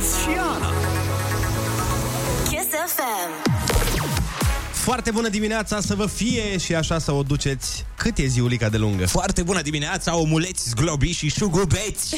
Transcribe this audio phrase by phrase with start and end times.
[0.00, 0.72] Ionuț și Ana.
[2.48, 3.50] Kiss FM.
[4.72, 7.84] Foarte bună dimineața să vă fie și așa să o duceți.
[7.96, 9.06] Cât e ziulica de lungă?
[9.06, 12.16] Foarte bună dimineața, omuleți, zglobi și șugubeți!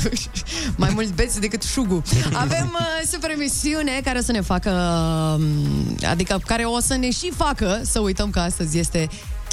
[0.76, 2.02] Mai mulți beți decât șugu.
[2.32, 4.70] Avem uh, super emisiune care o să ne facă,
[5.38, 9.08] uh, adică care o să ne și facă să uităm că astăzi este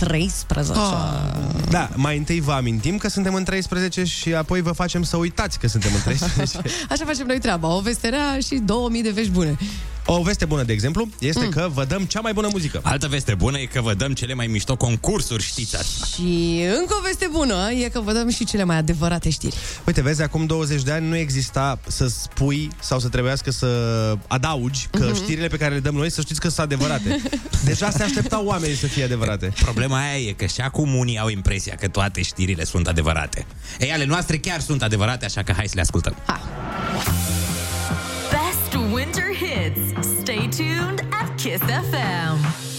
[0.06, 0.74] 13.
[0.74, 0.80] Ah.
[1.70, 5.60] Da, mai întâi vă amintim că suntem în 13 și apoi vă facem să uitați
[5.60, 6.58] că suntem în 13.
[6.92, 7.76] Așa facem noi treaba.
[7.76, 9.58] O veste rea și 2000 de vești bune.
[10.10, 11.50] O veste bună, de exemplu, este mm.
[11.50, 12.80] că vă dăm cea mai bună muzică.
[12.84, 16.06] Altă veste bună e că vă dăm cele mai mișto concursuri, știți asta.
[16.06, 19.56] Și încă o veste bună e că vă dăm și cele mai adevărate știri.
[19.86, 23.68] Uite, vezi, acum 20 de ani nu exista să spui sau să trebuiască să
[24.28, 25.16] adaugi că mm-hmm.
[25.16, 27.22] știrile pe care le dăm noi să știți că sunt adevărate.
[27.66, 29.54] Deja se așteptau oamenii să fie adevărate.
[29.64, 33.46] Problema aia e că și acum unii au impresia că toate știrile sunt adevărate.
[33.80, 36.16] Ei, ale noastre chiar sunt adevărate, așa că hai să le ascultăm.
[36.26, 36.42] Ha.
[39.68, 40.20] Hits.
[40.22, 42.77] Stay tuned at Kiss FM.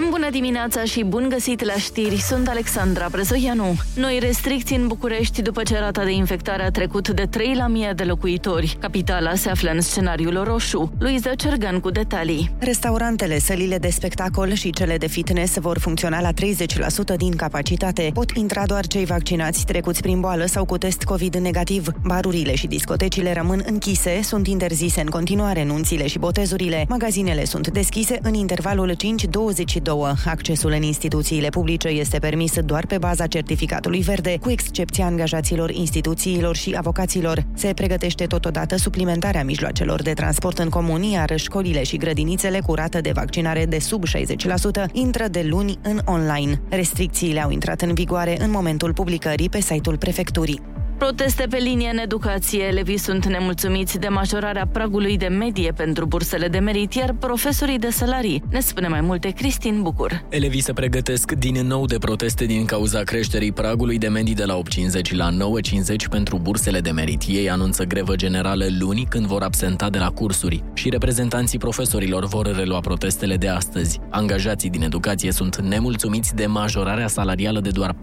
[0.00, 2.16] Fim bună dimineața și bun găsit la știri.
[2.16, 3.74] Sunt Alexandra Prezoianu.
[3.94, 7.92] Noi restricții în București după ce rata de infectare a trecut de 3 la 1000
[7.96, 8.76] de locuitori.
[8.80, 10.92] Capitala se află în scenariul roșu.
[10.98, 12.52] Luiza Cergan cu detalii.
[12.58, 18.10] Restaurantele, sălile de spectacol și cele de fitness vor funcționa la 30% din capacitate.
[18.14, 21.86] Pot intra doar cei vaccinați trecuți prin boală sau cu test COVID negativ.
[22.04, 26.84] Barurile și discotecile rămân închise, sunt interzise în continuare nunțile și botezurile.
[26.88, 28.98] Magazinele sunt deschise în intervalul 5-20
[29.50, 30.12] 22.
[30.24, 36.56] Accesul în instituțiile publice este permis doar pe baza certificatului verde, cu excepția angajaților instituțiilor
[36.56, 37.44] și avocaților.
[37.54, 43.00] Se pregătește totodată suplimentarea mijloacelor de transport în comun, iar școlile și grădinițele cu rată
[43.00, 44.10] de vaccinare de sub 60%
[44.92, 46.60] intră de luni în online.
[46.68, 50.62] Restricțiile au intrat în vigoare în momentul publicării pe site-ul prefecturii.
[51.00, 52.62] Proteste pe linie în educație.
[52.62, 57.88] Elevii sunt nemulțumiți de majorarea pragului de medie pentru bursele de merit, iar profesorii de
[57.90, 58.42] salarii.
[58.50, 60.24] Ne spune mai multe Cristin Bucur.
[60.28, 64.58] Elevii se pregătesc din nou de proteste din cauza creșterii pragului de medii de la
[64.58, 67.22] 8,50 la 9,50 pentru bursele de merit.
[67.26, 72.56] Ei anunță grevă generală luni când vor absenta de la cursuri și reprezentanții profesorilor vor
[72.56, 73.98] relua protestele de astăzi.
[74.10, 77.96] Angajații din educație sunt nemulțumiți de majorarea salarială de doar 4%.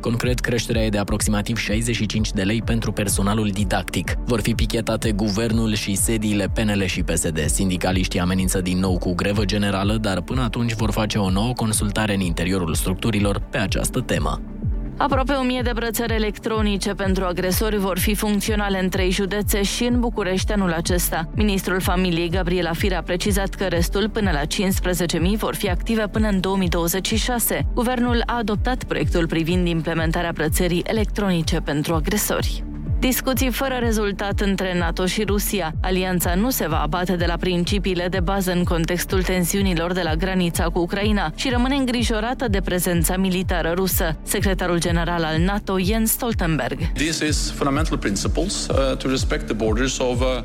[0.00, 4.16] Concret, creșterea e de aproximativ 60 25 de lei pentru personalul didactic.
[4.24, 7.38] Vor fi pichetate guvernul și sediile PNL și PSD.
[7.46, 12.14] Sindicaliștii amenință din nou cu grevă generală, dar până atunci vor face o nouă consultare
[12.14, 14.53] în interiorul structurilor pe această temă.
[14.96, 19.84] Aproape o mie de brățări electronice pentru agresori vor fi funcționale în trei județe și
[19.84, 21.28] în București anul acesta.
[21.34, 26.28] Ministrul Familiei Gabriela Fir a precizat că restul, până la 15.000, vor fi active până
[26.28, 27.66] în 2026.
[27.74, 32.64] Guvernul a adoptat proiectul privind implementarea brățării electronice pentru agresori.
[33.04, 35.72] Discuții fără rezultat între NATO și Rusia.
[35.80, 40.14] Alianța nu se va abate de la principiile de bază în contextul tensiunilor de la
[40.14, 44.16] granița cu Ucraina și rămâne îngrijorată de prezența militară rusă.
[44.22, 46.78] Secretarul general al NATO, Jens Stoltenberg.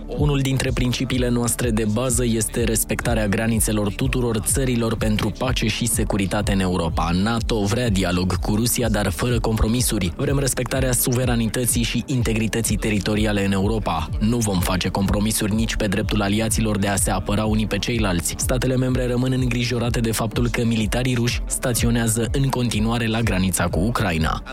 [0.08, 6.52] Unul dintre principiile noastre de bază este respectarea granițelor tuturor țărilor pentru pace și securitate
[6.52, 7.09] în Europa.
[7.14, 10.14] NATO vrea dialog cu Rusia, dar fără compromisuri.
[10.16, 14.10] Vrem respectarea suveranității și integrității integrității teritoriale în Europa.
[14.20, 18.36] Nu vom face compromisuri nici pe dreptul aliaților de a se apăra unii pe ceilalți.
[18.38, 23.80] Statele membre rămân îngrijorate de faptul că militarii ruși staționează în continuare la granița cu
[23.80, 24.44] Ucraina.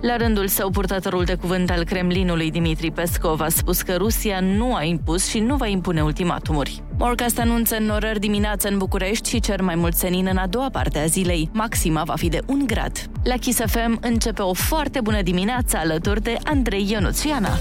[0.00, 4.74] La rândul său, purtătorul de cuvânt al Kremlinului, Dimitri Peskov, a spus că Rusia nu
[4.74, 6.82] a impus și nu va impune ultimatumuri.
[6.98, 10.98] Morcast anunță norări dimineață în București și cer mai mult senin în a doua parte
[10.98, 11.48] a zilei.
[11.52, 13.10] Maxima va fi de 1 grad.
[13.22, 17.58] La Kiss FM începe o foarte bună dimineață alături de Andrei Ionuțiana.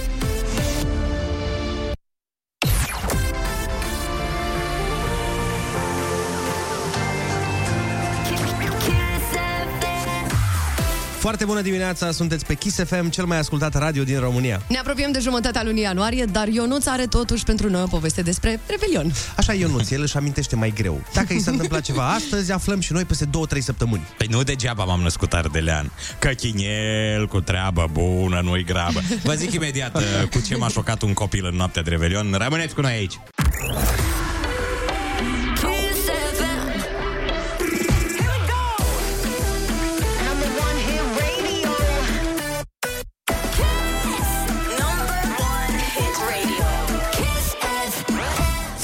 [11.22, 14.62] Foarte bună dimineața, sunteți pe Kiss FM, cel mai ascultat radio din România.
[14.70, 18.60] Ne apropiem de jumătatea lunii ianuarie, dar Ionuț are totuși pentru noi o poveste despre
[18.68, 19.12] Revelion.
[19.38, 21.02] Așa Ionuț, el își amintește mai greu.
[21.14, 23.30] Dacă i s-a întâmplat ceva astăzi, aflăm și noi peste 2-3
[23.60, 24.08] săptămâni.
[24.18, 25.92] Păi nu degeaba m-am născut ardelean.
[26.20, 29.02] Căchinel, cu treabă bună, nu-i grabă.
[29.24, 32.36] Vă zic imediat uh, cu ce m-a șocat un copil în noaptea de Revelion.
[32.38, 33.20] Rămâneți cu noi aici.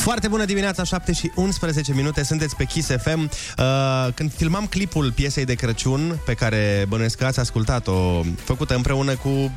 [0.07, 3.19] Foarte bună dimineața, 7 și 11 minute, sunteți pe Kiss FM.
[3.19, 9.15] Uh, când filmam clipul piesei de Crăciun, pe care bănuiesc că ați ascultat-o, făcută împreună
[9.15, 9.51] cu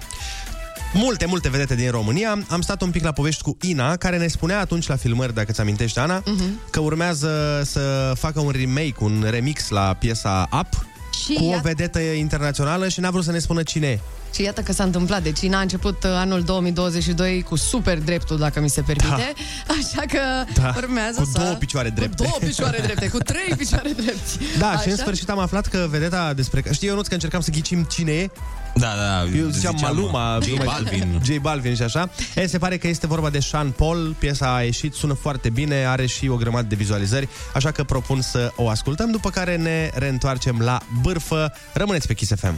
[0.92, 4.26] multe, multe vedete din România, am stat un pic la povești cu Ina, care ne
[4.26, 6.70] spunea atunci la filmări, dacă ți amintești, Ana, uh-huh.
[6.70, 10.89] că urmează să facă un remake, un remix la piesa Up,
[11.24, 13.98] Și cu o iată- vedetă internațională și n-a vrut să ne spună cine e.
[14.34, 15.22] Și iată că s-a întâmplat.
[15.22, 19.32] Deci Ina a început uh, anul 2022 cu super dreptul, dacă mi se permite.
[19.80, 20.20] Așa că
[20.60, 20.72] Da.
[20.76, 21.38] urmează Cu să...
[21.38, 22.22] două picioare drepte.
[22.22, 24.20] Cu două picioare drepte, cu trei picioare drepte.
[24.58, 24.80] Da, Așa?
[24.80, 26.62] și în sfârșit am aflat că vedeta despre...
[26.72, 28.30] Știi, Ionuț, că încercam să ghicim cine e?
[28.74, 29.38] Da, da.
[29.38, 31.20] Eu ziceam Maluma, J Balvin.
[31.24, 32.10] J Balvin și așa.
[32.34, 35.84] E, se pare că este vorba de Sean Paul, piesa a ieșit, sună foarte bine,
[35.86, 39.90] are și o grămadă de vizualizări, așa că propun să o ascultăm, după care ne
[39.94, 41.52] reîntoarcem la bârfă.
[41.72, 42.54] Rămâneți pe Kiss FM.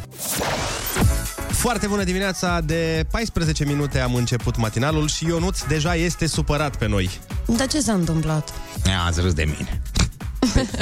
[1.51, 6.89] Foarte bună dimineața, de 14 minute am început matinalul și Ionuț deja este supărat pe
[6.89, 7.11] noi.
[7.47, 8.53] Dar ce s-a întâmplat?
[8.87, 9.83] Ia, ați râs de mine.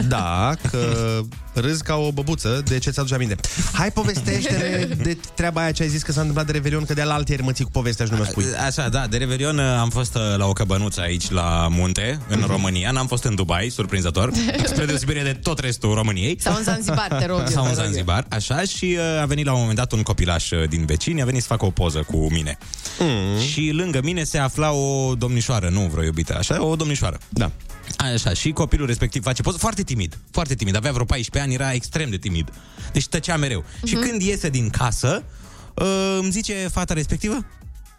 [0.09, 1.21] Da, că
[1.61, 3.37] râzi ca o băbuță, de ce ți-aduce aminte?
[3.73, 7.03] Hai povestește de treaba aia ce ai zis că s-a întâmplat de Revelion, că de
[7.03, 8.45] la altieri mă ții cu povestea și nu mă spui.
[8.67, 12.45] Așa, da, de Revelion uh, am fost uh, la o căbănuță aici la munte, în
[12.47, 12.91] România.
[12.91, 14.33] N-am fost în Dubai, surprinzător,
[14.73, 16.37] spre deosebire de tot restul României.
[16.41, 17.39] Sau în Zanzibar, te rog.
[17.39, 17.85] eu, Sau în te rog eu.
[17.85, 21.23] Zanzibar, așa, și uh, a venit la un moment dat un copilaș uh, din vecini,
[21.23, 22.59] a venit să facă o poză cu mine.
[22.99, 23.41] Mm.
[23.41, 27.19] Și lângă mine se afla o domnișoară, nu vreo iubită, așa, o domnișoară.
[27.29, 27.51] Da.
[27.97, 31.73] Așa, și copilul respectiv face poză foarte timid, foarte timid, avea vreo 14 ani, era
[31.73, 32.53] extrem de timid.
[32.93, 33.63] Deci tăcea mereu.
[33.65, 33.89] Uh-huh.
[33.89, 35.25] Și când iese din casă,
[35.75, 37.47] uh, îmi zice fata respectivă,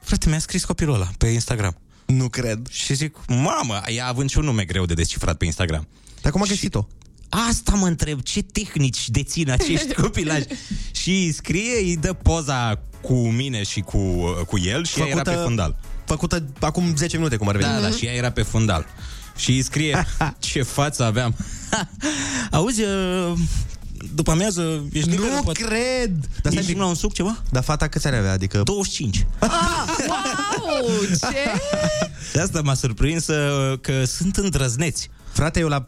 [0.01, 1.77] frate, mi-a scris copilul ăla pe Instagram.
[2.05, 2.67] Nu cred.
[2.69, 5.87] Și zic, mamă, ea având și un nume greu de descifrat pe Instagram.
[6.21, 6.87] Dar cum a găsit-o?
[7.49, 10.45] Asta mă întreb, ce tehnici dețin acești copilași?
[10.91, 13.97] și îi scrie, îi dă poza cu mine și cu,
[14.47, 15.79] cu el și ea era pe fundal.
[16.05, 17.73] Făcută acum 10 minute, cum ar veni.
[17.73, 18.85] Da, da, și ea era pe fundal.
[19.41, 20.05] Și îi scrie,
[20.39, 21.35] ce față aveam.
[22.51, 23.33] Auzi, uh,
[24.15, 25.39] după amiază, ești Nu liberă?
[25.43, 26.11] Poate- cred!
[26.11, 26.77] Dar stai Ești un pic.
[26.77, 27.37] la un suc ceva?
[27.51, 28.31] Dar fata câți ani avea?
[28.31, 28.61] Adică...
[28.63, 29.25] 25.
[29.39, 29.47] Ah,
[30.59, 30.89] wow!
[31.19, 31.51] Ce?
[32.33, 35.09] De asta m-a surprins uh, că sunt îndrăzneți.
[35.31, 35.87] Frate, eu la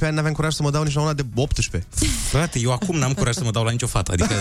[0.00, 1.88] ani n-aveam curaj să mă dau nici la una de 18.
[2.28, 4.12] Frate, eu acum n-am curaj să mă dau la nicio fată.
[4.12, 4.34] Adică...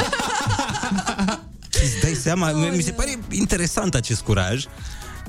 [1.71, 2.51] Îți dai seama?
[2.51, 4.65] Mi mi se pare interesant acest curaj.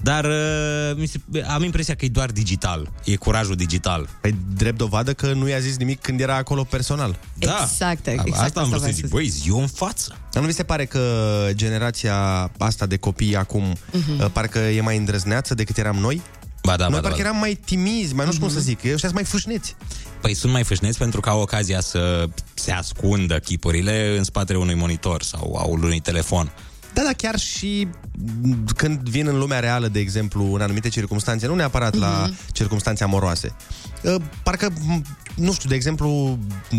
[0.02, 2.91] Dar uh, mi se, am impresia că e doar digital.
[3.05, 4.08] E curajul digital.
[4.20, 7.19] Păi drept dovadă că nu i-a zis nimic când era acolo personal.
[7.35, 7.58] Da.
[7.62, 9.05] Exact, A- exact Asta am asta vrut să vreau zic.
[9.05, 10.17] să Băi, zi eu în față.
[10.32, 11.00] Dar nu vi se pare că
[11.52, 14.32] generația asta de copii acum uh-huh.
[14.32, 16.23] parcă e mai îndrăzneață decât eram noi?
[16.62, 17.29] Ba da, noi ba da, parcă ba da.
[17.29, 18.50] eram mai timizi, mai nu știu uh-huh.
[18.50, 18.79] cum să zic.
[18.79, 19.76] Ăștia sunt mai fâșneți.
[20.20, 24.75] Păi sunt mai fâșneți pentru că au ocazia să se ascundă chipurile în spatele unui
[24.75, 26.53] monitor sau a unui telefon.
[26.95, 27.89] Da, da, chiar și
[28.43, 32.01] m, când vin în lumea reală, de exemplu, în anumite circunstanțe, nu neapărat uh-huh.
[32.01, 33.55] la circunstanțe amoroase.
[34.03, 35.05] Uh, Parcă, m,
[35.35, 36.39] nu știu, de exemplu,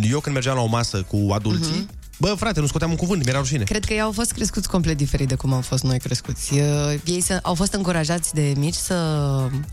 [0.10, 2.18] eu când mergeam la o masă cu adulții, uh-huh.
[2.18, 3.63] bă, frate, nu scoteam un cuvânt, mi-era rușine.
[3.63, 6.54] Cred că ei au fost crescuți complet diferit de cum am fost noi crescuți.
[6.54, 6.60] Uh,
[7.06, 8.96] Ei să, au fost încurajați de mici să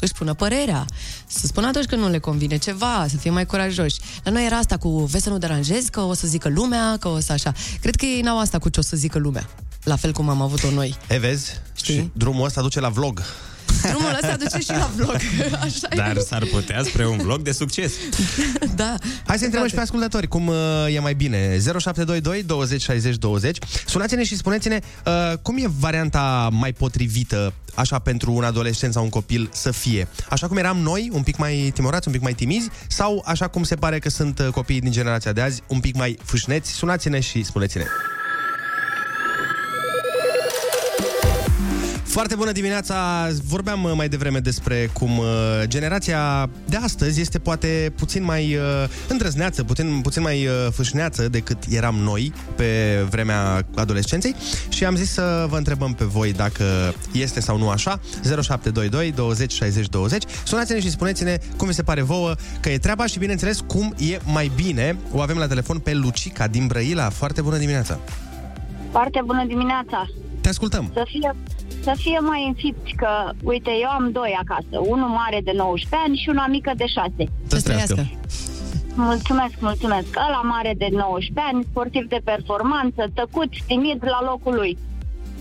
[0.01, 0.85] își spună părerea,
[1.27, 4.01] să spună atunci când nu le convine ceva, să fie mai curajoși.
[4.25, 7.09] La noi era asta cu vezi să nu deranjezi, că o să zică lumea, că
[7.09, 7.53] o să așa.
[7.81, 9.49] Cred că ei n-au asta cu ce o să zică lumea.
[9.89, 10.97] La fel cum am avut-o noi.
[11.09, 11.61] E, vezi?
[11.77, 11.95] Știi?
[11.95, 13.23] Și drumul ăsta duce la vlog.
[13.83, 15.17] Drumul ăsta duce și la vlog.
[15.65, 16.21] Așa Dar e.
[16.21, 17.93] s-ar putea spre un vlog de succes.
[18.75, 18.95] Da.
[19.27, 20.55] Hai să întrebăm și pe ascultători cum uh,
[20.95, 21.59] e mai bine.
[21.59, 23.59] 0722 20 60 20.
[23.87, 29.09] Sunați-ne și spuneți-ne uh, cum e varianta mai potrivită așa pentru un adolescent sau un
[29.09, 30.09] copil să fie.
[30.31, 33.63] Așa cum eram noi, un pic mai timorați, un pic mai timizi, sau așa cum
[33.63, 36.71] se pare că sunt uh, copiii din generația de azi, un pic mai fâșneți.
[36.71, 37.85] Sunați-ne și spuneți-ne.
[42.19, 43.29] Foarte bună dimineața!
[43.49, 45.27] Vorbeam uh, mai devreme despre cum uh,
[45.65, 48.63] generația de astăzi este poate puțin mai uh,
[49.09, 52.67] îndrăzneață, puțin, puțin mai uh, fâșneață decât eram noi pe
[53.11, 54.35] vremea adolescenței
[54.69, 56.65] și am zis să vă întrebăm pe voi dacă
[57.13, 58.01] este sau nu așa.
[58.23, 60.23] 0722 20 60 20.
[60.45, 64.19] Sunați-ne și spuneți-ne cum vi se pare vouă că e treaba și bineînțeles cum e
[64.33, 64.97] mai bine.
[65.13, 67.09] O avem la telefon pe Lucica din Brăila.
[67.09, 67.99] Foarte bună dimineața!
[68.91, 70.28] Foarte bună dimineața!
[70.49, 70.91] Te ascultăm!
[71.01, 71.31] Să fie,
[71.87, 73.13] să fie mai înfipți că,
[73.43, 77.13] uite, eu am doi acasă, unul mare de 19 ani și una mică de 6.
[77.47, 78.03] Să-ți trăiască.
[78.95, 80.09] Mulțumesc, mulțumesc.
[80.27, 84.73] Ăla mare de 19 ani, sportiv de performanță, tăcut, timid la locul lui.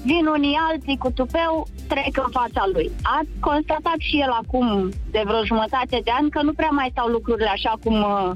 [0.10, 1.54] Vin unii alții cu tupeu,
[1.92, 2.88] trec în fața lui.
[3.16, 4.68] A constatat și el acum,
[5.16, 8.32] de vreo jumătate de ani, că nu prea mai stau lucrurile așa cum, uh,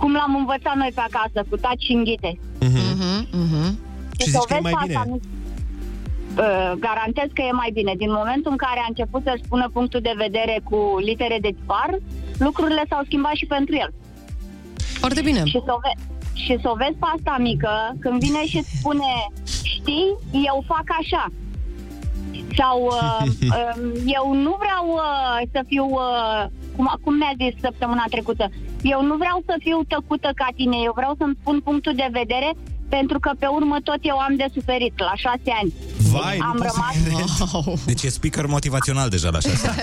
[0.00, 2.30] cum l-am învățat noi pe acasă, cu taci și înghite.
[2.66, 2.86] Mhm,
[3.42, 3.64] mhm.
[4.18, 5.02] Și zici că e mai bine.
[5.06, 5.20] nu...
[6.38, 7.92] uh, garantez că e mai bine.
[7.96, 11.98] Din momentul în care a început să-și spună punctul de vedere cu litere de tipar,
[12.38, 13.90] lucrurile s-au schimbat și pentru el.
[14.76, 15.44] Foarte bine.
[15.44, 18.76] Și să o, ve- și să o vezi pe asta mică, când vine și îți
[18.78, 19.12] spune,
[19.74, 21.26] știi, eu fac așa.
[22.56, 26.44] Sau uh, uh, eu nu vreau uh, să fiu, uh,
[26.76, 28.50] cum, cum mi-a zis săptămâna trecută,
[28.82, 32.50] eu nu vreau să fiu tăcută ca tine, eu vreau să-mi spun punctul de vedere
[32.88, 35.72] pentru că pe urmă tot eu am de suferit la șase ani.
[36.12, 37.78] Vai, nu am pot să rămas Wow.
[37.86, 39.80] Deci e speaker motivațional deja la șase ani.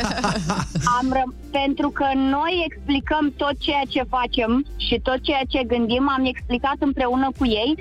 [1.00, 6.10] Am ră- pentru că noi explicăm tot ceea ce facem și tot ceea ce gândim,
[6.18, 7.72] am explicat împreună cu ei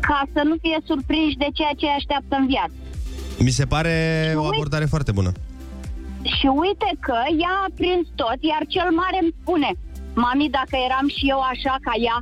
[0.00, 2.72] ca să nu fie surprinși de ceea ce îi așteaptă în viață.
[3.38, 3.94] Mi se pare
[4.36, 5.32] o uite- abordare foarte bună.
[6.36, 9.70] Și uite că ea a prins tot, iar cel mare îmi spune,
[10.24, 12.16] mami, dacă eram și eu așa ca ea,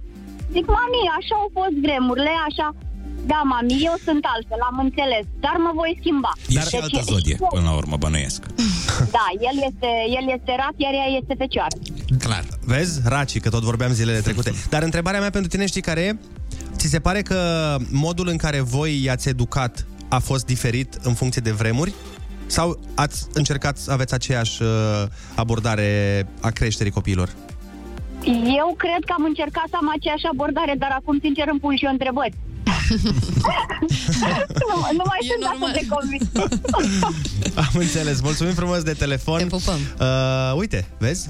[0.54, 2.66] zic, mami, așa au fost vremurile, așa,
[3.32, 6.32] da, mami, eu sunt altfel, am înțeles, dar mă voi schimba.
[6.56, 8.42] E și altă zodie, până la urmă, bănuiesc.
[9.16, 11.76] Da, el este, el este rat, iar ea este fecioară.
[12.18, 12.44] Clar.
[12.60, 13.00] Vezi?
[13.04, 14.52] Raci, că tot vorbeam zilele trecute.
[14.74, 16.16] Dar întrebarea mea pentru tine știi care e?
[16.76, 17.38] Ți se pare că
[17.90, 21.92] modul în care voi i-ați educat a fost diferit în funcție de vremuri?
[22.46, 24.68] Sau ați încercat să aveți aceeași uh,
[25.34, 27.28] abordare a creșterii copiilor?
[28.60, 31.84] Eu cred că am încercat să am aceeași abordare, dar acum, sincer, îmi pun și
[31.84, 32.34] eu întrebări.
[34.70, 35.68] nu, nu mai E sunt normal.
[35.68, 36.26] atât de convins.
[37.66, 38.20] Am înțeles.
[38.20, 39.38] Mulțumim frumos de telefon.
[39.38, 39.78] Te pupăm.
[40.00, 41.28] Uh, uite, vezi?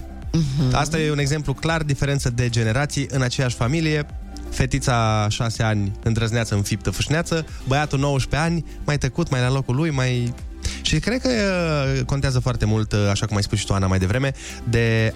[0.73, 4.07] Asta e un exemplu clar, diferență de generații în aceeași familie.
[4.51, 9.91] Fetița 6 ani îndrăzneață, înfiptă, fâșneață, băiatul 19 ani, mai tăcut, mai la locul lui,
[9.91, 10.35] mai...
[10.83, 13.87] Și cred că uh, contează foarte mult, uh, așa cum ai spus și tu, Ana,
[13.87, 14.33] mai devreme,
[14.65, 15.15] de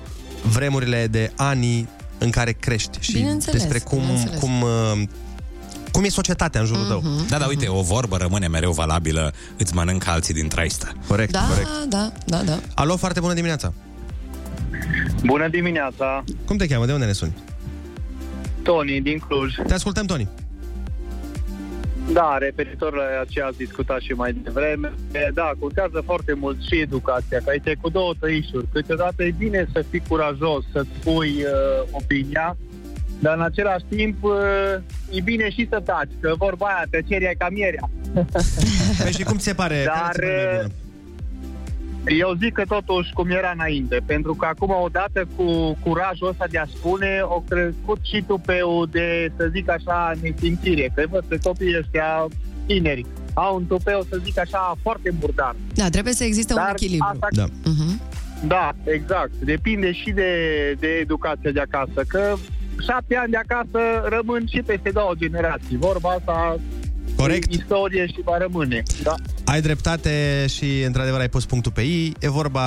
[0.53, 4.41] vremurile, de anii în care crești și Bineînțeles, despre cum, bineînțeles.
[4.41, 5.03] cum, uh,
[5.93, 7.03] cum e societatea în jurul tău.
[7.29, 10.93] Da, da, uite, o vorbă rămâne mereu valabilă, îți mănâncă alții din traistă.
[11.07, 11.69] Corect, Da, corect.
[11.89, 12.59] da, da, da.
[12.75, 13.73] Alo, foarte bună dimineața!
[15.25, 16.87] Bună dimineața, Cum te cheamă?
[16.87, 17.35] De unde ne suni?
[18.63, 19.55] Tony din Cluj.
[19.67, 20.29] Te ascultăm, Toni.
[22.13, 26.81] Da, referitor la ce ați discutat și mai devreme, e, da, contează foarte mult și
[26.81, 28.67] educația, că aici e cu două tăișuri.
[28.73, 32.57] Câteodată e bine să fii curajos, să spui uh, opinia,
[33.19, 34.35] dar în același timp uh,
[35.11, 37.91] e bine și să taci, că vorba aia, tăcerea e ca mierea.
[39.03, 39.85] Păi și cum ți se pare?
[39.85, 40.17] Dar,
[42.07, 46.59] Eu zic că totuși cum era înainte, pentru că acum odată cu curajul ăsta de
[46.59, 50.93] a spune, o crescut și tupeu de, să zic așa, nesimțire.
[50.95, 52.27] Că văd că copiii ăștia
[52.67, 55.55] tineri au un tupeu, să zic așa, foarte murdar.
[55.75, 57.07] Da, trebuie să existe un Dar echilibru.
[57.11, 57.45] asta- Da.
[57.65, 58.01] Mhm.
[58.47, 59.33] Da, exact.
[59.35, 60.31] Depinde și de,
[60.79, 62.35] de educația de acasă, că
[62.87, 65.77] șapte ani de acasă rămân și peste două generații.
[65.77, 66.57] Vorba asta
[67.17, 67.53] Corect.
[67.53, 68.83] e istorie și va rămâne.
[69.03, 69.15] Da.
[69.45, 72.15] Ai dreptate și, într-adevăr, ai pus punctul pe ei.
[72.21, 72.65] E vorba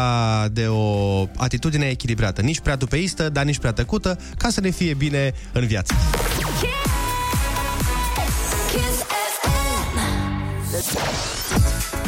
[0.51, 2.41] de o atitudine echilibrată.
[2.41, 5.93] Nici prea dupeistă, dar nici prea tăcută, ca să ne fie bine în viață.
[6.59, 7.06] Kiss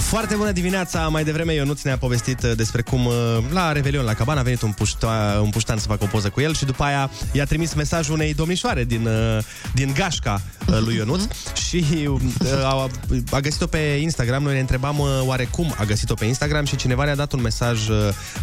[0.09, 1.07] Foarte bună dimineața!
[1.07, 3.13] Mai devreme Ionuț ne-a povestit uh, despre cum uh,
[3.51, 6.41] la Revelion la Caban a venit un, pușta, un puștan să facă o poză cu
[6.41, 10.95] el și după aia i-a trimis mesajul unei domnișoare din, uh, din gașca uh, lui
[10.95, 11.23] Ionuț
[11.67, 12.19] și uh,
[12.63, 12.89] a,
[13.31, 14.43] a găsit-o pe Instagram.
[14.43, 17.41] Noi ne întrebam uh, oare cum a găsit-o pe Instagram și cineva ne-a dat un
[17.41, 17.97] mesaj uh,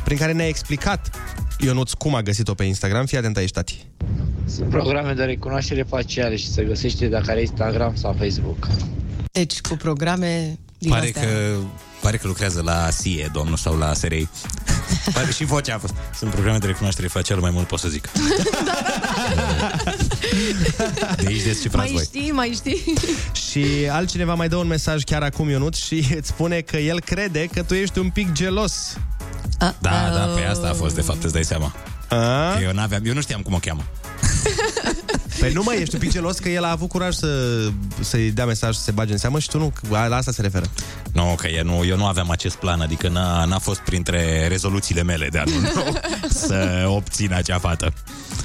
[0.05, 1.11] prin care ne-a explicat
[1.59, 3.07] Ionuț cum a găsit-o pe Instagram.
[3.07, 3.87] Fii atent aici, tati.
[4.45, 8.67] Sunt programe de recunoaștere facială și se găsește dacă are Instagram sau Facebook.
[9.33, 11.23] Deci, cu programe din Pare astea.
[11.23, 11.55] că,
[12.01, 14.29] pare că lucrează la SIE, domnul, sau la SRI.
[15.15, 15.95] Pare și vocea a fost.
[16.19, 18.09] Sunt programe de recunoaștere facială, mai mult pot să zic.
[21.17, 22.03] De aici descifrați Mai voi.
[22.05, 22.93] știi, mai știi?
[23.51, 27.49] Și altcineva mai dă un mesaj chiar acum, Ionuț, și îți spune că el crede
[27.53, 28.97] că tu ești un pic gelos.
[29.59, 31.75] A, Da, da, pe asta a fost, de fapt, îți dai seama.
[32.09, 32.55] A?
[32.57, 33.85] Că eu, n-aveam, eu nu știam cum o cheamă.
[35.39, 37.61] Păi nu mai ești un pic gelos că el a avut curaj să,
[38.01, 40.43] să-i dea mesaj să se bage în seamă și tu nu, că la asta se
[40.43, 40.65] referă.
[41.13, 45.03] Nu, că eu nu, eu nu aveam acest plan, adică n-a, n-a fost printre rezoluțiile
[45.03, 45.99] mele de anul nou
[46.47, 47.93] să obțin acea fată.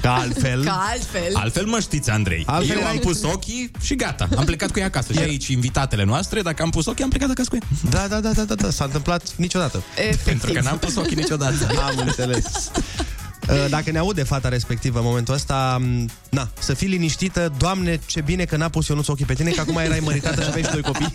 [0.00, 0.64] Ca altfel...
[0.64, 1.34] Ca altfel.
[1.34, 2.42] Altfel mă știți, Andrei.
[2.46, 4.28] Altfel eu am erai- pus ochii și gata.
[4.38, 5.12] Am plecat cu ea acasă.
[5.12, 7.62] Și aici, invitatele noastre, dacă am pus ochii, am plecat acasă cu ea.
[7.90, 9.82] Da, da, da, da, da, da, s-a întâmplat niciodată.
[9.96, 10.24] Efectiv.
[10.24, 11.66] Pentru că n-am pus ochii niciodată.
[11.88, 12.44] Am înțeles.
[13.48, 18.00] Uh, Dacă ne aude fata respectivă în momentul ăsta, m, na, să fii liniștită, Doamne,
[18.06, 20.62] ce bine că n-a pus Ionuț ochii pe tine, că acum erai măritată și aveai
[20.62, 21.12] și doi copii.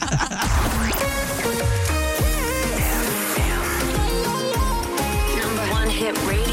[5.41, 6.46] Number one hit radio.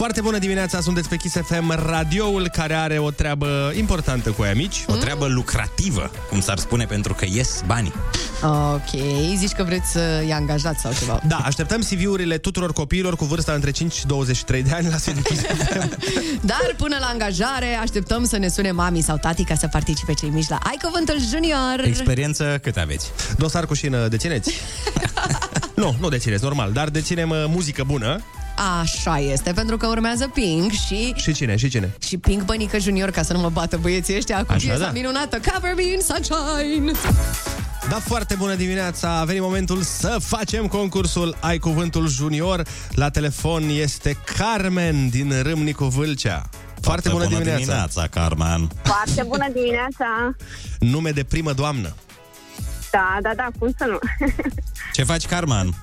[0.00, 4.52] Foarte bună dimineața, sunteți pe Kiss FM, radioul care are o treabă importantă cu ai
[4.54, 4.84] mici.
[4.86, 7.92] O treabă lucrativă, cum s-ar spune, pentru că ies banii.
[8.42, 9.00] Ok,
[9.36, 11.20] zici că vreți să-i angajați sau ceva.
[11.26, 15.22] Da, așteptăm CV-urile tuturor copiilor cu vârsta între 5 și 23 de ani la sediul
[15.22, 15.98] Kiss FM.
[16.50, 20.28] Dar până la angajare așteptăm să ne sune mami sau tati ca să participe cei
[20.28, 21.80] mici la Ai Cuvântul Junior.
[21.84, 23.10] Experiență cât aveți?
[23.36, 24.54] Dosar cu șină dețineți?
[25.82, 28.20] nu, nu dețineți, normal, dar deținem uh, muzică bună.
[28.80, 31.12] Așa este, pentru că urmează Pink și...
[31.16, 31.94] Și cine, și cine?
[32.02, 34.90] Și Pink Bănică Junior, ca să nu mă bată băieții ăștia cu Așa, piesa da.
[34.90, 36.92] minunată Cover Me in Sunshine.
[37.88, 39.18] Da, foarte bună dimineața!
[39.18, 42.62] A venit momentul să facem concursul Ai Cuvântul Junior.
[42.90, 46.48] La telefon este Carmen din Râmnicu Vâlcea.
[46.80, 47.58] Foarte, bună, dimineața.
[47.58, 48.70] dimineața, Carmen.
[48.82, 50.36] Foarte bună dimineața!
[50.78, 51.94] Nume de primă doamnă.
[52.90, 53.98] Da, da, da, cum să nu?
[54.92, 55.74] Ce faci, Carmen?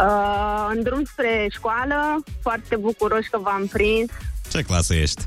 [0.00, 4.10] Uh, în drum spre școală, foarte bucuroși că v-am prins.
[4.50, 5.22] Ce clasă ești?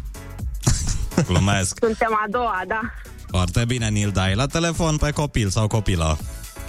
[1.27, 1.77] Glumesc.
[1.81, 2.81] Suntem a doua, da.
[3.27, 6.17] Foarte bine, Nil, dai la telefon pe copil sau copilă.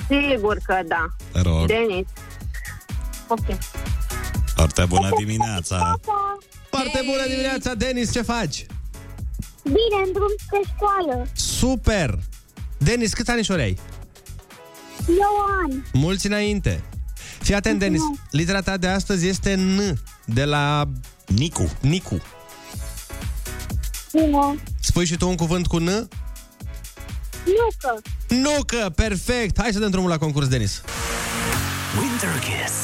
[0.08, 1.06] Sigur că da.
[1.32, 1.66] Te rog.
[1.66, 2.06] Denis.
[3.28, 3.58] Ok.
[4.54, 5.94] Foarte bună dimineața.
[6.70, 8.66] Foarte bună dimineața, Denis, ce faci?
[9.62, 11.26] Bine, în drum spre școală.
[11.32, 12.18] Super!
[12.78, 13.78] Denis, câți anișori ai?
[15.08, 15.84] Eu ani.
[15.92, 16.82] Mulți înainte.
[17.44, 18.00] Fii atent, Denis.
[18.30, 20.88] Litera ta de astăzi este N, de la
[21.26, 21.70] Nicu.
[21.80, 22.22] Nicu.
[24.12, 24.62] Bine.
[24.80, 25.84] Spui și tu un cuvânt cu N?
[27.44, 28.02] Nucă.
[28.28, 29.60] Nucă, perfect!
[29.60, 30.82] Hai să dăm drumul la concurs, Denis.
[32.00, 32.74] Winter Kiss.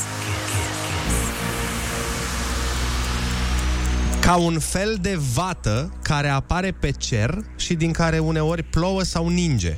[4.20, 9.28] Ca un fel de vată care apare pe cer și din care uneori plouă sau
[9.28, 9.76] ninge.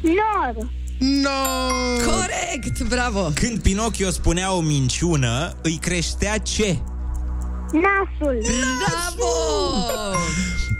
[0.00, 0.70] Nor.
[1.00, 1.30] No!
[2.04, 3.30] Corect, bravo!
[3.34, 6.78] Când Pinocchio spunea o minciună, îi creștea ce?
[7.72, 8.38] Nasul.
[8.86, 9.32] Bravo!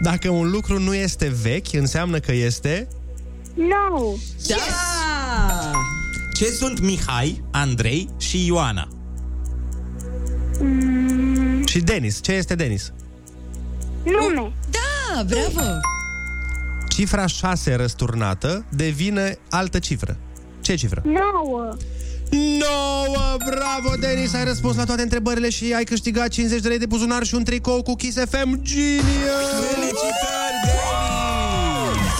[0.01, 2.87] Dacă un lucru nu este vechi, înseamnă că este...
[3.53, 4.19] Nou.
[4.47, 5.71] Da!
[6.33, 8.87] Ce sunt Mihai, Andrei și Ioana?
[11.65, 12.21] Și Denis.
[12.21, 12.93] Ce este Denis?
[14.03, 14.53] Nume.
[14.69, 15.79] Da, bravo!
[17.01, 20.17] Cifra 6 răsturnată devine altă cifră.
[20.59, 21.01] Ce cifră?
[21.05, 21.75] Nouă.
[22.29, 23.37] 9!
[23.45, 24.33] Bravo, Denis!
[24.33, 27.43] Ai răspuns la toate întrebările și ai câștigat 50 de lei de buzunar și un
[27.43, 29.49] tricou cu Kiss FM Genius!
[29.69, 32.19] Felicitări, Denis!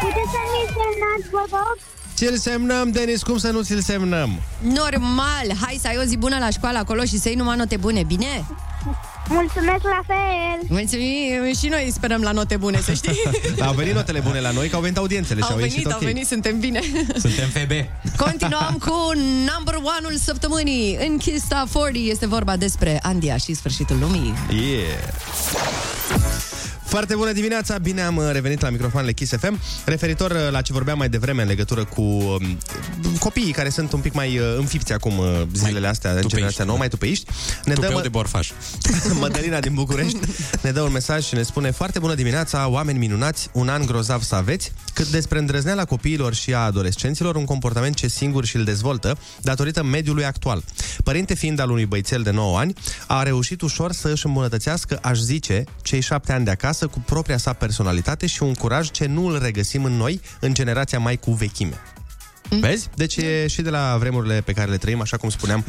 [0.00, 1.78] Puteți să mi semnați, vă rog?
[2.14, 4.40] Ți-l semnăm, Denis, cum să nu ți-l semnăm?
[4.62, 5.56] Normal!
[5.60, 8.02] Hai să ai o zi bună la școală acolo și să iei numai note bune,
[8.06, 8.46] bine?
[9.28, 10.66] Mulțumesc la fel.
[10.68, 13.20] Mulțumim și noi sperăm la note bune, să știi.
[13.66, 15.86] Au venit notele bune la noi, că au venit audiențele și au au ieșit venit,
[15.86, 15.92] ok.
[15.92, 16.80] au venit, suntem bine.
[17.24, 17.70] Suntem FB.
[18.16, 19.12] Continuăm cu
[19.54, 20.98] number one-ul săptămânii.
[21.08, 24.34] În Kiss Top 40 este vorba despre Andia și sfârșitul lumii.
[24.50, 26.55] Yeah!
[26.84, 29.60] Foarte bună dimineața, bine am uh, revenit la microfoanele Kiss FM.
[29.84, 32.58] Referitor uh, la ce vorbeam mai devreme în legătură cu um,
[33.18, 36.78] copiii care sunt un pic mai uh, înfipți acum uh, zilele astea, în generația nouă,
[36.78, 37.30] mai tupeiști.
[37.64, 38.50] Ne Tupeu de borfaș.
[39.20, 40.18] Mădălina din București
[40.62, 44.22] ne dă un mesaj și ne spune Foarte bună dimineața, oameni minunați, un an grozav
[44.22, 48.64] să aveți Cât despre îndrăzneala copiilor și a adolescenților Un comportament ce singur și îl
[48.64, 50.62] dezvoltă Datorită mediului actual
[51.04, 52.72] Părinte fiind al unui băițel de 9 ani
[53.06, 57.36] A reușit ușor să își îmbunătățească, aș zice, cei 7 ani de acasă Cu propria
[57.36, 61.32] sa personalitate și un curaj ce nu îl regăsim în noi În generația mai cu
[61.32, 61.74] vechime
[62.60, 62.88] Vezi?
[62.94, 65.64] Deci e și de la vremurile pe care le trăim, așa cum spuneam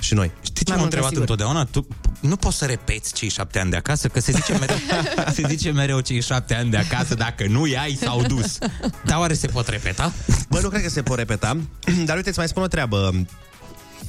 [0.00, 0.30] și noi.
[0.42, 1.20] Știi ce Mai m-am mult ca întrebat sigur.
[1.20, 1.64] întotdeauna?
[1.64, 1.86] Tu
[2.28, 4.76] nu poți să repeți cei șapte ani de acasă, că se zice mereu,
[5.34, 8.58] se zice mereu cei șapte ani de acasă, dacă nu i-ai, s-au dus.
[9.04, 10.12] Dar oare se pot repeta?
[10.48, 11.56] Bă, nu cred că se pot repeta,
[12.06, 13.51] dar uite, îți mai spun o treabă cu-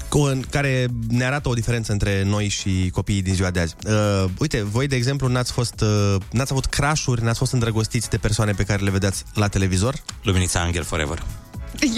[0.09, 3.75] în care ne arată o diferență între noi și copiii din ziua de azi.
[3.87, 8.17] Uh, uite, voi, de exemplu, n-ați fost, uh, n-ați avut crașuri, n-ați fost îndrăgostiți de
[8.17, 9.95] persoane pe care le vedeați la televizor?
[10.23, 11.23] Luminița Angel Forever.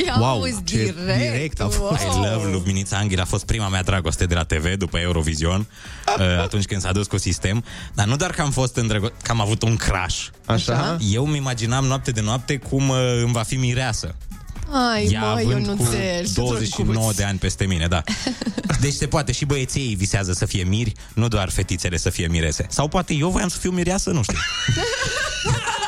[0.06, 1.32] Ia Wow, auzi ce direct.
[1.32, 2.02] direct a fost.
[2.02, 5.68] I love Luminița Angel a fost prima mea dragoste de la TV după Eurovision,
[6.20, 7.64] uh, atunci când s-a dus cu sistem.
[7.94, 10.26] Dar nu doar că am fost îndrăgostit, că am avut un crash.
[10.46, 10.98] Așa?
[11.12, 14.16] Eu îmi imaginam noapte de noapte cum uh, îmi va fi mireasă.
[14.72, 16.28] Ai, Ea mă, eu având nu cu înțeleg.
[16.28, 18.04] 29 de ani peste mine, da.
[18.82, 22.66] Deci se poate și băieții visează să fie miri, nu doar fetițele să fie mirese.
[22.70, 24.38] Sau poate eu voiam să fiu mireasă, nu știu.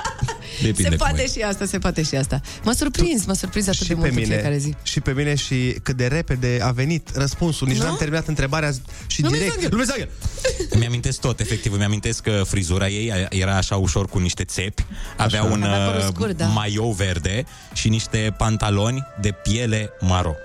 [0.61, 1.27] Depinde Se cum poate e.
[1.27, 2.41] și asta, se poate și asta.
[2.63, 4.75] Mă surprins, mă surprins atât și de pe mult în mine, fiecare zi.
[4.83, 7.67] și pe mine și cât de repede a venit răspunsul.
[7.67, 7.83] Nici Nu?
[7.83, 8.71] n-am terminat întrebarea
[9.07, 9.51] și Lume direct.
[9.51, 9.71] Zangher!
[9.71, 10.09] Lume Zangher!
[10.75, 14.85] Îmi amintesc tot, efectiv, îmi amintesc că frizura ei era așa ușor cu niște țepi,
[15.17, 16.45] avea un Avea părul uh, scurt, da.
[16.45, 20.35] maiou verde și niște pantaloni de piele maro.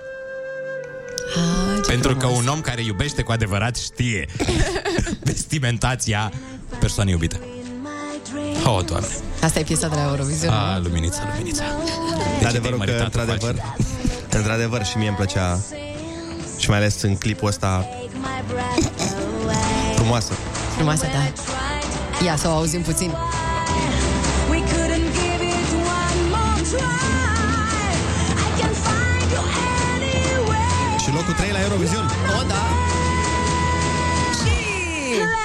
[1.35, 4.25] Ah, ce Pentru că un om care iubește cu adevărat știe
[5.23, 6.31] vestimentația
[6.79, 7.39] persoanei iubite.
[8.65, 9.07] Oh, Doamne.
[9.41, 10.53] Asta e piesa de la Eurovision.
[10.53, 11.63] A, luminița, luminița.
[12.39, 13.55] De adevărul că, într-adevăr,
[14.29, 15.59] într-adevăr, și mie îmi plăcea
[16.57, 17.87] și mai ales în clipul ăsta
[19.95, 20.33] frumoasă.
[20.75, 21.23] Frumoasă, da.
[22.25, 23.11] Ia să o auzim puțin.
[24.49, 25.69] We couldn't give it
[26.01, 26.81] one more try.
[28.47, 29.43] I can find you
[29.93, 30.97] anywhere.
[31.03, 32.05] Și locul 3 la Eurovision.
[32.39, 32.61] O, da.
[35.19, 35.42] Let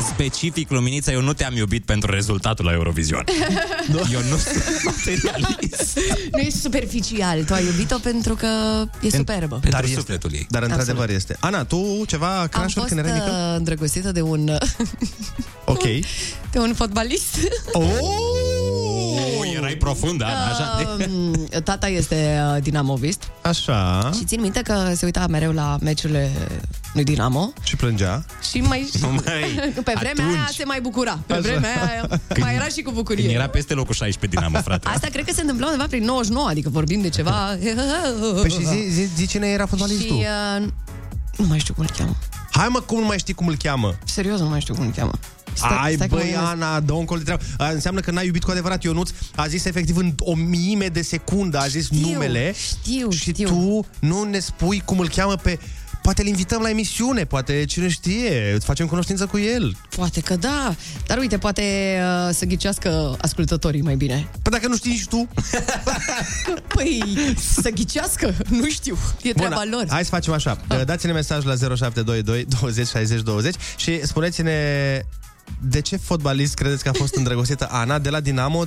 [0.00, 3.24] specific, Luminița, eu nu te-am iubit pentru rezultatul la Eurovision.
[4.12, 5.98] eu nu sunt materialist.
[6.32, 7.44] Nu e superficial.
[7.44, 8.48] Tu ai iubit-o pentru că
[9.00, 9.58] e superbă.
[9.62, 10.46] Pentru este- sufletul ei.
[10.50, 11.36] Dar într-adevăr este.
[11.40, 13.30] Ana, tu ceva Am crash fost când erai mică?
[13.30, 14.50] uh, îndrăgostită de un,
[15.64, 15.82] Ok.
[16.52, 17.36] de un fotbalist.
[17.72, 17.86] Oh,
[19.56, 20.96] erai profundă, Ana, așa.
[21.08, 24.10] Um, Tata este uh, dinamovist Așa.
[24.18, 26.30] și țin minte că se uita mereu la meciurile
[27.04, 28.24] lui Dinamo Și plângea.
[28.50, 28.90] și mai...
[29.00, 29.20] Măi,
[29.84, 30.56] pe vremea aia atunci.
[30.56, 31.18] se mai bucura.
[31.26, 33.30] Pe vremea aia mai era și cu Când bucurie.
[33.32, 34.88] era peste locul 16 Dinamo, frate.
[34.88, 37.30] Asta cred că se întâmpla undeva prin 99, adică vorbim de ceva...
[38.40, 40.16] Păi și zi, zi, zi cine era și fotbalistul?
[40.16, 40.66] uh,
[41.36, 42.16] nu mai știu cum îl cheamă.
[42.50, 43.98] Hai mă, cum nu mai știi cum îl cheamă?
[44.04, 45.12] Serios, nu mai știu cum îl cheamă.
[45.60, 46.50] Ai, stai că mă băi, gândesc.
[46.50, 47.42] Ana, dă un col de treabă.
[47.58, 49.10] A, Înseamnă că n-ai iubit cu adevărat Ionuț.
[49.36, 52.54] A zis efectiv în o miime de secundă, a zis Știu, numele.
[52.54, 53.48] știu, și știu.
[53.48, 55.58] tu nu ne spui cum îl cheamă pe...
[56.08, 59.76] Poate îl invităm la emisiune, poate cine știe, îți facem cunoștință cu el.
[59.96, 60.74] Poate că da.
[61.06, 61.62] Dar uite, poate
[62.26, 64.28] uh, să ghicească ascultătorii mai bine.
[64.42, 65.28] Păi dacă nu știi nici tu...
[66.74, 67.02] Păi,
[67.60, 68.98] să ghicească, nu știu.
[69.22, 69.84] E treaba lor.
[69.88, 70.60] hai să facem așa.
[70.84, 74.52] Dați-ne mesaj la 0722 20 60 20 și spuneți-ne
[75.60, 78.64] de ce fotbalist credeți că a fost îndrăgostită Ana de la Dinamo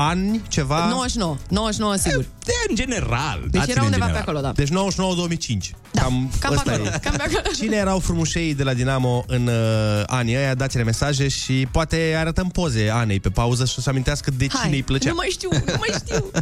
[0.00, 0.86] ani ceva?
[0.88, 2.24] 99, 99 sigur.
[2.44, 3.38] De în general.
[3.40, 4.20] Deci dați-ne era în undeva pe general.
[4.20, 4.52] acolo, da.
[4.52, 5.70] Deci 99-2005.
[5.92, 6.98] Da, Cam, cam pe ăsta acolo, e.
[7.02, 7.40] cam pe acolo.
[7.56, 10.54] Cine erau frumușei de la Dinamo în uh, anii ăia?
[10.54, 14.70] Dați-ne mesaje și poate arătăm poze Anei pe pauză și să amintească de cine Hai,
[14.70, 15.08] îi plăcea.
[15.08, 16.30] nu mai știu, nu mai știu.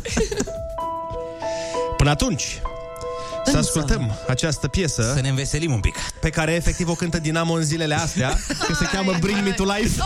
[1.97, 2.43] Până atunci,
[3.45, 5.95] să Însă- ascultăm această piesă Să ne înveselim un pic.
[6.21, 9.65] pe care efectiv o cântă Dinamo în zilele astea, că se cheamă Bring Me To
[9.65, 10.01] Life.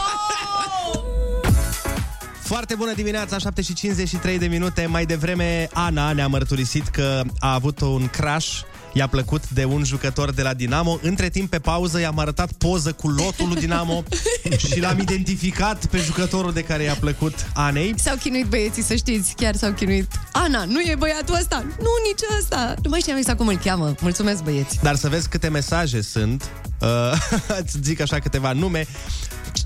[2.51, 4.87] Foarte bună dimineața, 7 și 53 de minute.
[4.87, 8.61] Mai devreme, Ana ne-a mărturisit că a avut un crash
[8.93, 10.99] I-a plăcut de un jucător de la Dinamo.
[11.03, 14.03] Între timp, pe pauză, i-am arătat poză cu lotul lui Dinamo
[14.69, 17.95] și l-am identificat pe jucătorul de care i-a plăcut Anei.
[17.99, 20.13] S-au chinuit băieții, să știți, chiar s-au chinuit.
[20.33, 22.75] Ana, nu e băiatul ăsta, nu nici ăsta.
[22.83, 23.95] Nu mai știam exact cum îl cheamă.
[24.01, 24.79] Mulțumesc, băieți.
[24.83, 26.51] Dar să vezi câte mesaje sunt.
[26.81, 26.89] Uh,
[27.63, 28.87] îți zic așa câteva nume.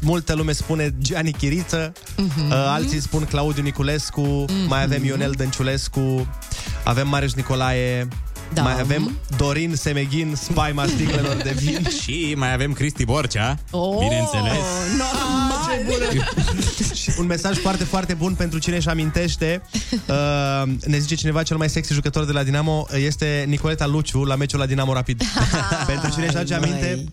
[0.01, 2.49] Multă lume spune Gianni Chiriță, uh-huh.
[2.49, 4.69] uh, alții spun Claudiu Niculescu, uh-huh.
[4.69, 6.27] mai avem Ionel Dănciulescu,
[6.85, 8.09] avem Marius Nicolae,
[8.55, 8.63] Da.
[8.63, 11.87] mai avem Dorin Semeghin, spaima sticlelor de vin.
[12.03, 14.53] Și mai avem Cristi Borcea, Oh, bineînțeles.
[14.99, 15.43] Normal.
[16.95, 19.63] Și un mesaj foarte, foarte bun pentru cine își amintește.
[20.07, 24.35] Uh, ne zice cineva, cel mai sexy jucător de la Dinamo este Nicoleta Luciu la
[24.35, 25.23] meciul la Dinamo Rapid.
[25.87, 27.09] pentru cine își aduce Ai, aminte, măi.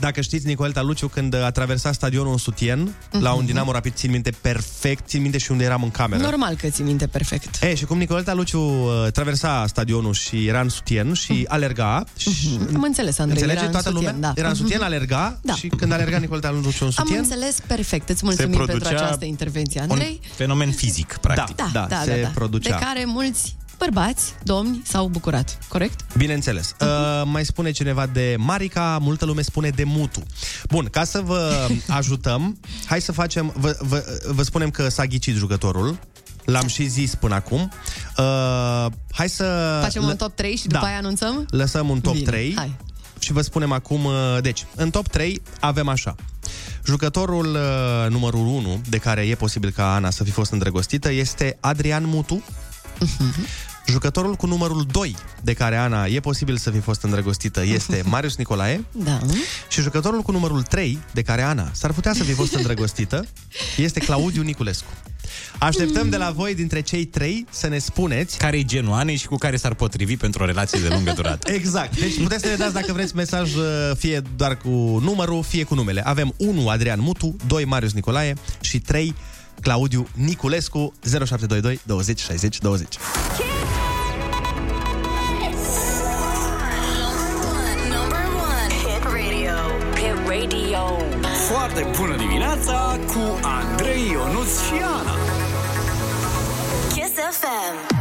[0.00, 4.10] Dacă știți, Nicoleta Luciu, când a traversat stadionul în sutien, la un Dinamo Rapid, țin
[4.10, 6.22] minte perfect, țin minte și unde eram în cameră.
[6.22, 7.62] Normal că ți minte perfect.
[7.62, 12.30] E, și cum Nicoleta Luciu uh, traversa stadionul și era în sutien și alerga și...
[12.74, 13.42] Am înțeles, Andrei.
[13.42, 14.28] Înțelege era în toată sutien, lumea?
[14.28, 14.40] Da.
[14.40, 14.86] Era în sutien, Mhm.
[14.86, 15.54] alerga Da.
[15.54, 17.18] și când alerga Nicoleta Luciu în Am sutien...
[17.18, 18.08] înțeles perfect.
[18.08, 20.20] Îți mulțumim pentru producea această intervenție, Un Andrei.
[20.34, 21.56] fenomen fizic, practic.
[21.56, 22.28] Da, Da, da, se da, da.
[22.34, 22.78] producea.
[22.78, 25.58] De care mulți bărbați, domni, s-au bucurat.
[25.68, 26.16] Corect?
[26.16, 26.74] Bineînțeles.
[26.80, 26.86] Uh,
[27.24, 30.22] mai spune cineva de Marica, multă lume spune de Mutu.
[30.68, 35.36] Bun, ca să vă ajutăm, hai să facem, vă, vă, vă spunem că s-a ghicit
[35.36, 35.98] jucătorul,
[36.44, 37.72] l-am și zis până acum.
[38.16, 39.78] Uh, hai să...
[39.82, 40.86] Facem un top 3 și după da.
[40.86, 41.46] aia anunțăm?
[41.50, 42.76] Lăsăm un top Bine, 3 hai.
[43.18, 46.14] și vă spunem acum, uh, deci, în top 3 avem așa.
[46.84, 51.56] Jucătorul uh, numărul 1, de care e posibil ca Ana să fi fost îndrăgostită, este
[51.60, 52.42] Adrian Mutu.
[53.86, 58.36] Jucătorul cu numărul 2, de care Ana e posibil să fi fost îndrăgostită, este Marius
[58.36, 58.84] Nicolae.
[58.92, 59.18] Da.
[59.68, 63.26] Și jucătorul cu numărul 3, de care Ana s-ar putea să fi fost îndrăgostită,
[63.76, 64.88] este Claudiu Niculescu.
[65.58, 69.26] Așteptăm de la voi, dintre cei trei, să ne spuneți Care e genul Anei și
[69.26, 71.52] cu care s-ar potrivi pentru o relație de lungă durată.
[71.60, 72.00] Exact.
[72.00, 73.64] Deci puteți să ne dați dacă vreți mesaj uh,
[73.98, 76.06] fie doar cu numărul, fie cu numele.
[76.06, 79.14] Avem 1 Adrian Mutu, 2 Marius Nicolae și 3
[79.60, 82.96] Claudiu Niculescu 0722 20 60 20.
[91.48, 95.14] Foarte bună dimineața cu Andrei Ionuț și Ana.
[96.92, 97.99] Kiss FM.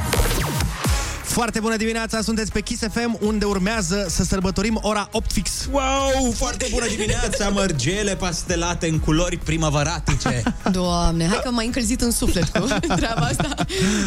[1.29, 5.67] Foarte bună dimineața, sunteți pe Kiss FM, unde urmează să sărbătorim ora 8 fix.
[5.71, 10.43] Wow, foarte bună dimineața, mărgele pastelate în culori primăvăratice.
[10.71, 12.67] Doamne, hai că m-ai încălzit în suflet cu
[12.99, 13.55] treaba asta.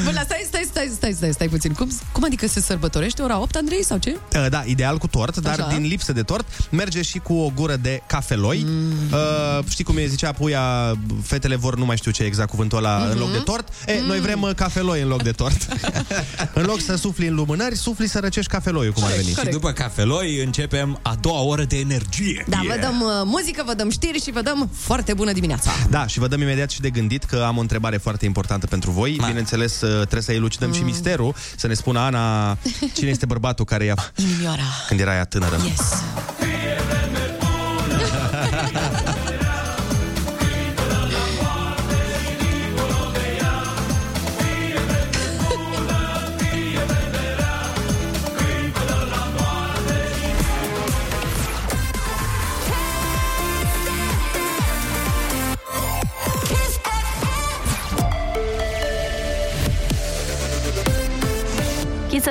[0.04, 1.72] Bă, la stai, stai, stai, stai, stai, stai puțin.
[1.72, 4.16] Cum, cum adică se sărbătorește ora 8, Andrei, sau ce?
[4.36, 5.68] Uh, Da, ideal cu tort, dar Așa.
[5.68, 8.64] din lipsă de tort merge și cu o gură de cafeloi.
[8.66, 8.92] Mm.
[9.12, 12.78] Uh, știi cum e zicea puia, fetele vor, nu mai știu ce e exact cuvântul
[12.78, 13.12] ăla, mm-hmm.
[13.12, 13.68] în loc de tort?
[13.86, 14.06] E, mm.
[14.06, 15.66] noi vrem uh, cafeloi în loc de tort.
[16.54, 19.28] în loc să sufli în lumânări, sufli să răcești cafeloiul, cum ar veni.
[19.28, 22.44] Și după cafeloi începem a doua oră de energie.
[22.48, 25.70] Da, vă dăm uh, muzică, vă dăm știri și vă dăm foarte bună dimineața.
[25.90, 28.90] Da, și vă dăm imediat și de gândit că am o întrebare foarte importantă pentru
[28.90, 29.16] voi.
[29.18, 29.26] Ma.
[29.26, 30.74] Bineînțeles, uh, trebuie să elucidăm mm.
[30.74, 32.56] și misterul, să ne spună Ana
[32.96, 34.62] cine este bărbatul care i-a Inimioara.
[34.88, 35.56] când era ea tânără.
[35.64, 35.80] Yes.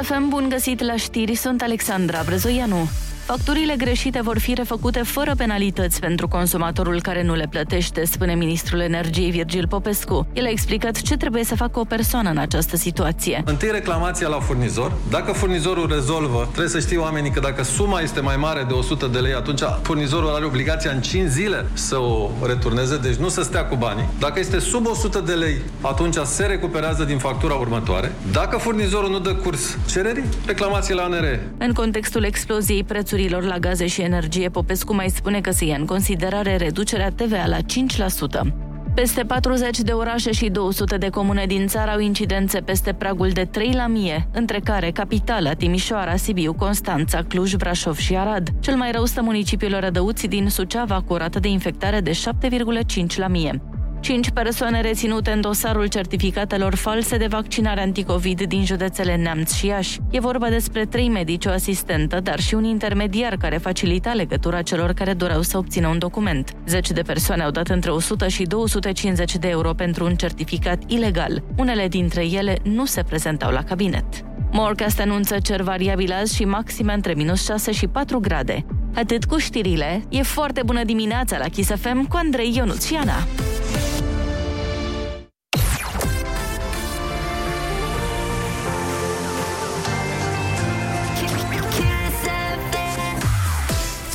[0.01, 2.89] Kiss FM, bun găsit la știri, sunt Alexandra Brezoianu.
[3.31, 8.79] Facturile greșite vor fi refăcute fără penalități pentru consumatorul care nu le plătește, spune ministrul
[8.79, 10.27] energiei Virgil Popescu.
[10.33, 13.43] El a explicat ce trebuie să facă o persoană în această situație.
[13.45, 14.91] Întâi reclamația la furnizor.
[15.09, 19.07] Dacă furnizorul rezolvă, trebuie să știe oamenii că dacă suma este mai mare de 100
[19.07, 23.41] de lei, atunci furnizorul are obligația în 5 zile să o returneze, deci nu să
[23.41, 24.07] stea cu banii.
[24.19, 28.11] Dacă este sub 100 de lei, atunci se recuperează din factura următoare.
[28.31, 31.51] Dacă furnizorul nu dă curs cererii, reclamație la ANRE.
[31.57, 35.85] În contextul exploziei prețurilor la gaze și energie, Popescu mai spune că se ia în
[35.85, 38.53] considerare reducerea TVA la 5%.
[38.93, 43.45] Peste 40 de orașe și 200 de comune din țară au incidențe peste pragul de
[43.45, 48.49] 3 la mie, între care Capitala, Timișoara, Sibiu, Constanța, Cluj, Brașov și Arad.
[48.59, 53.15] Cel mai rău stă municipiul Rădăuți din Suceava, cu o rată de infectare de 7,5
[53.15, 53.61] la mie.
[54.01, 59.99] Cinci persoane reținute în dosarul certificatelor false de vaccinare anticovid din județele Neamț și Iași.
[60.11, 64.93] E vorba despre trei medici, o asistentă, dar și un intermediar care facilita legătura celor
[64.93, 66.55] care doreau să obțină un document.
[66.67, 71.43] Zeci de persoane au dat între 100 și 250 de euro pentru un certificat ilegal.
[71.57, 74.05] Unele dintre ele nu se prezentau la cabinet.
[74.51, 78.65] Morcast anunță cer variabil azi și maxime între minus 6 și 4 grade.
[78.95, 82.85] Atât cu știrile, e foarte bună dimineața la Kiss FM cu Andrei Ionuț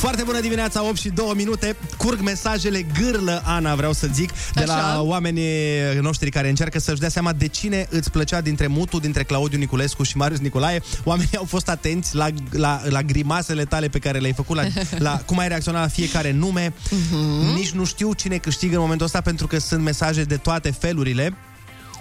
[0.07, 1.75] Foarte bună dimineața, 8 și 2 minute.
[1.97, 5.01] Curg mesajele gârlă, Ana, vreau să zic, de la Așa.
[5.01, 9.57] oamenii noștri care încearcă să-și dea seama de cine îți plăcea dintre mutul dintre Claudiu
[9.57, 10.81] Niculescu și Marius Nicolae.
[11.03, 14.63] Oamenii au fost atenți la, la, la grimasele tale pe care le-ai făcut, la,
[15.07, 16.73] la cum ai reacționat la fiecare nume.
[16.89, 17.53] Mhm.
[17.53, 21.33] Nici nu știu cine câștigă în momentul ăsta pentru că sunt mesaje de toate felurile.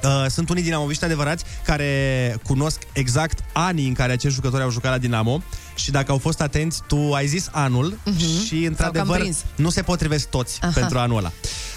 [0.02, 4.90] Uh, sunt unii dinamoviști adevărați care cunosc exact anii în care acești jucători au jucat
[4.90, 5.42] la Dinamo
[5.78, 8.44] și dacă au fost atenți, tu ai zis anul Mhm.
[8.46, 9.44] și într-adevăr prins.
[9.56, 10.70] nu se potrivesc toți Aha.
[10.74, 11.32] pentru anul ăla.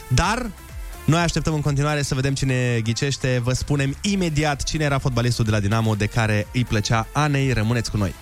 [0.08, 0.50] Dar
[1.06, 3.40] noi așteptăm în continuare să vedem cine ghicește.
[3.44, 7.54] Vă spunem imediat cine era fotbalistul de la Dinamo de care îi plăcea Anei.
[7.54, 8.14] Rămâneți cu noi.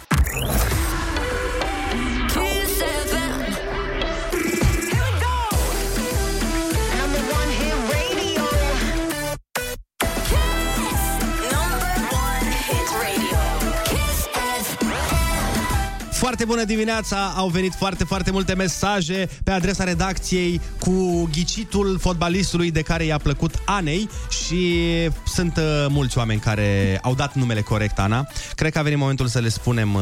[16.37, 17.33] Foarte bună dimineața!
[17.35, 23.17] Au venit foarte, foarte multe mesaje pe adresa redacției cu ghicitul fotbalistului de care i-a
[23.17, 24.83] plăcut Anei și
[25.25, 28.27] sunt uh, mulți oameni care au dat numele corect, Ana.
[28.55, 30.01] Cred că a venit momentul să le spunem uh,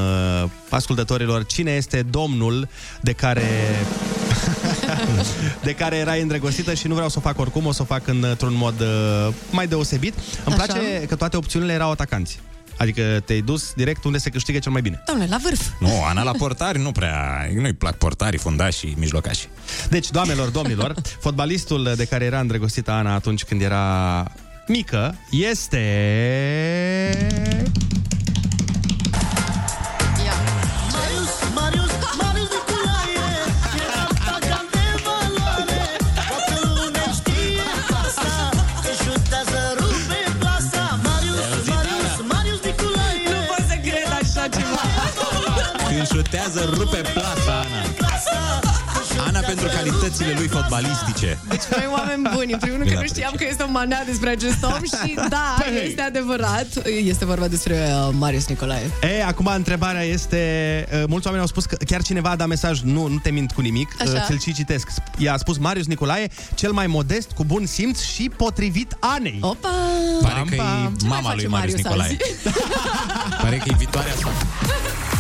[0.69, 2.67] ascultătorilor cine este domnul
[3.01, 3.49] de care
[5.63, 8.07] de care erai îndrăgostită și nu vreau să o fac oricum, o să o fac
[8.07, 10.13] într-un mod uh, mai deosebit.
[10.45, 10.65] Îmi Așa.
[10.65, 12.39] place că toate opțiunile erau atacanți.
[12.77, 15.03] Adică te-ai dus direct unde se câștigă cel mai bine.
[15.05, 15.61] Doamne, la vârf.
[15.79, 17.47] Nu, Ana la portari nu prea...
[17.53, 19.47] Nu-i plac portarii, fundașii, mijlocașii.
[19.89, 24.23] Deci, doamnelor, domnilor, fotbalistul de care era îndrăgostită Ana atunci când era
[24.67, 25.81] mică este...
[46.33, 49.23] așa ceva Când șutează, rupe plasa, Ana.
[49.27, 51.38] Ana, pentru calitățile lui fotbalistice.
[51.49, 54.03] Deci noi oameni buni, în primul rând că Îl nu știam că este un manea
[54.05, 55.83] despre acest om și da, Păi.
[55.88, 56.67] este adevărat.
[57.03, 57.75] Este vorba despre
[58.07, 58.91] uh, Marius Nicolae.
[59.01, 60.41] E, acum întrebarea este,
[60.93, 63.51] uh, mulți oameni au spus că chiar cineva a dat mesaj, nu, nu te mint
[63.51, 64.11] cu nimic, Așa.
[64.11, 64.88] uh, ți-l și citesc.
[65.17, 69.38] I-a spus Marius Nicolae, cel mai modest, cu bun simț și potrivit Anei.
[69.41, 69.69] Opa!
[70.21, 70.93] Pare că pam.
[70.93, 72.17] e Ce mai mama face lui Marius Marius Nicolae.
[72.21, 73.41] azi?
[73.41, 74.13] Pare că e viitoarea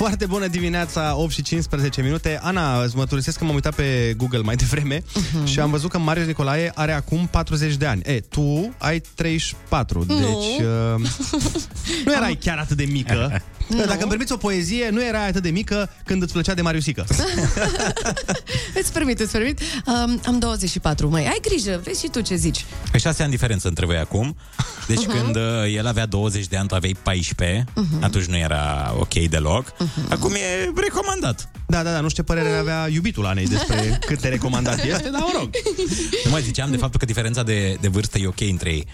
[0.00, 2.38] Foarte bună dimineața, 8 și 15 minute.
[2.42, 5.44] Ana, îți mărturisesc că m-am uitat pe Google mai devreme Mhm.
[5.46, 8.02] și am văzut că Marius Nicolae are acum 40 de ani.
[8.04, 10.16] E, tu ai 34, Nu.
[10.16, 11.08] deci uh,
[12.04, 13.42] nu erai chiar atât de mică.
[13.76, 17.04] Dacă îmi permiți o poezie, nu erai atât de mică când îți plăcea de Mariusică.
[18.80, 19.60] Îți permit, îți permit.
[19.86, 21.26] Um, am 24, măi.
[21.26, 22.64] Ai grijă, vezi și tu ce zici.
[22.90, 24.36] Pe șase ani diferență între voi acum.
[24.86, 25.10] Deci Mhm.
[25.22, 25.42] când uh,
[25.76, 27.64] el avea 20 de ani, tu aveai 14,
[28.00, 29.72] atunci nu era ok deloc.
[29.78, 30.06] Mhm.
[30.12, 31.50] Acum e recomandat.
[31.66, 35.08] Da, da, da, nu știu ce părere avea iubitul Anei despre cât de recomandat este,
[35.10, 35.50] dar mă rog.
[36.24, 38.86] Nu mai ziceam de faptul că diferența de, de vârstă e ok între ei.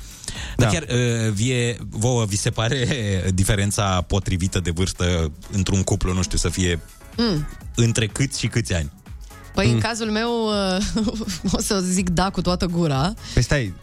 [0.56, 0.78] Dar Da.
[0.78, 2.86] chiar uh, vie, vouă vi se pare
[3.34, 6.80] diferența potrivită de vârstă într-un cuplu, nu știu, să fie
[7.18, 7.46] Mm.
[7.74, 8.90] între câți și câți ani?
[9.54, 13.14] Păi, în cazul meu, uh, o să zic da cu toată gura.
[13.34, 13.74] Păi stai,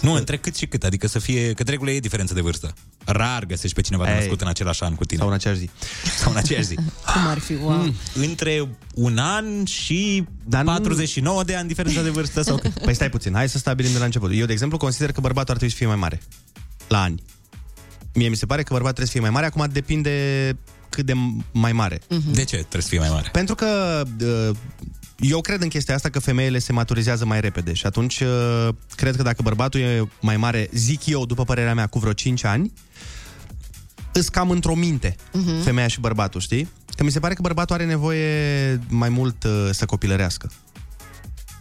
[0.00, 2.74] Nu, între cât și cât, adică să fie, că de regulă e diferență de vârstă.
[3.04, 4.14] Rar găsești pe cineva Ei.
[4.18, 5.18] născut în același an cu tine.
[5.20, 5.70] sau în aceeași zi.
[6.20, 6.74] Sau în aceeași zi.
[6.74, 7.52] Cum ar fi?
[7.52, 7.70] Wow.
[7.70, 12.72] Mm, între un an și Dar nu- 49 de ani diferența de vârstă sau cât?
[12.84, 14.30] Păi stai puțin, hai să stabilim de la început.
[14.34, 16.20] Eu, de exemplu, consider că bărbatul ar trebui să fie mai mare.
[16.88, 17.22] La ani.
[18.14, 20.56] Mie mi se pare că bărbatul trebuie să fie mai mare, acum depinde
[20.88, 21.12] cât de
[21.52, 22.00] mai mare.
[22.32, 23.28] De ce trebuie să fie mai mare?
[23.32, 24.56] Pentru că uh,
[25.20, 29.16] eu cred în chestia asta că femeile se maturizează mai repede și atunci uh, cred
[29.16, 32.72] că dacă bărbatul e mai mare, zic eu, după părerea mea, cu vreo 5 ani,
[34.12, 35.64] îs cam într-o minte uh-huh.
[35.64, 36.68] femeia și bărbatul, știi?
[36.96, 40.50] Că mi se pare că bărbatul are nevoie mai mult uh, să copilărească.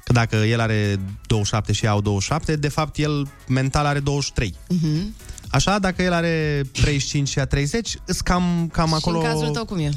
[0.03, 4.55] Că dacă el are 27 și ea au 27, de fapt el mental are 23.
[4.55, 5.27] Uh-huh.
[5.49, 9.19] Așa, dacă el are 35 și ea 30, îs cam, cam acolo...
[9.19, 9.89] Și în cazul tău cum e?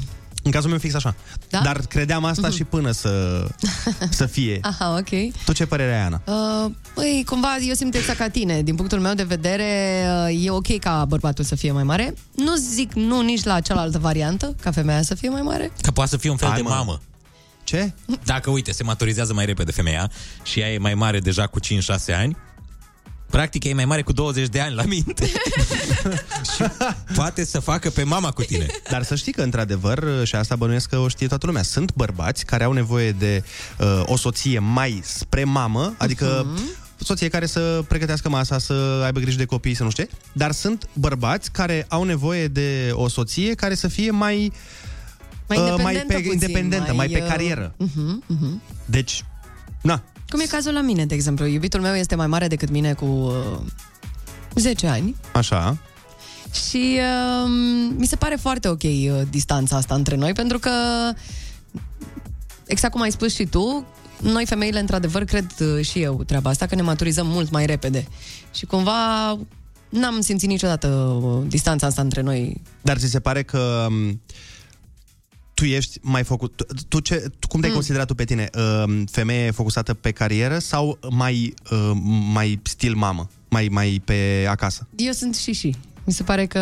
[0.43, 1.15] În cazul meu fix așa.
[1.49, 1.59] Da?
[1.59, 3.43] Dar credeam asta și până să,
[4.09, 4.59] să fie.
[4.61, 5.33] Aha, ok.
[5.45, 6.21] Tu ce părere ai, Ana?
[6.25, 8.61] Uh, păi, cumva, eu simt exact ca tine.
[8.61, 12.13] Din punctul meu de vedere, uh, e ok ca bărbatul să fie mai mare.
[12.35, 15.71] Nu zic nu nici la cealaltă variantă, ca femeia să fie mai mare.
[15.81, 16.69] Că poate să fie un fel Hai, de mă.
[16.69, 17.01] mamă.
[17.63, 17.93] Ce?
[18.25, 20.11] Dacă, uite, se maturizează mai repede femeia
[20.43, 21.63] și ea e mai mare deja cu 5-6
[22.17, 22.37] ani,
[23.33, 25.25] practic ea e mai mare cu 20 de ani la minte
[26.55, 26.63] și
[27.15, 28.65] poate să facă pe mama cu tine.
[28.89, 32.45] Dar să știi că, într-adevăr, și asta bănuiesc că o știe toată lumea, sunt bărbați
[32.45, 33.43] care au nevoie de
[33.79, 37.03] uh, o soție mai spre mamă, adică uh-huh.
[37.03, 40.51] soție care să pregătească masa, să aibă grijă de copii, să nu știu ce, dar
[40.51, 44.51] sunt bărbați care au nevoie de o soție care să fie mai
[45.47, 47.75] Mai uh, independentă mai pe, puțin, independentă, mai, pe uh, carieră.
[47.83, 48.75] Uh-huh, uh-huh.
[48.85, 49.25] Deci,
[49.81, 51.45] na, Cum e cazul la mine, de exemplu.
[51.45, 53.59] Iubitul meu este mai mare decât mine cu uh,
[54.55, 55.77] 10 ani așa.
[56.51, 57.49] și uh,
[57.97, 60.71] mi se pare foarte ok uh, distanța asta între noi, pentru că,
[62.65, 63.85] exact cum ai spus și tu,
[64.21, 68.07] noi femeile, într-adevăr, cred uh, și eu treaba asta, că ne maturizăm mult mai repede.
[68.53, 69.37] Și cumva
[69.89, 72.61] n-am simțit niciodată uh, distanța asta între noi.
[72.81, 74.21] Dar ți se pare că m,
[75.63, 76.55] tu ești mai făcut...
[76.55, 77.77] Tu, tu ce, tu, cum te-ai Mm.
[77.77, 78.49] considerat tu pe tine?
[78.57, 81.91] Uh, femeie focusată pe carieră sau mai, uh,
[82.33, 83.29] mai stil mamă?
[83.49, 84.87] Mai, mai pe acasă?
[84.95, 85.75] Eu sunt și și.
[86.03, 86.59] Mi se pare că...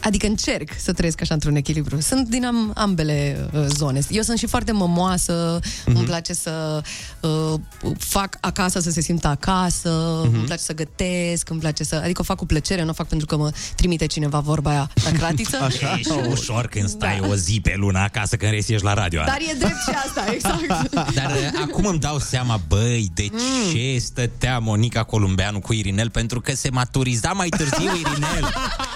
[0.00, 2.00] Adică încerc să trăiesc așa într-un echilibru.
[2.00, 4.00] Sunt din am, ambele uh, zone.
[4.08, 5.84] Eu sunt și foarte mămoasă, mm-hmm.
[5.84, 6.82] îmi place să
[7.20, 7.54] uh,
[7.98, 10.34] fac acasă să se simtă acasă, mm-hmm.
[10.34, 12.00] îmi place să gătesc, îmi place să...
[12.04, 14.90] Adică o fac cu plăcere, nu o fac pentru că mă trimite cineva vorba aia
[15.04, 15.56] la cratiță.
[15.96, 19.20] E și ușor când stai o zi pe lună acasă când resi ești la radio.
[19.20, 19.30] Ana.
[19.30, 21.14] Dar e drept și asta, exact.
[21.14, 23.72] Dar uh, acum îmi dau seama, băi, de Mm.
[23.72, 26.10] ce stătea Monica Columbeanu cu Irinel?
[26.10, 28.54] Pentru că se maturiza mai târziu Irinel.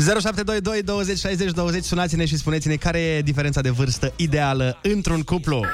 [0.00, 5.64] 0722 20 60 20 Sunați-ne și spuneți-ne care e diferența de vârstă ideală într-un cuplu.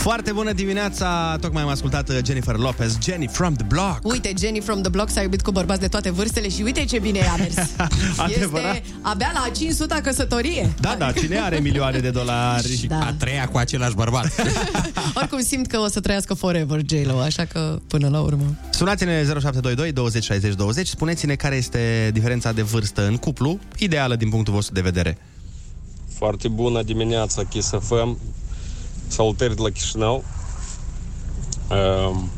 [0.00, 1.36] Foarte bună dimineața!
[1.40, 3.98] Tocmai am ascultat uh, Jennifer Lopez, Jenny from the Block.
[4.02, 6.98] Uite, Jenny from the Block s-a iubit cu bărbați de toate vârstele și uite ce
[6.98, 7.54] bine i-a mers.
[8.16, 8.74] Adevărat?
[8.74, 10.72] Este abia la 500 căsătorie.
[10.80, 12.76] Da, da, cine are milioane de dolari?
[12.76, 12.98] Și Da.
[12.98, 14.32] a treia cu același bărbat.
[15.18, 18.54] Oricum simt că o să trăiască forever J-Lo, așa că până la urmă.
[18.70, 24.28] Sunați-ne 0722 20 60 20, spuneți-ne care este diferența de vârstă în cuplu, ideală din
[24.28, 25.18] punctul vostru de vedere.
[26.14, 28.18] Foarte bună dimineața, Kiss FM.
[29.10, 30.24] Salutări de la Chișinău.
[31.70, 32.30] Um,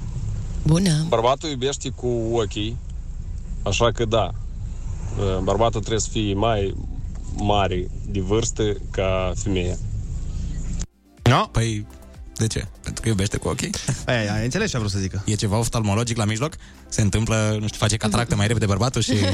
[0.63, 1.05] Bună.
[1.09, 2.77] Bărbatul iubește cu ochii,
[3.63, 4.31] așa că da,
[5.19, 6.77] uh, bărbatul trebuie să fie mai
[7.37, 9.77] mare de vârstă ca femeia.
[11.23, 11.47] No?
[11.47, 11.87] Păi,
[12.37, 12.67] de ce?
[12.83, 13.71] Pentru că iubește cu ochii?
[14.07, 15.23] Ai, ai înțeles ce a vrut să zică?
[15.27, 16.55] E ceva oftalmologic la mijloc?
[16.89, 19.15] Se întâmplă, nu știu, face cataractă mai repede bărbatul și...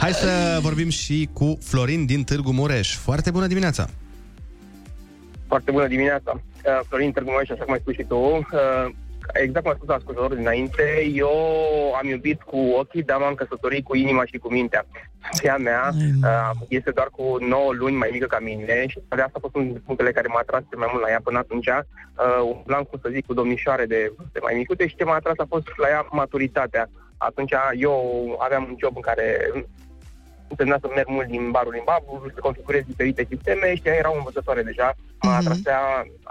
[0.00, 2.96] Hai să vorbim și cu Florin din Târgu Mureș.
[2.96, 3.88] Foarte bună dimineața!
[5.52, 6.32] Foarte bună dimineața.
[6.34, 8.16] Uh, Florin Târgu Mureș, așa cum ai spus și tu.
[8.16, 8.86] Uh,
[9.32, 10.84] exact cum a spus ascultătorul dinainte,
[11.14, 11.36] eu
[12.00, 14.86] am iubit cu ochii, dar m-am căsătorit cu inima și cu mintea.
[15.30, 19.36] Soția mea uh, este doar cu 9 luni mai mică ca mine și de asta
[19.36, 21.68] a fost unul dintre punctele care m-a atras cel mai mult la ea până atunci.
[21.68, 25.38] Uh, umblam, cum să zic, cu domnișoare de, de mai micute și ce m-a atras
[25.38, 26.88] a fost la ea maturitatea.
[27.16, 27.96] Atunci eu
[28.38, 29.26] aveam un job în care
[30.52, 34.10] însemna să merg mult din barul în barul, să configurez diferite sisteme și ea era
[34.12, 34.88] o învățătoare deja.
[35.22, 35.38] M-a Mhm.
[35.40, 35.80] atrasea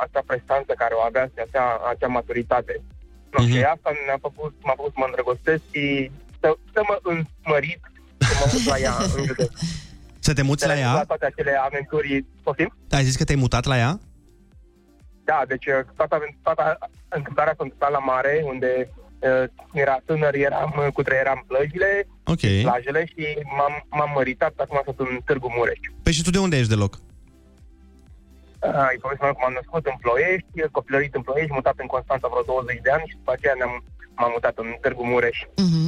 [0.06, 2.74] acea prestanță care o avea și acea, acea maturitate.
[3.34, 3.52] No, Mhm.
[3.52, 5.86] Și asta mi-a făcut, m-a făcut să mă îndrăgostesc și
[6.42, 7.82] să, să mă înmărit,
[8.28, 9.52] să mă mut la ea în județ.
[10.20, 10.94] Să te muți la ea?
[10.94, 12.70] La toate acele aventuri, poftim?
[12.98, 14.00] Ai zis că te-ai mutat la ea?
[15.24, 16.78] Da, deci uh, toată, aven- toată
[17.10, 19.01] întâmplarea s-a întâmplat la mare, unde uh,
[19.74, 22.44] era tânăr, eram, uh, cutreieram plăjile, Ok.
[22.68, 23.24] plajele și
[23.58, 25.80] m-am, m-am măritat, acum sunt în Târgu Mureș.
[26.04, 26.94] Păi și tu de unde ești deloc?
[28.68, 31.90] Uh, Îi povestesc mai mult cum am născut în Ploiești, copilărit în Ploiești, mutat în
[31.96, 33.74] Constanța vreo 20 de ani și după aceea ne-am,
[34.20, 35.38] m-am mutat în Târgu Mureș.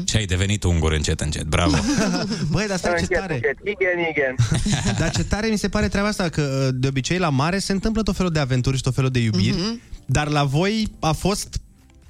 [0.10, 1.46] Și ai devenit ungur încet, încet.
[1.56, 1.78] Bravo!
[2.54, 3.34] Băi, dar stai ce Încet, tare!
[3.40, 4.34] încet, igen, igen.
[5.02, 6.44] Dar ce tare mi se pare treaba asta, că
[6.84, 9.58] de obicei la mare se întâmplă tot felul de aventuri și tot felul de iubiri,
[10.06, 11.50] dar la voi a fost...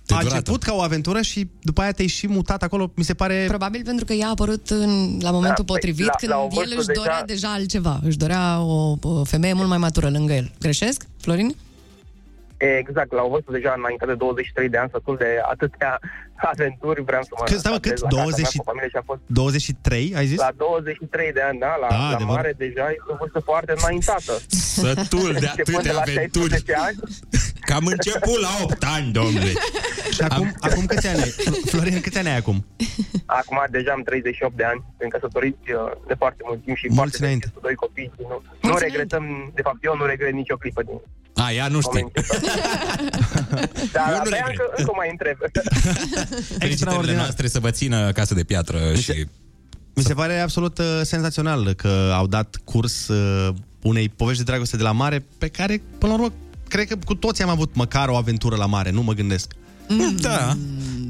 [0.08, 3.46] A început ca o aventură și după aia te-ai și mutat acolo, mi se pare...
[3.48, 6.38] Probabil pentru că ea a apărut în, la momentul Da, păi, potrivit, la- când la
[6.38, 8.00] o el vârstă își deja- dorea deja altceva.
[8.04, 10.52] Își dorea o, o femeie mult mai matură lângă el.
[10.60, 11.56] Greșesc, Florin?
[12.58, 16.00] Exact, la o vârstă deja înainte de 23 de ani, sătul de atâtea
[16.56, 17.44] aventuri, vreau să mă...
[17.46, 17.98] Cât, stai mă, cât?
[17.98, 20.38] stabilez la casa 20 mea cu familie și a fost 23, ai zis?
[20.48, 22.36] La 23 de ani, da, la, Da, la adevăr.
[22.36, 24.34] mare deja este o vârstă foarte înaintată.
[24.48, 26.50] Sătul de Începând atâtea la aventuri.
[26.50, 26.98] 16 ani,
[27.68, 29.52] Că am început la 8 ani, domnule.
[30.16, 31.30] Și acum, acum câți ani ai?
[31.30, 32.58] Fl- Florin, câți ani ai acum?
[33.26, 36.98] acum deja am 38 de ani, sunt căsătoriți uh, de foarte mult timp și Mulți
[37.00, 37.46] foarte înainte.
[37.46, 38.12] fericiți cu doi copii.
[38.16, 39.24] și Nu, nu regretăm,
[39.58, 40.98] de fapt eu nu regret nicio clipă din
[41.36, 42.12] A, ea nu știe.
[43.94, 44.48] Dar Eu nu abia regret.
[44.50, 45.38] încă, încă mai întreb.
[46.60, 49.26] Felicitările noastre să vă țină casă de piatră și...
[49.96, 54.78] Mi se pare absolut uh, senzațional că au dat curs uh, unei povești de dragoste
[54.78, 56.34] de la mare, pe care, până la urmă,
[56.68, 59.52] cred că cu toți am avut măcar o aventură la mare, nu mă gândesc.
[60.20, 60.58] Da,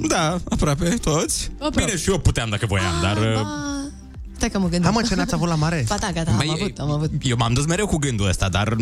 [0.07, 1.49] da, aproape toți.
[1.53, 1.83] Aproape.
[1.85, 3.17] Bine, și eu puteam dacă voiam, dar...
[3.17, 3.39] uh,
[4.35, 4.93] Stai că mă gândesc.
[4.93, 5.85] Hai mă, ce n-ați avut la mare?
[5.87, 7.11] Ba da, gata, am Băi, avut, am avut.
[7.21, 8.73] Eu m-am dus mereu cu gândul ăsta, dar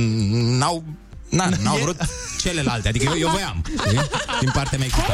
[0.60, 0.84] n-au...
[1.32, 1.98] Na, n-au vrut
[2.38, 4.00] celelalte, adică eu, eu voiam, știi?
[4.40, 5.14] din partea mea echipă.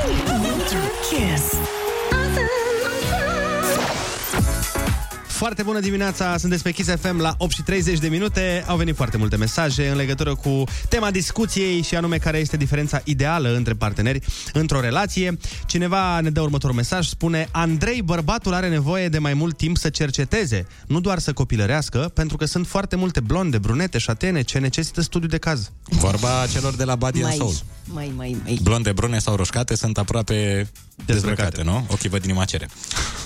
[5.37, 5.45] Kiss.
[5.49, 8.63] Foarte bună dimineața, sunteți pe Kiss FM la 8 și 30 de minute.
[8.67, 13.01] Au venit foarte multe mesaje în legătură cu tema discuției și anume care este diferența
[13.03, 14.19] ideală între parteneri
[14.53, 15.37] într-o relație.
[15.65, 19.89] Cineva ne dă următorul mesaj, spune Andrei, bărbatul are nevoie de mai mult timp să
[19.89, 25.01] cerceteze, nu doar să copilărească, pentru că sunt foarte multe blonde, brunete, șatene ce necesită
[25.01, 25.71] studiu de caz.
[25.83, 27.53] Vorba celor de la Body and Mai, Soul.
[27.83, 28.59] mai, mai, mai.
[28.63, 30.69] Blonde, brune sau roșcate sunt aproape
[31.05, 31.85] dezbrăcate, nu?
[31.89, 32.69] Ochii văd inima cere.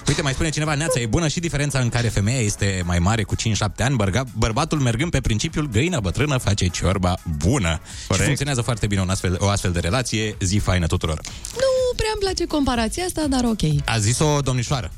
[0.08, 3.24] Uite, mai spune cineva, Neața, e bună și diferența în care femeia este mai mare
[3.24, 3.40] cu 5-7
[3.78, 7.68] ani, bărga, bărbatul mergând pe principiul găina bătrână face ciorba bună.
[7.68, 8.16] Corect.
[8.16, 11.22] Și funcționează foarte bine un astfel, o astfel de relație, zi faină tuturor.
[11.54, 13.86] Nu prea îmi place comparația asta, dar ok.
[13.86, 14.92] A zis o domnișoară.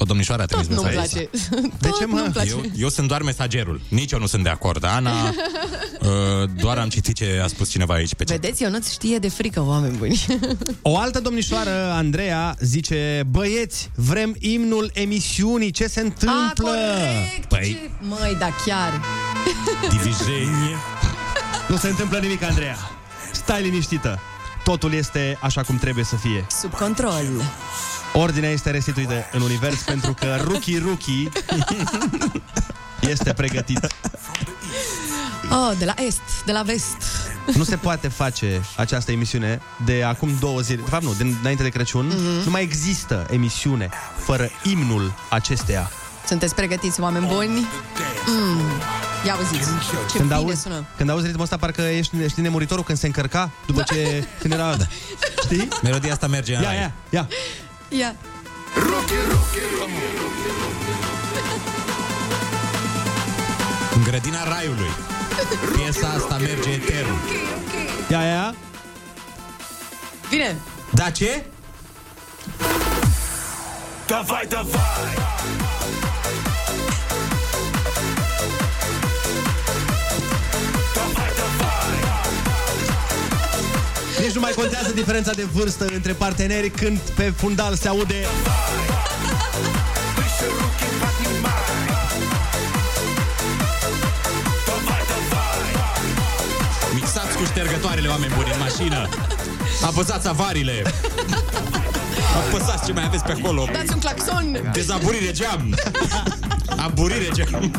[0.00, 1.38] O domnișoară a Tot trimis nu-mi mesajul ăsta.
[1.60, 1.70] place.
[1.78, 2.16] De ce, mă?
[2.16, 2.50] Nu-mi place.
[2.50, 3.80] Eu, eu sunt doar mesagerul.
[3.88, 4.84] Nici eu nu sunt de acord.
[4.84, 8.40] Ana, uh, doar am citit ce a spus cineva aici pe chat.
[8.40, 10.26] Vedeți, eu nu știe de frică, oameni buni.
[10.82, 16.76] O altă domnișoară, Andreea, zice Băieți, vrem imnul emisiunii, ce se întâmplă?
[17.48, 17.90] Păi...
[18.00, 19.00] Măi, da chiar.
[19.90, 20.76] Divizenie.
[21.68, 22.76] Nu se întâmplă nimic, Andreea.
[23.32, 24.18] Stai liniștită.
[24.64, 26.46] Totul este așa cum trebuie să fie.
[26.60, 27.24] Sub control.
[28.20, 31.28] Ordinea este restituită în univers pentru că Ruki Ruki
[33.00, 33.86] este pregătit.
[35.50, 36.96] Oh, de la est, de la vest.
[37.54, 41.62] Nu se poate face această emisiune de acum două zile, de fapt nu, de, înainte
[41.62, 42.06] de Crăciun.
[42.06, 42.44] Mhm.
[42.44, 45.90] Nu mai există emisiune fără imnul acesteia.
[46.26, 47.66] Sunteți pregătiți, oameni buni?
[48.26, 48.60] Mm.
[49.26, 49.68] Ia auziți,
[50.10, 50.86] ce când, bine auzi, sună.
[50.96, 54.76] când auzi ritmul ăsta, parcă ești, știi, nemuritorul când se încărca după ce când era...
[55.44, 55.68] Știi?
[55.82, 56.92] Melodia asta merge în Ia, aer.
[57.10, 57.28] ia,
[57.89, 57.97] ia.
[57.99, 58.15] Ia.
[63.95, 64.89] În grădina raiului.
[65.75, 67.13] Piesa asta merge etern.
[68.09, 68.55] Ia, ia, ia.
[70.29, 70.57] Bine.
[70.89, 71.45] Da ce?
[74.07, 75.66] Давай, давай!
[84.20, 88.26] Nici nu mai contează diferența de vârstă între parteneri când pe fundal se aude
[96.94, 99.08] Mixați cu ștergătoarele, oameni buni, în mașină.
[99.84, 100.82] Apăsați avarile.
[102.36, 103.68] Apăsați ce mai aveți pe acolo.
[103.72, 104.70] Dați un claxon.
[104.72, 105.74] Dezaburire geam.
[106.76, 107.70] Aburire geam.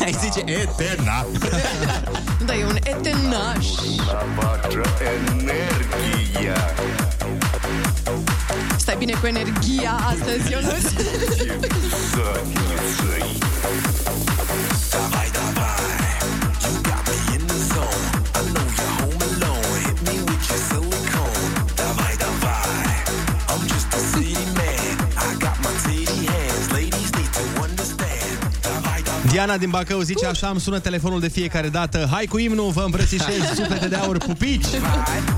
[0.00, 1.26] Ai zice eterna.
[2.46, 3.66] Da, e un etenaș.
[8.76, 10.82] Stai bine cu energia astăzi, Ionuț.
[29.38, 32.08] Diana din Bacău zice așa, îmi sună telefonul de fiecare dată.
[32.10, 34.70] Hai cu imnul, vă îmbrățișez, suflete de aur, pupici!
[34.70, 35.37] Bye.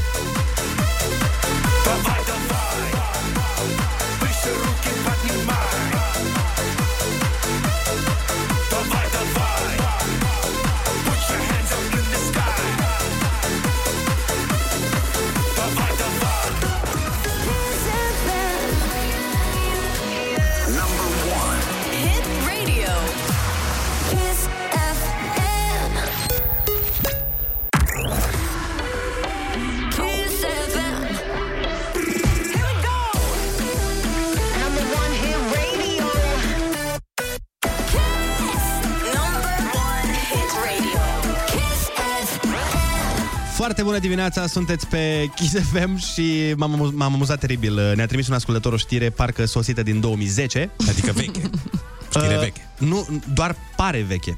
[43.81, 48.27] Foarte bună dimineața, sunteți pe Kiss FM și m-am, amu- m-am amuzat teribil Ne-a trimis
[48.27, 51.41] un ascultător o știre, parcă sosită din 2010 Adică veche.
[52.09, 52.69] Știre Uh, veche.
[52.77, 54.37] Nu, doar pare veche.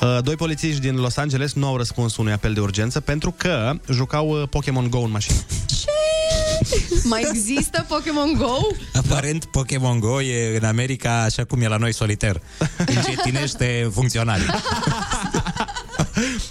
[0.00, 3.72] Uh, Doi polițiști din Los Angeles nu au răspuns unui apel de urgență pentru că
[3.90, 5.36] jucau uh, Pokémon Go în mașină.
[7.04, 8.56] Mai există Pokémon Go?
[8.94, 12.40] Aparent, Pokémon Go e în America așa cum e la noi soliter.
[12.86, 14.46] Încetinește funcționarii.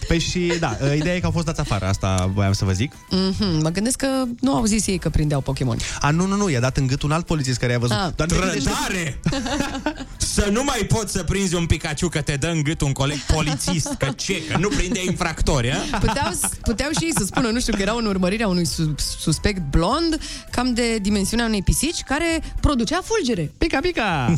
[0.08, 2.72] Păi și, da, uh, ideea e că au fost dați afară, asta voiam să vă
[2.72, 2.94] zic.
[2.94, 3.62] Mm-hmm.
[3.62, 4.08] Mă gândesc că
[4.40, 5.78] nu au zis ei că prindeau Pokémon.
[6.00, 7.96] A, nu, nu, nu, i-a dat în gât un alt polițist care i-a văzut.
[7.96, 8.10] Ah.
[8.16, 9.20] Doar gândește- Trădare!
[10.38, 13.18] Să nu mai poți să prinzi un Pikachu că te dă în gât un coleg
[13.18, 13.94] polițist.
[13.98, 14.44] Că ce?
[14.46, 15.98] Că nu prinde infractori, a?
[15.98, 16.32] Puteau,
[16.62, 20.20] puteau și ei să spună, nu știu, că erau în urmărirea unui su- suspect blond,
[20.52, 23.52] cam de dimensiunea unei pisici, care producea fulgere.
[23.58, 24.34] Pica, pica!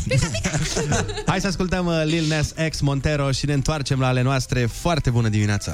[1.25, 4.65] Hai să ascultăm uh, Lil Nas X Montero și ne întoarcem la ale noastre.
[4.65, 5.73] Foarte bună dimineața!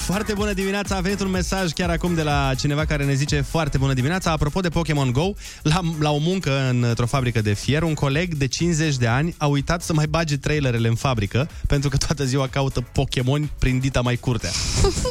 [0.00, 3.40] Foarte bună dimineața, a venit un mesaj chiar acum de la cineva care ne zice
[3.40, 4.30] foarte bună dimineața.
[4.30, 5.32] Apropo de Pokémon Go,
[5.62, 9.46] la, la o muncă într-o fabrică de fier, un coleg de 50 de ani a
[9.46, 14.00] uitat să mai bage trailerele în fabrică pentru că toată ziua caută Pokémon prin dita
[14.00, 14.50] mai curtea.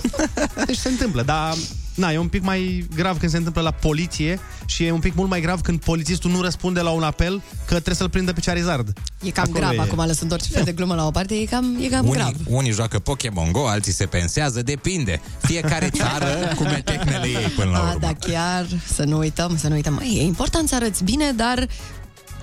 [0.66, 1.56] deci se întâmplă, dar
[2.00, 5.16] na, e un pic mai grav când se întâmplă la poliție și e un pic
[5.16, 8.42] mult mai grav când polițistul nu răspunde la un apel că trebuie să-l prindă pe
[8.46, 8.94] Charizard.
[9.24, 9.80] E cam Acolo grav e.
[9.80, 12.28] acum, lăsând orice fel de glumă la o parte, e cam, e cam grav.
[12.28, 15.22] Unii, unii joacă Pokémon Go, alții se pensează, depinde.
[15.42, 17.98] Fiecare țară cu metehnele ei până la A, urmă.
[18.00, 19.94] da, chiar, să nu uităm, să nu uităm.
[19.94, 21.68] Mai, e important să arăți bine, dar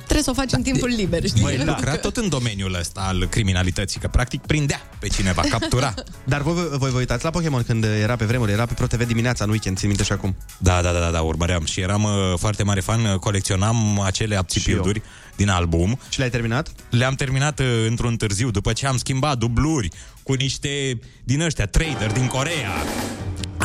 [0.07, 1.43] trebuie să o faci în timpul liber, știi?
[1.43, 5.95] Băi, lucra tot în domeniul ăsta al criminalității, că practic prindea pe cineva, captura.
[6.33, 9.45] Dar voi, voi vă uitați la Pokémon când era pe vremuri, era pe ProTV dimineața,
[9.45, 10.37] în weekend, țin minte și acum.
[10.59, 14.37] Da, da, da, da, da, urmăream și eram uh, foarte mare fan, uh, colecționam acele
[14.37, 15.03] aptituduri
[15.37, 15.99] din album.
[16.09, 16.73] Și le-ai terminat?
[16.91, 19.89] Le-am terminat uh, într-un târziu, după ce am schimbat dubluri
[20.23, 22.71] cu niște din ăștia, trader din Corea.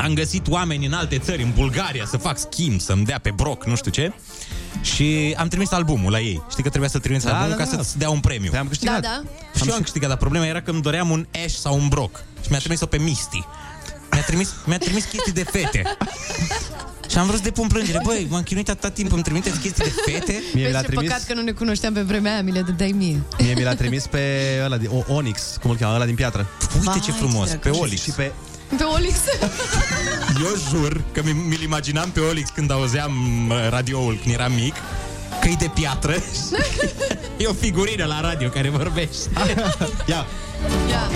[0.01, 3.65] Am găsit oameni în alte țări, în Bulgaria, să fac schimb, să-mi dea pe broc,
[3.65, 4.13] nu știu ce.
[4.81, 6.43] Și am trimis albumul la ei.
[6.49, 7.77] Știi că trebuia să trimiți Da, albumul da, ca da.
[7.77, 8.51] să-ți dea un premiu.
[8.57, 9.01] Am câștigat.
[9.01, 9.21] Da,
[9.53, 9.59] da.
[9.59, 12.23] Și eu am câștigat, dar problema era că îmi doream un Ash sau un Brock.
[12.41, 13.43] Și mi-a trimis-o pe Misty.
[14.11, 15.83] Mi-a trimis, mi-a trimis chestii de fete.
[17.09, 17.99] Și am vrut să depun plângere.
[18.03, 20.31] Băi, m-am chinuit atâta timp, îmi trimiteți chestii de fete?
[20.31, 22.51] Mie mi Vezi l-a ce trimis, păcat că nu ne cunoșteam pe vremea aia, mi
[22.51, 23.23] le dădeai mie.
[23.39, 24.19] mie mi l-a trimis pe
[24.63, 26.47] ăla, de, o, Onyx, cum îl cheamă, ăla din piatră.
[26.79, 28.01] Uite ce frumos, pe Olix.
[28.01, 28.31] Și pe...
[28.77, 29.15] Pe Olix.
[30.43, 33.11] Eu jur că mi- mi-l imaginam pe Olix când auzeam
[33.47, 34.73] mă, radioul când eram mic,
[35.41, 36.15] că e de piatră.
[37.37, 39.29] e o figurină la radio care vorbește.
[40.05, 40.25] Ia,
[40.89, 41.09] Ia.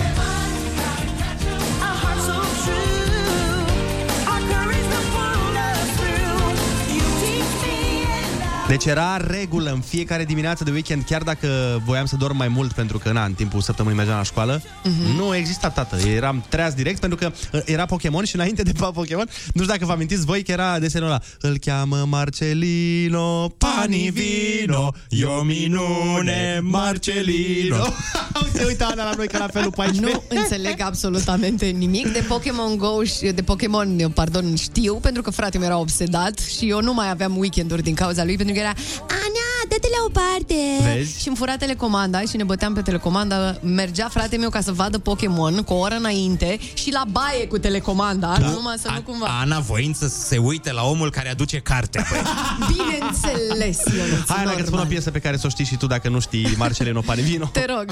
[8.68, 11.48] Deci era regulă în fiecare dimineață de weekend, chiar dacă
[11.86, 15.16] voiam să dorm mai mult, pentru că, na, în timpul săptămânii mergeam la școală, Mhm.
[15.18, 15.98] nu exista tată.
[16.08, 19.86] Eram treaz direct, pentru că uh, era Pokémon și înainte de Pokémon, nu știu dacă
[19.86, 21.22] vă amintiți voi că era desenul ăla.
[21.40, 27.76] Îl cheamă Marcelino Panivino, eu minune Marcelino.
[28.46, 30.14] uite, uite, Ana, la noi că la felul 14.
[30.14, 35.60] Nu înțeleg absolutamente nimic de Pokémon Go și de Pokémon, pardon, știu, pentru că fratele
[35.60, 38.74] meu era obsedat și eu nu mai aveam weekenduri din cauza lui, pentru că era
[39.10, 40.56] Ana, dă-te la o parte!
[40.96, 41.22] Vezi?
[41.22, 43.56] Și îmi fura telecomanda și ne băteam pe telecomanda.
[43.62, 47.58] Mergea fratele meu ca să vadă Pokémon cu o oră înainte și la baie cu
[47.58, 48.48] telecomanda, Da.
[48.48, 49.26] numai să nu cumva.
[49.42, 52.06] Ana voind să se uite la omul care aduce cartea.
[52.10, 52.22] Băi.
[52.76, 54.86] Bineînțeles, Ionuț, Hai, Ana, că spun o normal.
[54.88, 57.46] piesă pe care să o știi și tu dacă nu știi Marcelino Panivino.
[57.46, 57.92] Te rog,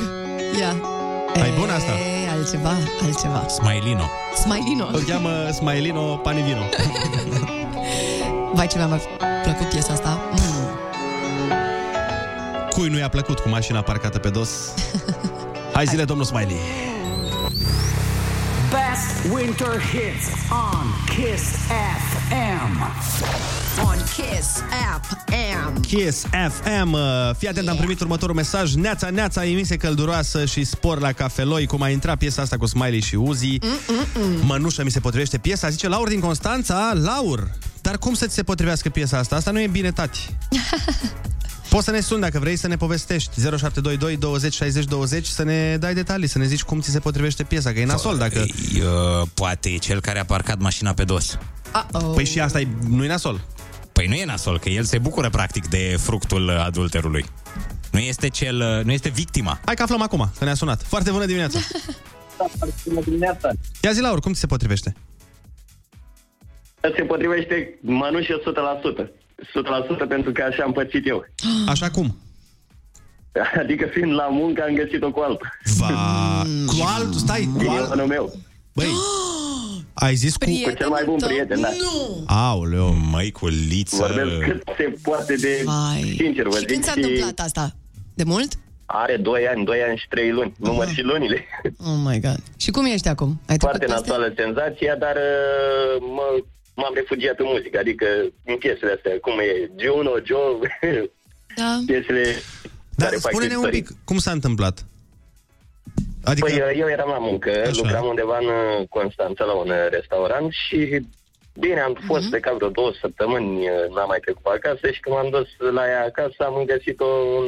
[0.60, 0.76] ia.
[1.42, 1.92] Ai bună asta?
[1.92, 3.46] E, altceva, altceva.
[3.48, 4.10] Smilino.
[4.42, 4.88] Smilino.
[4.92, 6.62] Îl cheamă Smilino Panivino.
[8.56, 9.02] Vai, ce mi-a
[9.44, 10.20] plăcut piesa asta.
[12.84, 12.90] Mm.
[12.90, 14.50] Cui nu i-a plăcut cu mașina parcată pe dos?
[15.74, 16.58] Hai zile, domnul Smiley.
[18.70, 21.44] Best winter hits on Kiss
[22.30, 22.82] FM.
[23.86, 25.80] On Kiss FM.
[25.80, 26.92] Kiss FM.
[26.92, 27.00] Uh,
[27.38, 28.74] Fii atent, am primit următorul mesaj.
[28.74, 31.66] Neața, neața, emise călduroasă și spor la cafeloi.
[31.66, 33.58] Cum a intrat piesa asta cu Smiley și Uzi.
[34.42, 35.70] Mănușă mi se potrivește piesa.
[35.70, 36.94] Zice Laur din Constanța.
[36.94, 37.50] Laur,
[37.82, 39.36] dar cum să ți se potrivească piesa asta?
[39.36, 40.30] Asta nu e bine, tati.
[41.70, 45.78] Poți să ne suni dacă vrei să ne povestești 0722 20 60 20 Să ne
[45.78, 48.40] dai detalii, să ne zici cum ți se potrivește piesa Că e nasol dacă...
[48.40, 51.38] Uh, poate e cel care a parcat mașina pe dos.
[51.66, 52.14] Uh-oh.
[52.16, 53.42] Păi și asta e, nu e nasol
[53.92, 57.26] Păi nu e nasol, că el se bucură practic de fructul adulterului.
[57.92, 59.60] Nu este cel, nu este victima.
[59.66, 61.60] Hai că aflăm acum, că ne-a sunat Foarte bună dimineața
[62.86, 63.50] Bună dimineața!
[63.82, 64.96] Ia zi, Laur, cum ți se potrivește?
[66.82, 68.42] Se potrivește mănușă
[69.06, 69.23] 100%.
[70.06, 71.26] 100% pentru că așa am pățit eu.
[71.68, 72.18] Așa cum?
[73.62, 75.48] Adică fiind la muncă am găsit-o cu altul.
[75.78, 75.88] Va...
[76.66, 77.14] Cu alt...
[77.14, 77.68] Stai, cu alt...
[77.78, 78.34] Prietenul meu.
[78.74, 78.88] Băi,
[79.94, 80.46] ai zis cu...
[80.64, 81.70] Cu cel mai bun prieten, da.
[81.70, 82.24] Nu!
[82.28, 82.96] Aoleu.
[83.12, 83.96] Măiculiță.
[83.96, 86.14] Vorbesc cât se poate de Vai.
[86.18, 86.92] sincer, vă Și când zic.
[86.92, 87.76] s-a întâmplat asta?
[88.14, 88.54] De mult?
[88.86, 90.54] Are 2 ani, 2 ani și 3 luni.
[90.58, 91.46] Număr și lunile.
[91.78, 92.40] Oh my god.
[92.58, 93.42] Și cum ești acum?
[93.48, 94.00] Ai trecut Foarte peste?
[94.00, 97.78] nasoală senzația, dar uh, mă, m-am refugiat în muzică.
[97.80, 98.06] Adică
[98.46, 100.54] în piesele astea, cum e Juno, Joe,
[101.60, 101.80] Da.
[101.86, 102.24] piesele
[102.96, 103.84] Dar care fac spune-ne un istorii.
[103.84, 104.86] pic, cum s-a întâmplat?
[106.24, 106.48] Adică...
[106.48, 107.60] Păi uh, eu eram la muncă, Așa.
[107.70, 107.72] Așa.
[107.82, 110.78] lucram undeva în uh, Constanța la un uh, restaurant și
[111.60, 112.06] bine, am Mhm.
[112.06, 112.36] fost mm-hmm.
[112.36, 115.50] de cam vreo două săptămâni, uh, n-am mai trecut pe acasă și când m-am dus
[115.78, 117.10] la ea acasă am găsit-o
[117.40, 117.48] în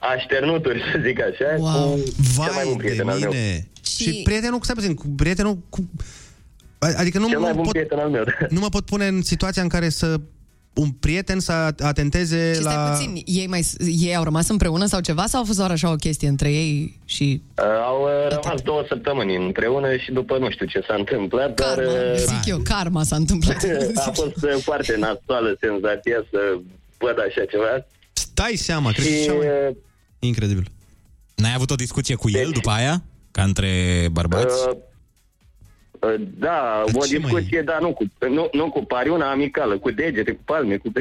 [0.00, 1.90] așternuturi, să zic așa, Wow.
[1.90, 3.30] cu cel mai Vai bun de prieten al meu.
[3.30, 3.68] mine.
[3.86, 5.80] Și- Și prietenul, stai puțin, cu prietenul cu...
[6.96, 8.46] Adică nu Cel mai mă, bun pot, prieten al meu, da.
[8.50, 10.20] nu mă pot pune în situația în care să
[10.74, 12.90] un prieten să atenteze Și stai la...
[12.90, 13.66] puțin, ei, mai,
[14.00, 17.00] ei au rămas împreună sau ceva sau a fost doar așa o chestie între ei
[17.04, 17.42] și...
[17.58, 21.74] Uh, au uh, rămas două săptămâni împreună și după nu știu ce s-a întâmplat, dar
[21.74, 23.56] Karma, uh, zic eu, karma s-a întâmplat.
[24.06, 26.38] a fost uh, foarte nasoală senzația să
[26.98, 27.86] văd așa ceva.
[28.12, 29.46] Stai seama, cred că e Și cea mai...
[29.46, 29.76] uh,
[30.18, 30.66] Incredibil.
[31.34, 33.02] N-ai avut o discuție cu el după aia?
[33.30, 33.68] Ca între
[34.12, 34.68] bărbați?
[34.68, 34.78] Uh, uh,
[36.18, 39.90] da, Dar o ce, discuție, dar nu cu, nu, nu cu pari, una amicală, cu
[39.90, 40.92] degete, cu palme, cu...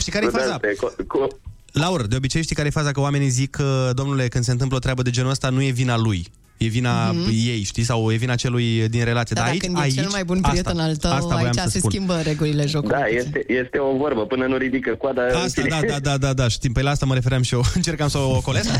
[0.00, 0.58] Știi care e cu faza?
[0.60, 1.26] de-astea, cu, cu,
[1.72, 4.76] Laur, de obicei știi care e faza că oamenii zic că, domnule, când se întâmplă
[4.76, 6.26] o treabă de genul ăsta, nu e vina lui.
[6.58, 7.46] E vina mm-hmm.
[7.46, 7.82] ei, știi?
[7.82, 9.34] Sau e vina celui din relație.
[9.34, 11.34] Dar Dar dacă aici, când e aici, cel mai bun prieten asta, al tău, asta
[11.34, 11.90] voiam aici să se spun.
[11.90, 12.96] schimbă regulile jocului.
[12.98, 15.22] da, este, este o vorbă, până nu ridică coada...
[15.22, 15.80] în Asta, fine.
[15.80, 18.18] da, da, da, da, da, știm, pe la asta mă refeream și eu, încercam să
[18.18, 18.70] o ocolesc.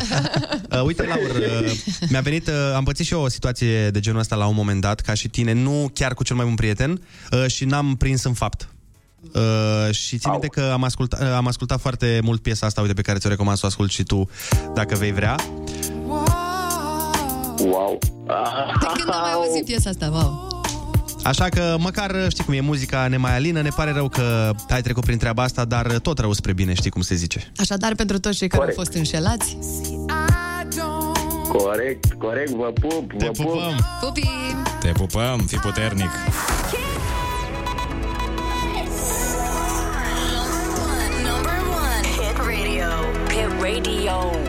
[0.71, 1.71] uh, uite, Laur, uh,
[2.09, 4.81] mi-a venit, uh, am pățit și eu o situație de genul ăsta la un moment
[4.81, 7.01] dat, ca și tine, nu chiar cu cel mai bun prieten,
[7.31, 8.69] uh, și n-am prins în fapt.
[9.33, 12.93] Uh, și țin minte că am ascultat, uh, am ascultat foarte mult piesa asta, uite,
[12.93, 14.29] pe care ți-o recomand să o asculti și tu,
[14.73, 15.35] dacă vei vrea.
[17.59, 17.97] Wow.
[18.79, 20.47] De când am mai auzit piesa asta, wow.
[21.23, 25.17] Așa că măcar știi cum e muzica nemaialină, ne pare rău că ai trecut prin
[25.17, 27.51] treaba asta, dar tot rău spre bine, știi cum se zice.
[27.57, 29.57] Așadar, pentru toți cei care au fost înșelați.
[31.47, 33.53] Corect, corect, vă pup, Te pupăm.
[33.55, 34.07] pup.
[34.09, 34.27] Pupim.
[34.79, 36.09] Te pupăm, fi puternic.
[43.61, 44.48] Radio.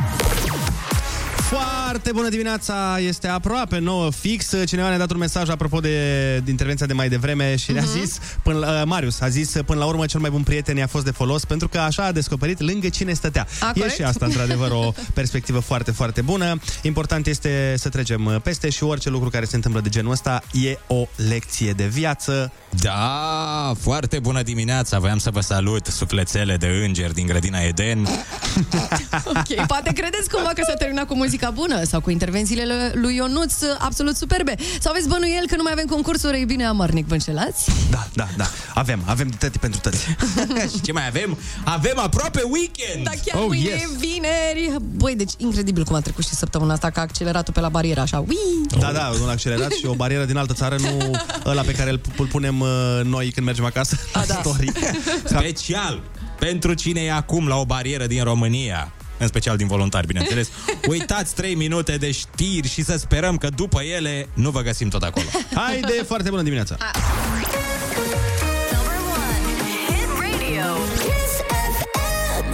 [1.55, 4.53] Foarte bună dimineața, este aproape 9 fix.
[4.65, 8.17] Cineva ne-a dat un mesaj apropo de, de intervenția de mai devreme și ne-a zis,
[8.43, 11.05] până, la- uh, Marius a zis, până la urmă cel mai bun prieten i-a fost
[11.05, 13.47] de folos pentru că așa a descoperit lângă cine stătea.
[13.59, 13.95] A, e corect.
[13.95, 16.59] și asta, într-adevăr, o perspectivă foarte, foarte bună.
[16.81, 20.77] Important este să trecem peste și orice lucru care se întâmplă de genul ăsta e
[20.87, 22.51] o lecție de viață.
[22.69, 24.99] Da, foarte bună dimineața.
[24.99, 28.07] Voiam să vă salut, sufletele de înger din grădina Eden.
[29.25, 33.15] Ok, poate credeți cumva că s-a terminat cu muzica bună sau cu intervențiile lui- lui
[33.15, 34.55] Ionuț absolut superbe.
[34.79, 37.69] Sau aveți bănuiel că nu mai avem concursuri, ei bine, amarnic vă înșelați?
[37.89, 38.45] Da, da, da.
[38.73, 40.05] Avem, avem tăti pentru tăți.
[40.73, 41.37] și ce mai avem?
[41.63, 43.03] Avem aproape weekend!
[43.03, 43.81] Da, chiar Oh, mâine yes.
[43.81, 44.75] e vineri.
[44.95, 47.99] Băi, deci incredibil cum a trecut și săptămâna asta, că a accelerat-o pe la barieră,
[48.01, 48.19] așa.
[48.19, 48.37] Ui!
[48.79, 51.11] Da, da, un accelerat și o barieră din altă țară, nu
[51.45, 52.69] ăla pe care îl, îl punem uh,
[53.03, 53.97] noi când mergem acasă.
[54.13, 54.33] A, da.
[54.33, 54.71] Story.
[55.25, 56.01] Special
[56.39, 58.91] pentru cine e acum la o barieră din România
[59.21, 60.49] în special din voluntari, bineînțeles.
[60.89, 65.03] Uitați 3 minute de știri și să sperăm că după ele nu vă găsim tot
[65.03, 65.25] acolo.
[65.53, 66.77] Haide, foarte bună dimineața!
[68.71, 69.45] Number one.
[69.87, 70.67] Hit radio.
[70.93, 71.33] Kiss
[71.77, 72.45] FM.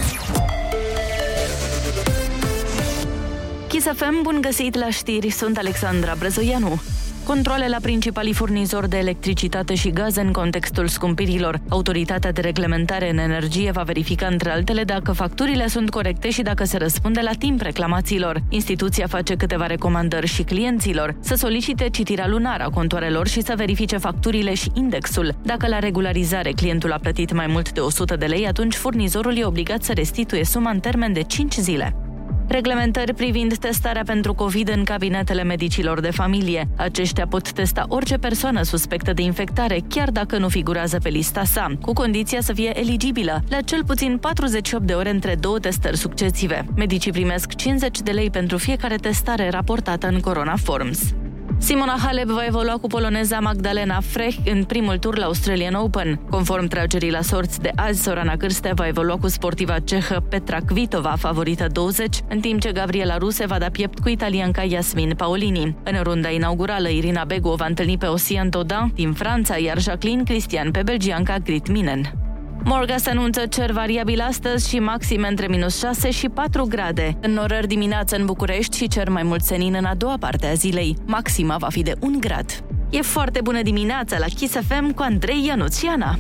[3.68, 6.82] Kiss FM, bun găsit la știri, sunt Alexandra Brezoianu.
[7.28, 11.60] Controle la principalii furnizori de electricitate și gaze în contextul scumpirilor.
[11.70, 16.64] Autoritatea de reglementare în energie va verifica între altele dacă facturile sunt corecte și dacă
[16.64, 18.42] se răspunde la timp reclamațiilor.
[18.50, 23.98] Instituția face câteva recomandări și clienților să solicite citirea lunară a contoarelor și să verifice
[23.98, 25.36] facturile și indexul.
[25.44, 29.46] Dacă la regularizare clientul a plătit mai mult de 100 de lei, atunci furnizorul e
[29.46, 32.07] obligat să restituie suma în termen de 5 zile.
[32.48, 36.68] Reglementări privind testarea pentru COVID în cabinetele medicilor de familie.
[36.76, 41.72] Aceștia pot testa orice persoană suspectă de infectare, chiar dacă nu figurează pe lista sa,
[41.82, 46.66] cu condiția să fie eligibilă la cel puțin 48 de ore între două testări succesive.
[46.76, 51.14] Medicii primesc 50 de lei pentru fiecare testare raportată în Corona Forms.
[51.60, 56.20] Simona Halep va evolua cu poloneza Magdalena Frech în primul tur la Australian Open.
[56.30, 61.16] Conform tragerii la sorți de azi, Sorana Cârstea va evolua cu sportiva cehă Petra Kvitova,
[61.18, 65.76] favorită 20, în timp ce Gabriela Ruse va da piept cu italianca Yasmin Paolini.
[65.84, 70.24] În runda inaugurală, Irina Begu o va întâlni pe Ocean Todin din Franța, iar Jacqueline
[70.24, 72.27] Cristian pe belgianca Grit Minen.
[72.70, 77.18] Morga se anunță cer variabil astăzi și maxime între minus 6 și 4 grade.
[77.22, 80.54] În orări dimineață în București și cer mai mult senin în a doua parte a
[80.54, 80.98] zilei.
[81.06, 82.64] Maxima va fi de 1 grad.
[82.90, 86.18] E foarte bună dimineața la Kiss FM cu Andrei Ionuțiana.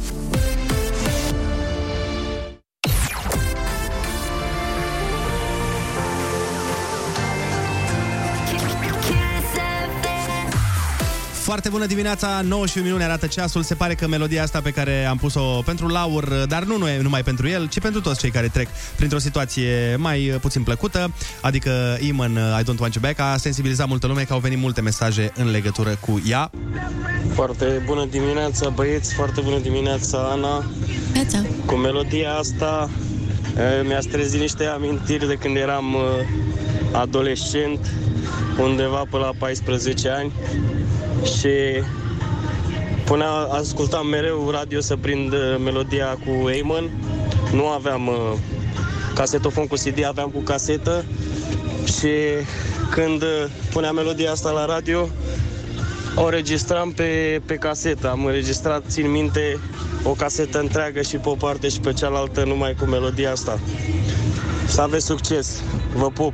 [11.47, 13.63] Foarte bună dimineața, 9 și un minut ne arată ceasul.
[13.63, 17.01] Se pare că melodia asta pe care am pus-o pentru Laur, dar nu, nu e
[17.01, 21.11] numai pentru el, ci pentru toți cei care trec printr-o situație mai uh, puțin plăcută,
[21.41, 24.81] adică Iman I Don't Want You Back a sensibilizat multă lume că au venit multe
[24.81, 26.49] mesaje în legătură cu ea.
[27.33, 30.65] Foarte bună dimineața, băieți, foarte bună dimineața, Ana.
[31.13, 31.41] Neața.
[31.65, 32.89] Cu melodia asta
[33.55, 36.25] eh, mi-a trezit niște amintiri de când eram eh,
[36.91, 37.93] adolescent,
[38.59, 40.31] undeva până la 14 ani
[41.23, 41.83] și
[43.05, 46.89] punea, ascultam mereu radio să prind eh, melodia cu Eamon.
[47.53, 48.37] Nu aveam eh,
[49.15, 51.05] casetofon cu CD, aveam cu casetă
[51.85, 52.09] și
[52.91, 55.09] când eh, punea melodia asta la radio,
[56.15, 58.09] o înregistram pe, pe casetă.
[58.09, 59.59] Am înregistrat, țin minte,
[60.03, 63.59] o casetă întreagă și pe o parte și pe cealaltă numai cu melodia asta.
[64.67, 65.61] Să aveți succes!
[65.95, 66.33] Vă pup!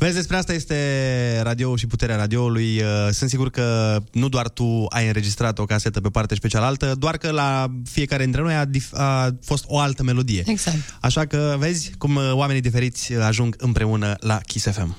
[0.00, 2.82] Vezi, despre asta este radio și puterea radioului.
[2.82, 6.48] Uh, Sunt sigur că nu doar tu ai înregistrat o casetă pe parte și pe
[6.48, 10.42] cealaltă, doar că la fiecare dintre noi a, dif- a fost o altă melodie.
[10.46, 10.76] Exact.
[11.00, 14.96] Așa că vezi cum uh, oamenii diferiți uh, ajung împreună la Kiss FM.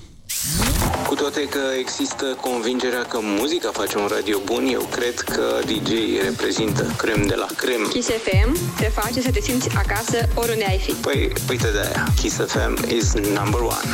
[1.08, 5.92] Cu toate că există convingerea că muzica face un radio bun, eu cred că DJ
[6.24, 7.90] reprezintă crem de la crem.
[7.94, 10.92] Kiss FM te face să te simți acasă oriunde ai fi.
[10.92, 13.90] Păi, uite de aia, Kiss FM is number one.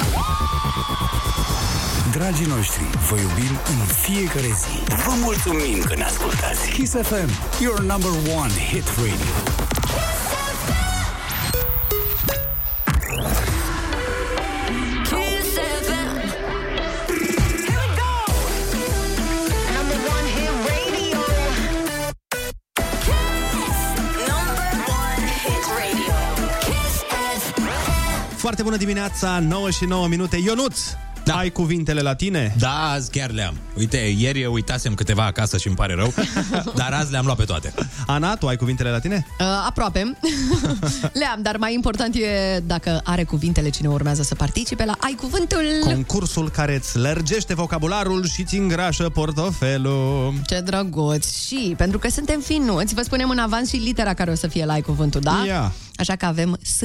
[2.12, 4.93] Dragii noștri, vă iubim în fiecare zi.
[5.05, 6.70] Vă mulțumim că ne ascultați.
[6.70, 7.30] Kiss FM,
[7.62, 9.34] your number one hit radio.
[15.10, 15.49] Kiss
[15.86, 16.18] FM.
[17.66, 18.14] Here we go.
[19.76, 21.22] Number one hit radio.
[23.05, 23.80] Kiss.
[24.32, 24.70] Number
[25.03, 26.16] one hit radio.
[26.66, 28.36] Kiss FM.
[28.38, 30.38] Foarte bună dimineața, 9 și 9 minute.
[30.38, 30.80] Ionuț,
[31.28, 31.38] Da.
[31.38, 32.56] Ai cuvintele la tine?
[32.58, 33.58] Da, azi chiar le-am.
[33.78, 36.14] Uite, ieri eu uitasem câteva acasă și îmi pare rău,
[36.80, 37.74] dar azi le-am luat pe toate.
[38.08, 39.28] Ana, tu ai cuvintele la tine?
[39.40, 40.18] Uh, aproape.
[41.20, 45.64] Le-am, dar mai important e dacă are cuvintele cine urmează să participe la Ai Cuvântul.
[45.84, 50.34] Concursul care îți lărgește vocabularul și ți îngrașă portofelul.
[50.46, 51.46] Ce drăguț!
[51.46, 54.66] Și pentru că suntem finuți, vă spunem în avans și litera care o să fie
[54.66, 55.44] la Ai Cuvântul, da?
[55.46, 55.72] Ia.
[55.96, 56.82] Așa că avem S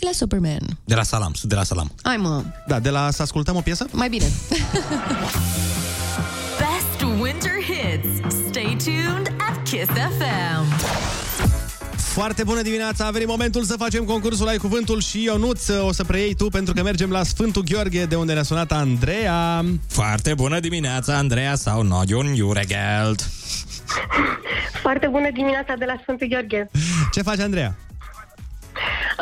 [0.00, 0.60] de la Superman.
[0.84, 1.92] De la salam, de la salam.
[2.02, 3.86] Hai mă, Da, de la să ascultăm o piesă?
[3.92, 4.24] mai bine.
[6.60, 8.08] Best winter hits.
[8.48, 9.86] Stay tuned at Kiss
[10.18, 10.64] FM.
[11.96, 16.04] Foarte bună dimineața, a venit momentul să facem concursul Ai Cuvântul și Ionuț o să
[16.04, 19.64] preiei tu pentru că mergem la Sfântul Gheorghe de unde ne-a sunat Andreea.
[19.88, 23.26] Foarte bună dimineața, Andreea sau Nodiun Juregeld.
[24.82, 26.70] Foarte bună dimineața de la Sfântul Gheorghe.
[27.12, 27.76] Ce faci, Andreea?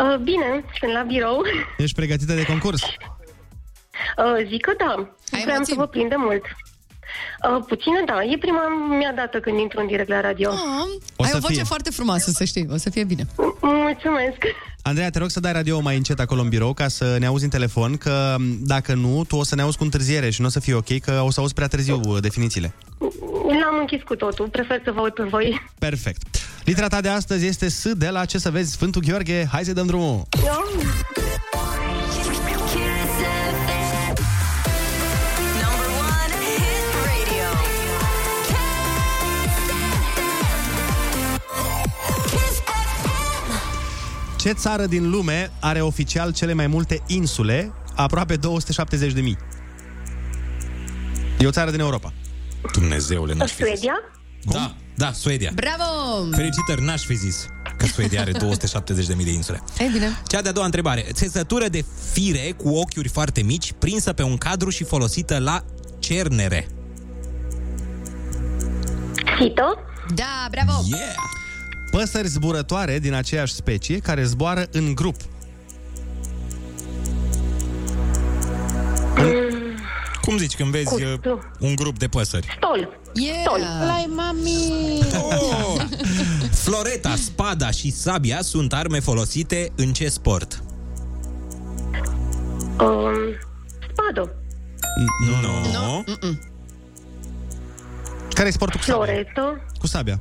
[0.02, 1.42] Uh, bine, sunt la birou.
[1.76, 2.82] Ești pregătită de concurs?
[2.82, 5.08] Uh, zic că da.
[5.44, 6.42] Vreau să vă prinde mult.
[6.44, 8.22] Uh, puțină, da.
[8.22, 10.50] E prima mea dată când intru în direct la radio.
[11.16, 11.62] O Ai să o voce fie.
[11.62, 12.66] foarte frumoasă, să știi.
[12.72, 13.26] O să fie bine.
[13.60, 14.38] Mulțumesc.
[14.82, 17.44] Andreea, te rog să dai radio mai încet acolo în birou ca să ne auzi
[17.44, 20.50] în telefon, că dacă nu, tu o să ne auzi cu întârziere și nu o
[20.50, 22.74] să fie ok, că o să auzi prea târziu uh, definițiile.
[23.62, 24.48] L-am închis cu totul.
[24.48, 25.60] Prefer să vă aud pe voi.
[25.78, 26.22] Perfect.
[26.68, 29.48] Litera ta de astăzi este S de la ce să vezi Sfântul Gheorghe.
[29.50, 30.06] Hai să dăm drumul.
[30.06, 30.62] Number
[35.98, 37.48] one hit radio.
[44.38, 49.38] Ce țară din lume are oficial cele mai multe insule, aproape 270 de mii?
[51.38, 52.12] E o țară din Europa.
[52.72, 53.66] Dumnezeule, n-aș fi zis.
[53.66, 53.94] Suedia?
[54.44, 55.50] Da, da, Suedia.
[55.54, 56.30] Bravo!
[56.36, 57.46] Felicitări, n-aș fi zis
[57.76, 58.32] că Suedia are
[59.16, 59.62] 270.000 de insule.
[59.78, 60.20] Ei bine.
[60.26, 61.06] Cea de-a doua întrebare.
[61.12, 65.64] Țesătură de fire cu ochiuri foarte mici, prinsă pe un cadru și folosită la
[65.98, 66.68] cernere.
[69.38, 69.78] Fito?
[70.14, 70.72] Da, bravo!
[70.86, 71.00] Yeah!
[71.90, 75.16] Păsări zburătoare din aceeași specie care zboară în grup.
[80.28, 81.18] Cum zici când vezi uh,
[81.58, 82.46] un grup de păsări?
[82.56, 83.00] Stol.
[83.14, 83.40] Yeah.
[83.40, 83.60] Stol.
[83.86, 85.00] Lai, mami.
[85.22, 85.82] Oh!
[86.50, 90.62] Floreta, spada și sabia sunt arme folosite în ce sport?
[92.80, 93.14] Um,
[93.92, 94.28] spado.
[95.26, 95.48] Nu.
[95.48, 95.72] No.
[95.72, 96.02] no.
[98.34, 99.04] Care e sportul cu sabia?
[99.04, 99.56] Floreto.
[99.78, 100.20] Cu sabia.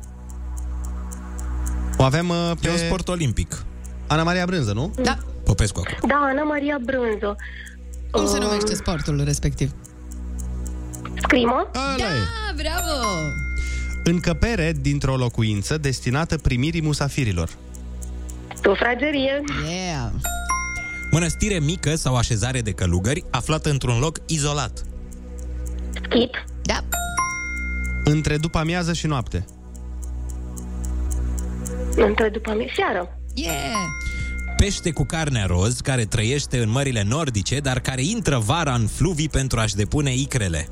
[1.97, 2.67] O avem uh, pe...
[2.67, 3.63] E un sport olimpic.
[4.07, 4.93] Ana Maria Brânză, nu?
[5.03, 5.17] Da.
[5.43, 6.09] Popescu acum.
[6.09, 7.35] Da, Ana Maria Brânzo.
[8.11, 9.71] Cum se Um, numește sportul respectiv?
[11.27, 11.69] Scrimă?
[11.75, 12.17] Ăla e.
[12.17, 13.07] Da, bravo!
[14.03, 17.49] Încăpere dintr-o locuință destinată primirii musafirilor.
[18.63, 19.43] Sufragerie.
[19.69, 20.09] Yeah!
[21.11, 24.83] Mănăstire mică sau așezare de călugări aflată într-un loc izolat.
[25.93, 26.45] Schip.
[26.61, 26.83] Da.
[28.03, 29.45] Între după amiază și noapte.
[31.95, 32.71] Între după amiază.
[32.75, 33.19] Seară.
[33.33, 33.53] Yeah!
[34.57, 39.29] Pește cu carnea roz care trăiește în mările nordice, dar care intră vara în fluvii
[39.29, 40.69] pentru a-și depune icrele.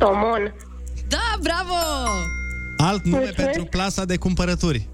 [0.00, 0.54] Tomon.
[1.08, 1.74] Da, bravo!
[2.76, 3.44] Alt nume Mulțumesc.
[3.44, 4.88] pentru plasa de cumpărături.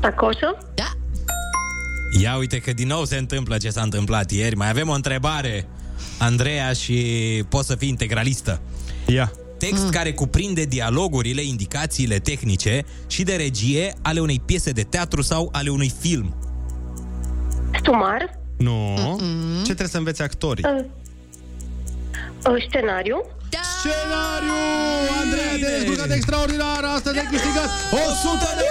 [0.00, 0.58] Tacoșă?
[0.74, 0.90] Da.
[2.20, 4.56] Ia uite că din nou se întâmplă ce s-a întâmplat ieri.
[4.56, 5.68] Mai avem o întrebare,
[6.18, 8.60] Andreea, și poți să fii integralistă.
[9.06, 9.32] Ia.
[9.58, 9.90] Text mm.
[9.90, 15.68] care cuprinde dialogurile, indicațiile tehnice și de regie ale unei piese de teatru sau ale
[15.68, 16.34] unui film.
[17.78, 18.38] Stumar.
[18.56, 18.96] Nu.
[19.56, 20.64] Ce trebuie să înveți actorii?
[20.64, 20.84] Uh,
[22.50, 23.24] uh, scenariu.
[23.50, 23.60] Da!
[23.78, 24.60] Scenariu!
[25.22, 26.84] Andreea, te-ai descurcat extraordinar!
[26.84, 28.64] Astăzi ai câștigat 100 de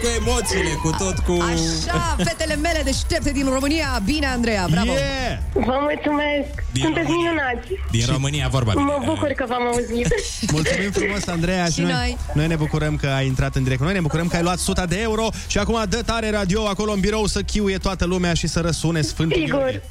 [0.04, 1.32] Cu tot cu emoțiile, cu tot cu...
[1.52, 4.00] Așa, fetele mele deștepte din România.
[4.04, 4.90] Bine, Andreea, bravo!
[4.92, 5.38] Yeah!
[5.52, 6.52] Vă mulțumesc.
[6.72, 7.30] Din Sunteți România.
[7.30, 7.68] minunați.
[7.90, 8.84] Din România vorba bine.
[8.84, 10.08] Mă bucur că v-am auzit.
[10.56, 12.16] Mulțumim frumos, Andreea, și, Și noi, noi.
[12.34, 13.80] noi ne bucurăm că ai intrat în direct.
[13.80, 16.92] Noi ne bucurăm că ai luat 100 de euro și acum dă tare radio acolo
[16.92, 19.58] în birou să chiuie toată lumea și să răsune Sfântul Sigur.
[19.58, 19.82] Gheorghe.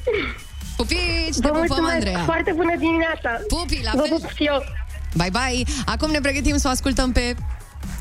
[0.76, 0.98] Pupici,
[1.40, 1.94] te Vă pupăm, mulțumesc.
[1.94, 2.22] Andreea!
[2.24, 3.30] Foarte bună dimineața.
[3.48, 4.10] Pupi, la Vă fel!
[4.18, 4.64] pup și eu.
[5.16, 5.62] Bye, bye!
[5.84, 7.34] Acum ne pregătim să o ascultăm pe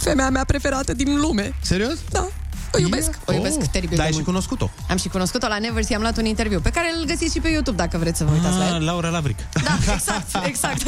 [0.04, 1.54] femeia mea preferată din lume.
[1.62, 1.98] Serios?
[2.10, 2.28] Da.
[2.76, 4.26] O iubesc, o iubesc Oh, teribil Dar de ai și mult.
[4.26, 4.70] cunoscut-o.
[4.90, 7.50] Am și cunoscut-o la Nevers, i-am luat un interviu, pe care îl găsiți și pe
[7.50, 8.74] YouTube dacă vreți să vă uitați la el.
[8.74, 9.38] Ah, Laura Lavric.
[9.64, 10.82] Da, exact, exact.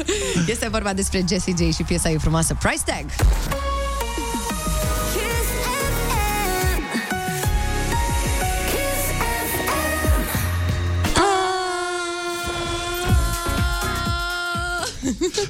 [0.52, 3.04] Este vorba despre Jessie J și piesa ei frumoasă Price Tag.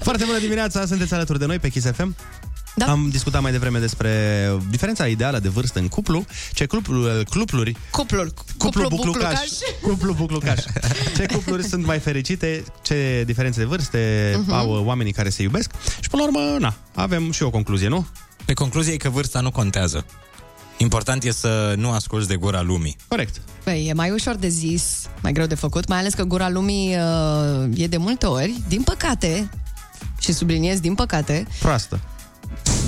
[0.00, 2.16] Foarte bună dimineața, sunteți alături de noi pe Kiss FM.
[2.74, 2.86] Da.
[2.86, 4.10] Am discutat mai devreme despre
[4.70, 7.76] diferența ideală de vârstă în cuplu, ce cuplu, cupluri...
[7.90, 8.34] Cuplul.
[8.34, 9.22] Cuplu Cuplu buclucaș.
[9.22, 9.48] buclucaș.
[9.82, 10.58] Cuplu buclucaș.
[11.16, 14.50] Ce cupluri sunt mai fericite, ce diferențe de vârste Mhm.
[14.50, 14.54] uh-huh.
[14.56, 15.70] au uh, oamenii care se iubesc.
[16.00, 18.06] Și până la urmă, na, avem și o concluzie, nu?
[18.44, 20.04] Pe concluzie e că vârsta nu contează.
[20.76, 22.96] Important e să nu asculți de gura lumii.
[23.08, 23.40] Corect.
[23.64, 24.82] Păi, e mai ușor de zis,
[25.22, 28.82] mai greu de făcut, mai ales că gura lumii uh, e de multe ori, din
[28.82, 29.50] păcate,
[30.18, 32.00] și subliniez din păcate, Proastă.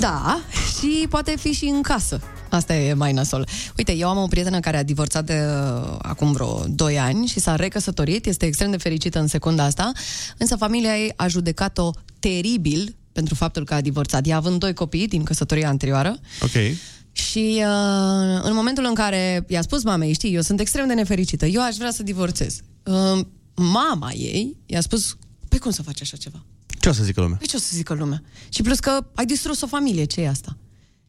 [0.03, 0.41] Da,
[0.77, 2.21] și poate fi și în casă.
[2.49, 3.47] Asta e mai nasol.
[3.77, 7.39] Uite, eu am o prietenă care a divorțat de uh, acum vreo 2 ani și
[7.39, 9.91] s-a recăsătorit, este extrem de fericită în secunda asta,
[10.37, 14.27] însă familia ei a judecat-o teribil pentru faptul că a divorțat.
[14.27, 16.75] Ea având doi copii din căsătoria anterioară Ok.
[17.11, 21.45] și uh, în momentul în care i-a spus mamei, știi, eu sunt extrem de nefericită,
[21.45, 22.59] eu aș vrea să divorțez.
[22.83, 23.25] Uh,
[23.55, 25.17] mama ei i-a spus,
[25.49, 26.43] pe cum să faci așa ceva?
[26.83, 27.37] Ce o să zică lumea?
[27.37, 28.23] Pe ce o să zică lumea?
[28.49, 30.57] Și plus că ai distrus o familie, ce e asta?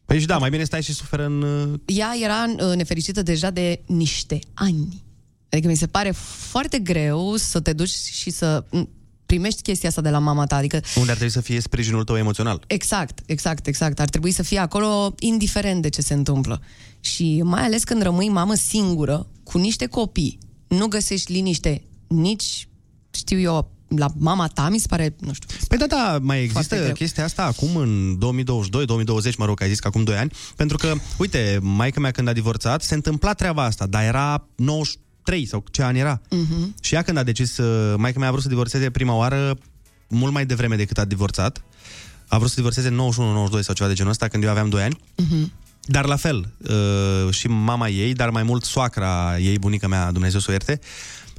[0.05, 1.41] Păi și da, mai bine stai și suferă în...
[1.41, 5.03] uh, Ea era uh, nefericită deja de niște ani.
[5.49, 6.11] Adică mi se pare
[6.51, 8.89] foarte greu să te duci și să m,
[9.25, 10.55] primești chestia asta de la mama ta.
[10.55, 12.63] Adică Unde ar trebui să fie sprijinul tău emoțional.
[12.67, 13.99] Exact, exact, exact.
[13.99, 16.61] Ar trebui să fie acolo indiferent de ce se întâmplă.
[16.99, 22.67] Și mai ales când rămâi mamă singură, cu niște copii, nu găsești liniște nici,
[23.11, 25.57] știu eu, la mama ta, mi se pare, nu știu.
[25.67, 26.91] Păi da, da, mai există greu.
[26.93, 30.31] chestia asta acum în 2022, 2020, mă rog, că ai zis că acum 2 ani,
[30.55, 35.45] pentru că, uite, maica mea când a divorțat, se întâmpla treaba asta, dar era 93
[35.45, 36.21] sau ce an era.
[36.29, 36.75] Mhm.
[36.81, 39.57] Și ea când a decis, uh, maica mea a vrut să divorțeze prima oară
[40.07, 41.63] mult mai devreme decât a divorțat.
[42.27, 44.81] A vrut să divorțeze în 91-92 sau ceva de genul ăsta, când eu aveam 2
[44.83, 44.99] ani.
[45.15, 45.51] Mhm.
[45.87, 50.39] Dar la fel, uh, și mama ei, dar mai mult soacra ei, bunica mea, Dumnezeu
[50.39, 50.79] să o ierte,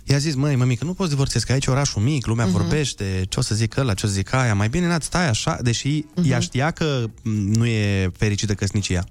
[0.08, 2.54] i-a zis, măi, mămică, nu poți divorțezi, că aici e orașul mic, lumea Mhm.
[2.54, 2.58] uh-huh.
[2.60, 5.28] vorbește, ce o să zic ăla, ce o să zic aia, mai bine n stai
[5.28, 6.24] așa, deși Mhm.
[6.26, 6.30] uh-huh.
[6.30, 9.04] ea știa că m, nu e fericită căsnicia.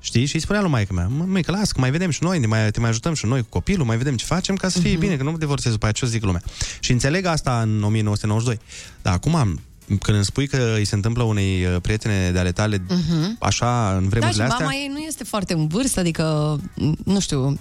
[0.00, 0.24] Știi?
[0.26, 2.46] Și îi spunea lui maică mea, "Mă, măică, las, că mai vedem și noi, ne
[2.46, 4.88] mai, te mai ajutăm și noi cu copilul, mai vedem ce facem ca să fie
[4.90, 4.98] Mhm.
[4.98, 5.00] uh-huh.
[5.00, 6.42] bine, că nu divorțezi după aia, ce o să zic lumea.
[6.80, 8.58] Și înțeleg asta în 1992.
[9.02, 12.52] Dar acum, am- când îmi spui că îi se întâmplă unei uh, prietene de ale
[12.52, 13.36] tale Mhm.
[13.40, 16.60] așa în Da, și vremurile astea, mama ei nu este foarte în vârstă, adică,
[17.04, 17.58] nu știu,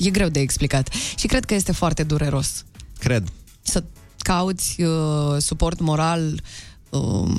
[0.00, 0.88] e, e greu de explicat.
[1.16, 2.64] Și cred că este foarte dureros
[2.98, 3.28] cred.
[3.62, 3.84] să
[4.18, 6.42] cauți uh, suport moral
[6.90, 7.30] uh,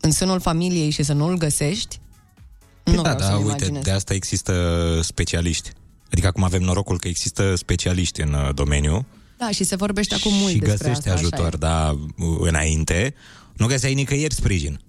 [0.00, 2.00] în sânul familiei și să nu-l găsești.
[2.84, 3.82] nu da, vreau da, să-mi uite, imaginez.
[3.82, 4.52] de asta există
[5.02, 5.70] specialiști.
[6.10, 9.06] Adică acum avem norocul că există specialiști în uh, domeniu
[9.38, 11.12] Da, și se vorbește acum mult și despre găsești asta.
[11.12, 11.56] așa ajutor, e.
[11.56, 13.14] dar uh, înainte
[13.56, 14.80] nu găseai nicăieri sprijin.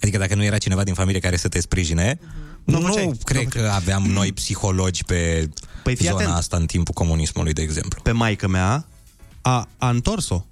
[0.00, 2.18] Adică dacă nu era cineva din familie care să te sprijine,
[2.72, 5.48] nu, nu, făceai, cred că aveam noi psihologi pe
[5.82, 6.34] Păi fii zona atent.
[6.36, 8.00] asta în timpul comunismului, de exemplu.
[8.02, 8.86] pe maică mea
[9.40, 10.44] a, a întors-o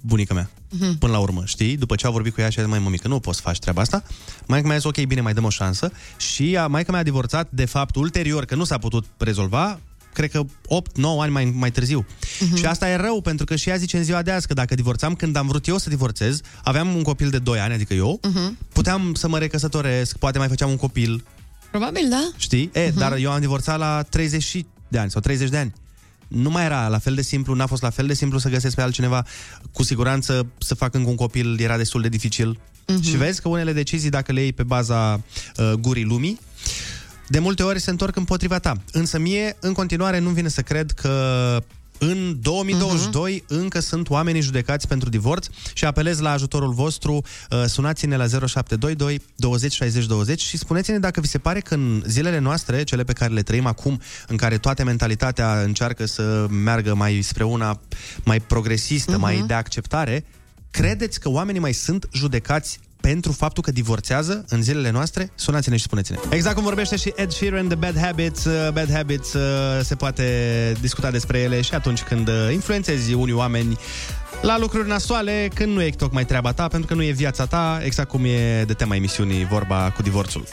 [0.00, 0.50] bunica mea.
[0.78, 0.98] Mhm.
[0.98, 1.76] Până la urmă, știi?
[1.76, 3.58] După ce a vorbit cu ea și a zis, mai mămică, nu poți să faci
[3.58, 4.02] treaba asta.
[4.46, 5.90] Maica mea a zis, ok, bine, mai dăm o șansă.
[6.16, 9.80] Și a, maica mea a divorțat, de fapt, ulterior, că nu s-a putut rezolva,
[10.12, 10.46] cred că 8-9
[11.20, 12.06] ani mai, mai târziu.
[12.40, 12.56] Mhm.
[12.56, 14.74] Și asta e rău, pentru că și ea zice în ziua de azi că dacă
[14.74, 18.20] divorțam când am vrut eu să divorțez, aveam un copil de 2 ani, adică eu,
[18.22, 18.58] Mhm.
[18.72, 21.24] puteam să mă recăsătoresc, poate mai făceam un copil,
[21.70, 22.30] Probabil, da.
[22.36, 22.70] Știi?
[22.72, 22.94] E, uh-huh.
[22.94, 25.72] dar eu am divorțat la 30 de ani sau 30 de ani.
[26.28, 28.74] Nu mai era la fel de simplu, n-a fost la fel de simplu să găsesc
[28.74, 29.26] pe altcineva.
[29.72, 32.58] Cu siguranță să fac încă un copil era destul de dificil.
[32.86, 33.00] Mhm.
[33.00, 33.04] Uh-huh.
[33.04, 35.14] Și vezi că unele decizii, dacă le iei pe baza
[35.56, 36.40] uh, gurii lumii,
[37.28, 38.76] de multe ori se întorc împotriva ta.
[38.92, 41.62] Însă mie, în continuare, nu vine să cred că
[42.02, 43.46] în 2022 uh-huh.
[43.46, 47.12] încă sunt oamenii judecați pentru divorț și apelez la ajutorul vostru.
[47.50, 52.02] Uh, Sunați-ne la 0722 20 60 20 și spuneți-ne dacă vi se pare că în
[52.06, 56.94] zilele noastre, cele pe care le trăim acum, în care toată mentalitatea încearcă să meargă
[56.94, 57.80] mai spre una
[58.24, 59.20] mai progresistă, uh-huh.
[59.20, 60.24] mai de acceptare,
[60.70, 65.30] credeți că oamenii mai sunt judecați pentru faptul că divorțează în zilele noastre?
[65.34, 66.18] Sunați-ne și spuneți-ne.
[66.30, 68.44] Exact cum vorbește și Ed Sheeran de Bad Habits.
[68.44, 69.42] Uh, Bad Habits uh,
[69.82, 70.24] se poate
[70.80, 73.78] discuta despre ele și atunci când uh, influențezi unii oameni
[74.42, 77.80] la lucruri nasoale, când nu e tocmai treaba ta, pentru că nu e viața ta,
[77.82, 80.44] exact cum e de tema emisiunii vorba cu divorțul.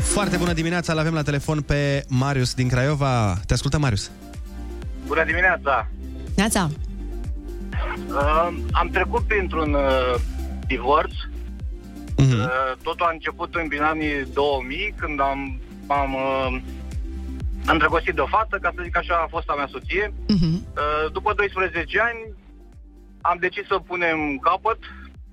[0.00, 3.40] Foarte bună dimineața, l-avem la telefon pe Marius din Craiova.
[3.46, 4.10] Te ascultă, Marius.
[5.06, 5.88] Bună dimineața!
[6.36, 6.70] Neața.
[8.08, 10.14] Uh, am trecut printr-un uh,
[10.66, 11.12] divorț.
[12.16, 12.40] Mhm.
[12.40, 12.48] Uh,
[12.82, 16.60] totul a început în prin anii 2000, când am, am uh,
[17.66, 20.14] îndrăgostit de o fată, ca să zic așa, a fost a mea soție.
[20.28, 20.66] Mhm.
[20.76, 22.34] Uh, după 12 ani
[23.20, 24.78] am decis să punem capăt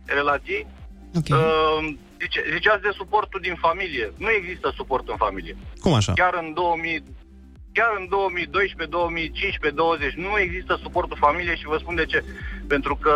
[0.05, 0.67] relației.
[1.17, 1.39] Okay.
[1.39, 4.13] Uh, zice, ziceați de suportul din familie.
[4.17, 5.57] Nu există suport în familie.
[5.79, 6.13] Cum așa?
[6.13, 7.03] Chiar în 2000,
[7.79, 12.19] chiar în 2012, 2015, 20 nu există suportul familiei și vă spun de ce.
[12.67, 13.15] Pentru că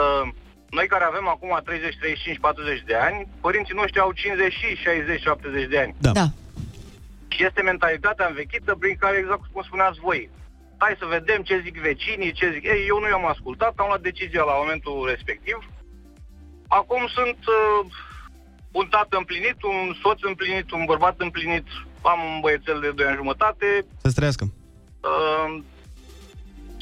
[0.78, 4.54] noi care avem acum 30, 35, 40 de ani, părinții noștri au 50,
[4.84, 5.94] 60, 70 de ani.
[6.06, 6.12] Da.
[6.12, 6.28] da.
[7.34, 10.30] Și este mentalitatea învechită prin care, exact cum spuneați voi,
[10.84, 12.64] hai să vedem ce zic vecinii, ce zic...
[12.64, 15.58] Ei, eu nu i-am ascultat, am luat decizia la momentul respectiv.
[16.68, 17.82] Acum sunt uh,
[18.72, 21.68] un tată împlinit, un soț împlinit, un bărbat împlinit,
[22.14, 23.86] am un băiețel de 2 ani jumătate.
[24.02, 24.44] Să-ți trăiască.
[25.12, 25.64] Uh,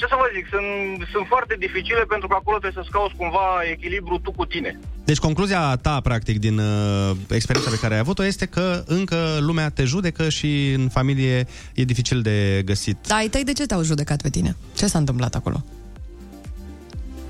[0.01, 3.47] ce să vă zic, sunt, sunt foarte dificile pentru că acolo trebuie să-ți cauți cumva
[3.71, 4.79] echilibru tu cu tine.
[5.05, 9.69] Deci concluzia ta, practic, din uh, experiența pe care ai avut-o este că încă lumea
[9.69, 12.97] te judecă și în familie e dificil de găsit.
[13.07, 14.55] Da, ai tăi de ce te-au judecat pe tine?
[14.75, 15.63] Ce s-a întâmplat acolo?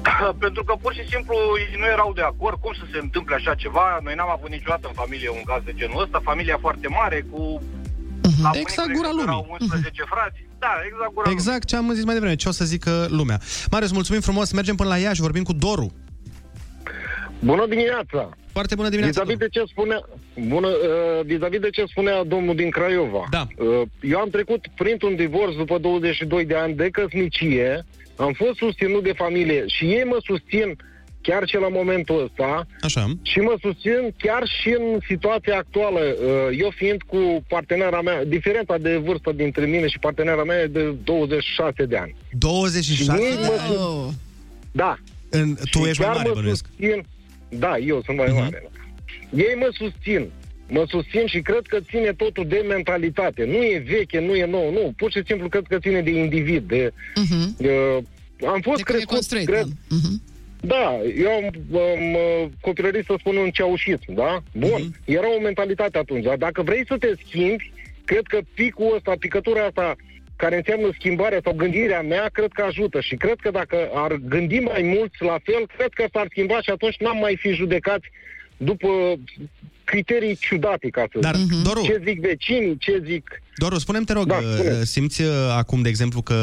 [0.43, 3.53] Pentru că pur și simplu ei nu erau de acord cum să se întâmple așa
[3.55, 3.99] ceva.
[4.03, 6.21] Noi n-am avut niciodată în familie un caz de genul ăsta.
[6.23, 7.61] Familia foarte mare, cu...
[8.41, 9.45] La Exact bunicul, gura de exemplu, lumii.
[9.49, 10.39] Erau 11 frați.
[10.59, 13.39] Da, exact gura Exact ce am zis mai devreme, ce o să zică lumea.
[13.71, 15.91] Marius, mulțumim frumos, mergem până la Iași, vorbim cu Doru.
[17.39, 18.29] Bună dimineața!
[18.51, 19.99] Foarte bună dimineața, Vis-a-vis de ce spunea,
[20.47, 23.27] bună, uh, vis-a-vis de ce spunea domnul din Craiova.
[23.29, 23.47] Da.
[23.57, 29.03] Uh, eu am trecut printr-un divorț după 22 de ani de căsnicie, am fost susținut
[29.03, 30.77] de familie și ei mă susțin
[31.21, 32.67] chiar și la momentul ăsta.
[32.81, 33.13] Așa.
[33.21, 35.99] Și mă susțin chiar și în situația actuală.
[35.99, 40.65] Uh, Eu fiind cu partenera mea, diferența de vârstă dintre mine și partenera mea e
[40.67, 42.15] de 26 de ani.
[42.31, 43.73] 26 Și ei de mă ani?
[43.73, 44.13] sus-
[44.71, 44.97] Da.
[45.29, 46.65] În, tu Și ești mai chiar mare, mă bănuiesc.
[46.77, 47.05] susțin,
[47.49, 48.35] da, eu sunt mai Mhm.
[48.39, 48.63] mare.
[48.63, 48.79] da.
[49.37, 50.29] Ei mă susțin.
[50.69, 53.45] Mă susțin și cred că ține totul de mentalitate.
[53.45, 54.93] Nu e veche, nu e nou, nu.
[54.97, 56.91] Pur și simplu cred că ține de individ, de...
[57.15, 57.55] Mhm.
[57.57, 57.71] de
[58.47, 59.95] am fost De cum e crescut, construit, cred, da.
[60.61, 60.67] Mhm.
[60.67, 61.45] da, eu am,
[61.81, 64.43] am uh, copilărit să spun un ceaușism, da?
[64.53, 64.95] Bun, Mhm.
[65.05, 67.71] era o mentalitate atunci, dar dacă vrei să te schimbi,
[68.05, 69.95] cred că picul ăsta, picătura asta
[70.35, 74.59] care înseamnă schimbarea sau gândirea mea, cred că ajută și cred că dacă ar gândi
[74.59, 78.05] mai mulți la fel, cred că s-ar schimba și atunci n-am mai fi judecați
[78.57, 78.87] după
[79.83, 81.63] criterii ciudate, ca să Dar, zic.
[81.63, 83.41] Doru- Ce zic vecinii, ce zic...
[83.55, 84.83] Doru, spune-mi, te rog, Da, uh, spune.
[84.83, 86.35] simți uh, acum, de exemplu, că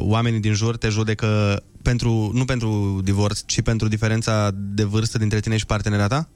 [0.00, 1.60] oamenii din jur te judecă
[1.90, 6.28] pentru, nu pentru divorț, ci pentru diferența de vârstă dintre tine și partenera ta?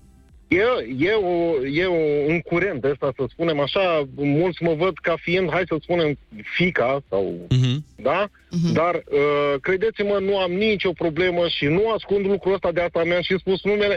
[0.49, 0.65] E,
[0.99, 5.51] e, o, e o, un curent ăsta, să spunem așa, mulți mă văd ca fiind,
[5.51, 6.19] hai să spunem,
[6.57, 7.25] fica sau,
[7.55, 7.77] uh-huh.
[7.97, 8.27] da?
[8.27, 8.73] Uh-huh.
[8.73, 13.23] Dar, uh, credeți-mă, nu am nicio problemă și nu ascund lucrul ăsta de asta mi-am
[13.23, 13.97] și spus numele.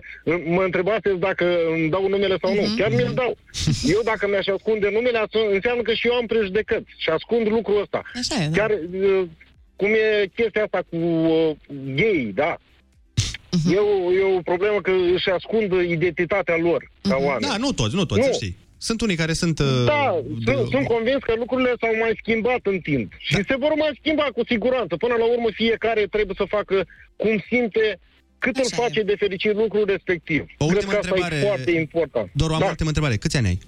[0.56, 1.46] Mă întrebați dacă
[1.76, 2.62] îmi dau numele sau nu.
[2.62, 2.78] Mhm.
[2.78, 3.38] Chiar mi-l dau.
[3.96, 7.82] Eu dacă mi-aș ascunde numele, atunci înseamnă că și eu am prejudecăți și ascund lucrul
[7.82, 8.02] ăsta.
[8.20, 8.58] Așa e, da.
[8.58, 9.24] Chiar, uh,
[9.84, 11.56] cum e chestia asta cu uh,
[12.00, 12.58] gay, da?
[13.76, 17.52] E, o, e o problemă că își ascund identitatea lor ca oameni.
[17.52, 18.26] Da, nu toți, nu toți, Nu.
[18.26, 18.56] să știi.
[18.78, 19.60] Sunt unii care sunt...
[19.60, 20.16] uh, Da,
[20.46, 23.08] de- sunt, sunt convins că lucrurile s-au mai schimbat în timp.
[23.18, 24.96] Și se vor mai schimba cu siguranță.
[24.96, 28.00] Până la urmă fiecare trebuie să facă cum simte,
[28.44, 30.42] cât îl face de fericit lucrul respectiv.
[30.58, 31.36] O Cred ultimă că asta întrebare.
[31.36, 32.30] e foarte important.
[32.34, 32.66] Doru, am da.
[32.66, 33.16] o ultimă întrebare.
[33.18, 33.60] Câți ani ai?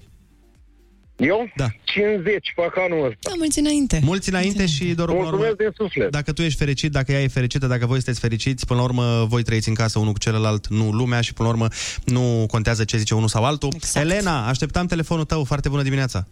[1.16, 1.48] Eu?
[1.56, 1.66] Da.
[1.84, 3.16] 50 fac anul ăsta.
[3.20, 4.00] Da, mulți înainte.
[4.04, 6.10] Mulți înainte și, Doru, până la urmă, Mulțumesc din suflet.
[6.10, 9.24] dacă tu ești fericit, dacă ea e fericită, dacă voi sunteți fericiți, până la urmă
[9.28, 11.68] voi trăiți în casă unul cu celălalt, nu lumea și până la urmă
[12.04, 13.70] nu contează ce zice unul sau altul.
[13.74, 14.06] Exact.
[14.10, 15.44] Elena, așteptam telefonul tău.
[15.44, 16.26] Foarte bună dimineața.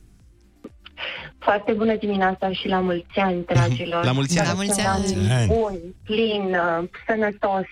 [1.38, 4.04] Foarte bună dimineața și la mulți ani, dragilor.
[4.04, 4.46] La mulți ani.
[4.48, 4.88] Să La mulți fie
[5.20, 5.32] un ani.
[5.32, 7.64] an Bun, plin, uh, sănătos,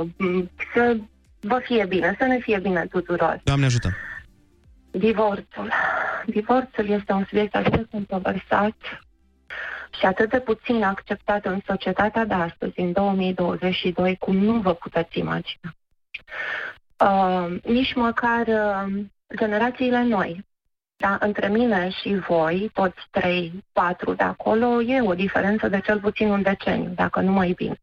[0.00, 0.96] uh, m, să
[1.40, 3.40] vă fie bine, să ne fie bine tuturor.
[3.44, 3.94] Doamne ajută.
[4.90, 5.72] Divorțul.
[6.26, 8.76] Divorțul este un subiect atât de controversat
[9.98, 15.18] și atât de puțin acceptat în societatea de astăzi, în 2022, cum nu vă puteți
[15.18, 15.74] imagina.
[16.98, 19.02] Uh, nici măcar uh,
[19.36, 20.44] generațiile noi,
[20.96, 26.00] da, între mine și voi, toți trei, patru de acolo, e o diferență de cel
[26.00, 27.80] puțin un deceniu, dacă nu mai bine.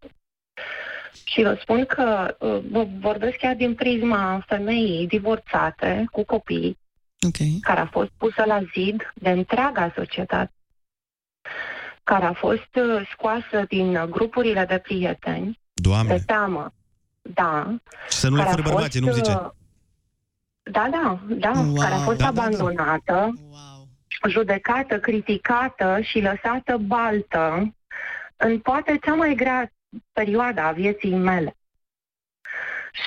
[1.23, 6.77] Și vă spun că uh, vă vorbesc chiar din prisma femeii divorțate cu copii,
[7.27, 7.57] okay.
[7.61, 10.51] care a fost pusă la zid de întreaga societate,
[12.03, 16.15] care a fost uh, scoasă din uh, grupurile de prieteni, Doamne.
[16.15, 16.73] de teamă,
[17.21, 17.75] da,
[18.09, 19.37] Și să nu le care a furi bărbații, nu-mi fost, zice.
[19.37, 19.49] uh,
[20.71, 21.73] Da, da, da, Wow.
[21.73, 22.41] care a fost Da, da, da.
[22.41, 23.33] abandonată,
[24.29, 27.73] judecată, criticată și lăsată baltă
[28.37, 29.71] în poate cea mai grea
[30.11, 31.55] perioadă a vieții mele.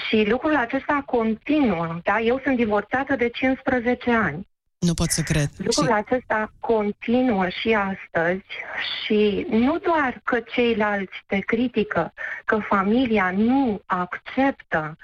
[0.09, 2.21] Și lucrul acesta continuă, da?
[2.21, 4.49] Eu sunt divorțată de 15 ani.
[4.79, 5.49] Nu pot să cred.
[5.57, 8.45] Lucrul acesta continuă și astăzi
[9.05, 12.13] și nu doar că ceilalți te critică,
[12.45, 14.97] că familia nu acceptă,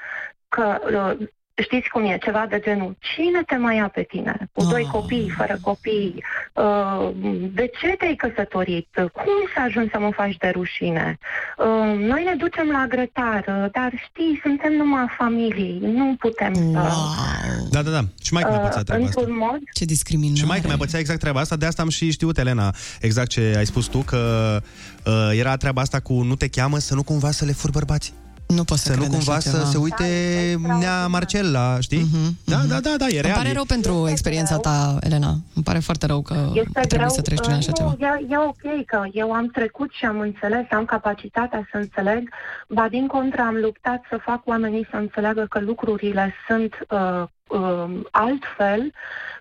[0.49, 0.79] că
[1.19, 1.29] uh,
[1.63, 4.51] Știți cum e, ceva de genul, cine te mai ia pe tine?
[4.53, 7.11] Cu doi copii, fără copii, uh,
[7.55, 8.89] de ce te-ai căsătorit?
[8.95, 11.19] Cum s-a ajuns să mă faci de rușine?
[11.59, 16.91] Uh, noi ne ducem la grătar, uh, dar știi, suntem numai familii, nu putem să...
[17.71, 18.01] Da, da, da.
[18.23, 19.21] Și mai mea Uh, pățea treaba asta.
[19.21, 20.39] într-un mod Ce discriminare.
[20.39, 23.55] Și mai mea pățea exact treaba asta, de asta am și știut, Elena, exact ce
[23.57, 24.21] ai spus tu, că
[25.05, 28.13] uh, era treaba asta cu nu te cheamă să nu cumva să le furi bărbați.
[28.47, 29.65] Nu pot să Să nu cred cumva așa să ceva.
[29.69, 30.07] se uite
[30.79, 32.07] nea Marcella, știi?
[32.45, 33.37] Da, da, da, da, e Îmi real.
[33.37, 35.35] pare e- rău pentru experiența ta, Elena.
[35.55, 38.15] Îmi pare foarte rău că Este trebuie greu, să treci prin uh, așa nu, ceva.
[38.19, 42.29] E, e ok că eu am trecut și am înțeles, am capacitatea să înțeleg,
[42.69, 48.01] ba din contră am luptat să fac oamenii să înțeleagă că lucrurile sunt uh, uh,
[48.11, 48.93] altfel,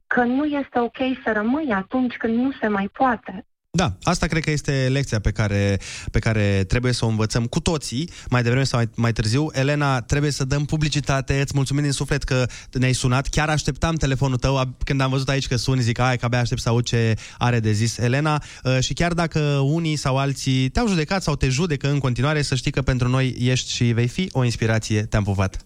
[0.08, 3.46] că nu este ok să rămâi atunci când nu se mai poate.
[3.76, 5.80] Da, asta cred că este lecția pe care,
[6.12, 9.50] pe care trebuie să o învățăm cu toții, mai devreme sau mai, mai târziu.
[9.52, 13.28] Elena, trebuie să dăm publicitate, îți mulțumim din suflet că ne-ai sunat.
[13.28, 16.40] Chiar așteptam telefonul tău ab- când am văzut aici că suni, zic, ai, că abia
[16.40, 18.44] aștept să aud ce are de zis Elena.
[18.64, 22.56] Uh, Și chiar dacă unii sau alții te-au judecat sau te judecă în continuare, să
[22.56, 25.02] știi că pentru noi ești și vei fi o inspirație.
[25.02, 25.62] Te-am pupat!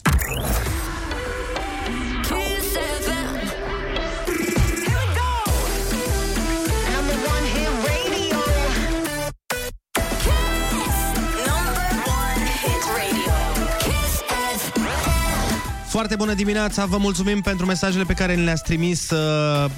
[15.99, 19.71] Foarte bună dimineața, vă mulțumim pentru mesajele pe care ni le-ați trimis uh,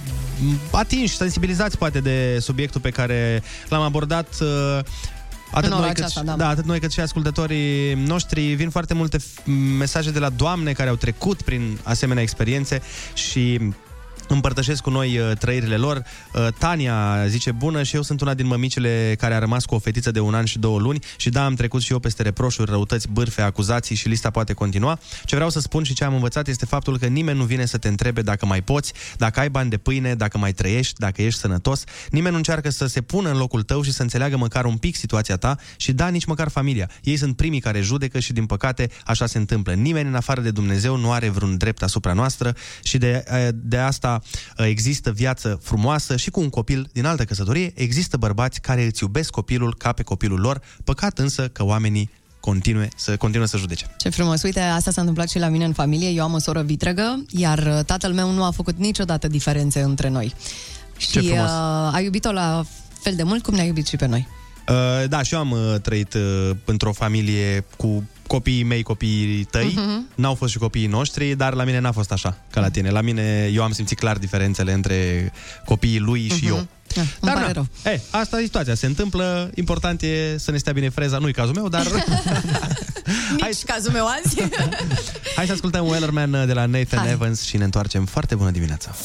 [0.72, 4.80] atinși, sensibilizați poate de subiectul pe care l-am abordat uh,
[5.52, 6.34] Atât În ora noi, cât, aceasta, și- da.
[6.36, 9.44] da, atât noi cât și ascultătorii noștri vin foarte multe f-
[9.78, 12.82] mesaje de la doamne care au trecut prin asemenea experiențe
[13.14, 13.60] și
[14.34, 16.04] împărtășesc cu noi uh, trăirile lor.
[16.34, 19.80] Uh, Tania zice bună și eu sunt una din mămicile care a rămas cu o
[19.80, 22.72] fetiță de un an și două luni și da, am trecut și eu peste reproșuri,
[22.72, 25.00] răutăți, bârfe, acuzații și lista poate continua.
[25.26, 27.78] Ce vreau să spun și ce am învățat este faptul că nimeni nu vine să
[27.78, 31.40] te întrebe dacă mai poți, dacă ai bani de pâine, dacă mai trăiești, dacă ești
[31.40, 31.84] sănătos.
[32.10, 34.96] Nimeni nu încearcă să se pună în locul tău și să înțeleagă măcar un pic
[34.96, 36.90] situația ta și da, nici măcar familia.
[37.04, 39.74] Ei sunt primii care judecă și din păcate așa se întâmplă.
[39.74, 44.21] Nimeni în afară de Dumnezeu nu are vreun drept asupra noastră și de, de asta
[44.58, 49.30] există viață frumoasă și cu un copil din altă căsătorie există bărbați care îți iubesc
[49.30, 53.96] copilul ca pe copilul lor, păcat însă că oamenii continue să continuă să judece.
[53.98, 54.42] Ce frumos.
[54.42, 56.10] Uite, asta s-a întâmplat și la mine în familie.
[56.10, 60.10] Eu am o soră vitregă, iar uh, tatăl meu nu a făcut niciodată diferențe între
[60.10, 60.34] noi.
[60.98, 61.50] Și uh, frumos.
[61.94, 62.64] a iubit-o la
[63.02, 64.28] fel de mult cum ne-a iubit și pe noi.
[64.68, 69.74] Uh, da, și eu am uh, trăit uh, într-o familie cu copiii mei, copiii tăi.
[69.76, 70.08] Mhm.
[70.16, 72.90] N-au fost și copiii noștri, dar la mine n-a fost așa ca la tine.
[72.90, 75.32] La mine eu am simțit clar diferențele între
[75.66, 76.68] copiii lui și eu.
[76.96, 77.68] Da, îmi Dar pare na, rău.
[77.86, 81.54] e, asta e situația, se întâmplă, important e să ne stea bine freza, nu-i cazul
[81.54, 81.86] meu, dar
[83.48, 84.42] Nici cazul meu azi.
[85.36, 87.12] hai să ascultăm Wellerman de la Nathan Hai.
[87.12, 88.06] Evans și ne întoarcem.
[88.06, 88.96] Foarte bună dimineața!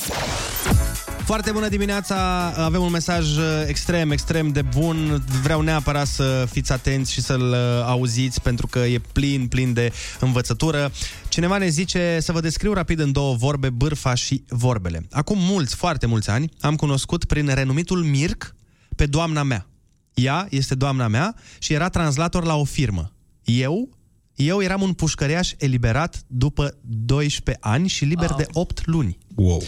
[1.26, 5.24] Foarte bună dimineața, avem un mesaj uh, extrem, extrem de bun.
[5.42, 9.92] Vreau neapărat să fiți atenți și să-l uh, auziți pentru că e plin, plin de
[10.20, 10.92] învățătură.
[11.28, 15.06] Cineva ne zice să vă descriu rapid în două vorbe bârfa și vorbele.
[15.10, 18.54] Acum mulți, foarte mulți ani, am cunoscut prin renumitul Mirc
[18.96, 19.66] pe doamna mea.
[20.14, 23.12] Ea este doamna mea și era translator la o firmă.
[23.44, 23.96] Eu
[24.36, 29.18] eu eram un pușcăreaș eliberat după 12 ani și liber de 8 luni.
[29.34, 29.62] Wow.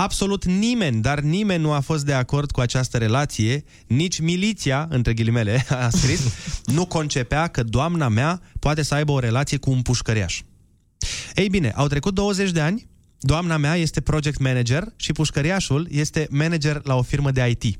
[0.00, 5.14] Absolut nimeni, dar nimeni nu a fost de acord cu această relație, nici miliția, între
[5.14, 6.20] ghilimele, a scris,
[6.64, 10.42] nu concepea că doamna mea poate să aibă o relație cu un pușcăriaș.
[11.34, 12.88] Ei bine, au trecut 20 de ani,
[13.20, 17.78] doamna mea este project manager și pușcăriașul este manager la o firmă de IT.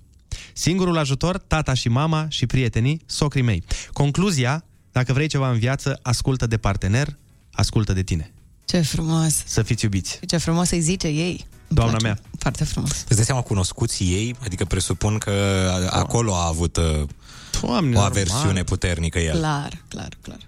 [0.53, 3.65] Singurul ajutor, tata și mama și prietenii, socrii mei.
[3.93, 7.17] Concluzia, dacă vrei ceva în viață, ascultă de partener,
[7.53, 8.33] ascultă de tine.
[8.65, 9.43] Ce frumos.
[9.47, 10.21] Să fiți iubiți.
[10.27, 11.47] Ce frumos îi zice ei.
[11.69, 12.05] Îmi Doamna place.
[12.23, 12.31] mea.
[12.39, 12.91] Foarte frumos.
[12.91, 14.35] Îți dai seama cunoscuții ei?
[14.45, 15.31] Adică presupun că
[15.91, 16.85] a- acolo a avut uh,
[17.61, 18.05] Doamne, o normal.
[18.05, 19.37] aversiune puternică el.
[19.39, 20.39] Clar, clar, clar.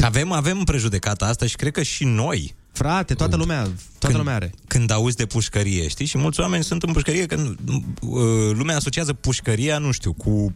[0.00, 2.54] Avem, avem prejudecata asta și cred că și noi.
[2.72, 4.54] Frate, toată lumea, toată când, lumea are.
[4.66, 6.06] Când auzi de pușcărie, știi?
[6.06, 8.20] Și mulți oameni sunt în pușcărie, că uh,
[8.52, 10.54] lumea asociază pușcăria, nu știu, cu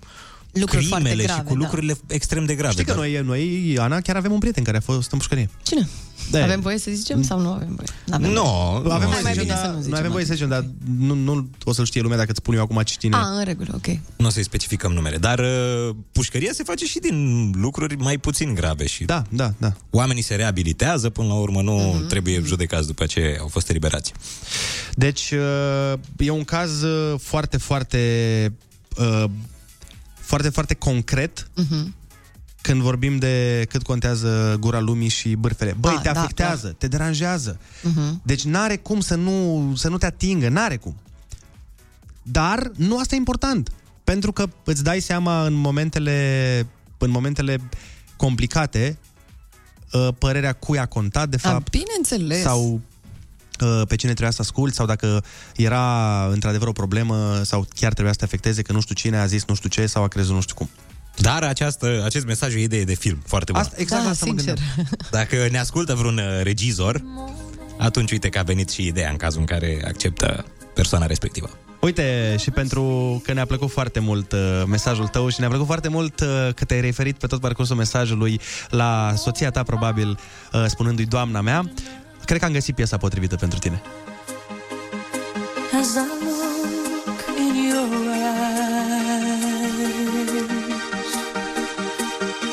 [0.52, 1.58] Lucruri foarte crimele grave, și cu da.
[1.60, 2.72] lucrurile extrem de grave.
[2.72, 5.50] Știi că dar- noi, noi, Ana, chiar avem un prieten care a fost în pușcărie.
[5.62, 5.88] Cine?
[6.30, 6.42] Da.
[6.42, 7.88] Avem voie să zicem sau nu avem voie?
[8.06, 8.42] N-avem Nu,
[8.82, 8.94] voie.
[8.94, 9.90] avem Hai voie mai să bine zicem, să dar, nu zicem.
[9.90, 10.64] noi avem voie să zicem, dar
[10.98, 13.16] nu, nu o să-l știe lumea dacă îți spun eu acum cine.
[13.16, 13.86] A, în regulă, ok.
[14.16, 18.54] Nu o să-i specificăm numele, dar uh, pușcăria se face și din lucruri mai puțin
[18.54, 19.72] grave și Da, da, da.
[19.90, 22.08] oamenii se reabilitează, până la urmă nu mm-hmm.
[22.08, 24.12] trebuie judecați după ce au fost eliberați.
[24.94, 27.98] Deci uh, e un caz uh, foarte, foarte
[28.96, 29.24] uh,
[30.30, 31.94] foarte, foarte concret Mhm.
[32.62, 35.76] când vorbim de cât contează gura lumii și bârfele.
[35.80, 37.58] Băi, Ah, te da, afectează, te deranjează.
[37.82, 38.20] Mhm.
[38.24, 40.96] Deci n-are cum să nu, să nu te atingă, n-are cum.
[42.22, 43.70] Dar nu asta e important.
[44.04, 46.66] Pentru că îți dai seama în momentele,
[46.98, 47.58] în momentele
[48.16, 48.98] complicate
[49.92, 51.70] uh, părerea cui a contat, de A, fapt.
[51.70, 52.42] bineînțeles.
[52.42, 52.80] Sau uh,
[53.64, 55.24] pe cine trebuia să asculti sau dacă
[55.56, 59.26] era într-adevăr o problemă sau chiar trebuia să te afecteze că nu știu cine a
[59.26, 60.70] zis nu știu ce sau a crezut nu știu cum.
[61.16, 63.64] Dar această, acest mesaj e o idee de film foarte bună.
[63.64, 64.54] Asta, exact Da, asta mă sincer.
[64.54, 64.88] gândeam.
[65.20, 67.02] Dacă ne ascultă vreun uh, regizor,
[67.78, 71.50] atunci uite că a venit și ideea în cazul în care acceptă persoana respectivă.
[71.80, 72.82] Uite, și pentru
[73.24, 76.64] că ne-a plăcut foarte mult uh, mesajul tău și ne-a plăcut foarte mult uh, că
[76.64, 80.18] te-ai referit pe tot parcursul mesajului la soția ta, probabil,
[80.52, 81.70] uh, spunându-i doamna mea,
[82.30, 83.82] cred că am găsit piesa potrivită pentru tine.
[85.80, 88.70] As I look in your eyes,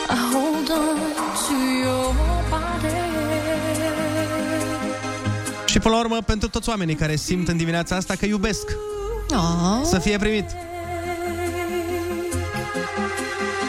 [0.09, 0.99] I hold on
[1.47, 2.13] to your
[2.49, 2.95] body.
[5.65, 8.71] Și până la urmă, pentru toți oamenii care simt în dimineața asta că iubesc,
[9.31, 9.81] Oh.
[9.83, 10.49] să fie primit.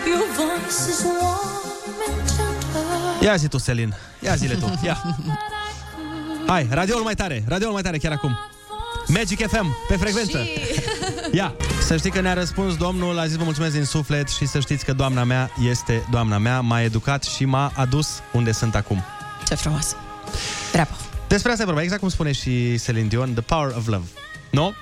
[0.06, 3.22] Your voice is warm and tender.
[3.22, 3.94] Ia zi tu, Selin.
[4.20, 4.80] Ia zile tu.
[4.84, 5.02] Ia.
[6.48, 7.44] Hai, radioul mai tare.
[7.48, 8.38] Radioul mai tare chiar acum.
[9.06, 10.38] Magic FM, pe frecvență.
[11.32, 11.54] Ia,
[11.86, 14.84] să știi că ne-a răspuns domnul, a zis vă mulțumesc din suflet și să știți
[14.84, 19.04] că doamna mea este doamna mea, m-a educat și m-a adus unde sunt acum.
[19.46, 19.96] Ce frumos.
[20.72, 20.90] Bravo.
[21.26, 24.06] Despre asta e vorba, exact cum spune și Celine Dion, The Power of Love.
[24.50, 24.72] Nu?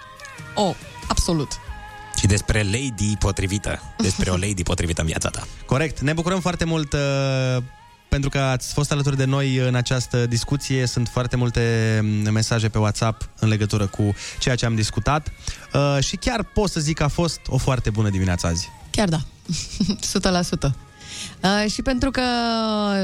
[0.54, 0.74] Oh,
[1.08, 1.52] absolut.
[2.18, 3.82] Și despre lady potrivită.
[3.96, 5.46] Despre o lady potrivită în viața ta.
[5.66, 6.00] Corect.
[6.00, 7.62] Ne bucurăm foarte mult uh,
[8.20, 10.86] pentru că ați fost alături de noi în această discuție.
[10.86, 11.60] Sunt foarte multe
[12.02, 15.32] mm, mesaje pe WhatsApp în legătură cu ceea ce am discutat
[15.72, 18.68] uh, și chiar pot să zic că a fost o foarte bună dimineață azi.
[18.90, 19.18] Chiar da.
[20.68, 20.70] 100%.
[21.42, 22.22] Uh, și pentru că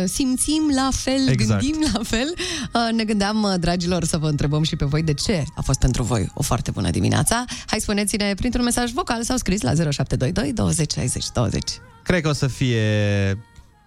[0.05, 1.61] simțim la fel, Exact.
[1.63, 2.35] gândim la fel,
[2.75, 5.79] uh, ne gândeam, uh, dragilor, să vă întrebăm și pe voi de ce a fost
[5.79, 7.45] pentru voi o foarte bună dimineața.
[7.67, 11.63] Hai spuneți-ne printr-un mesaj vocal sau scris la 0722 20 60 20.
[12.03, 12.83] Cred că o să fie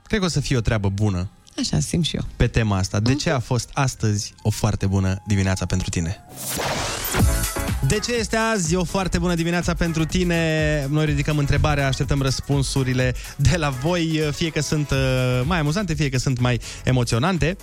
[0.07, 1.30] cred că o să fie o treabă bună
[1.60, 2.22] Așa simt și eu.
[2.36, 2.99] pe tema asta.
[2.99, 6.26] De ce a fost astăzi o foarte bună dimineața pentru tine?
[7.88, 10.88] De ce este azi o foarte bună dimineața pentru tine?
[10.90, 16.10] Noi ridicăm întrebarea, așteptăm răspunsurile de la voi, fie că sunt uh, mai amuzante, fie
[16.10, 17.56] că sunt mai emoționante.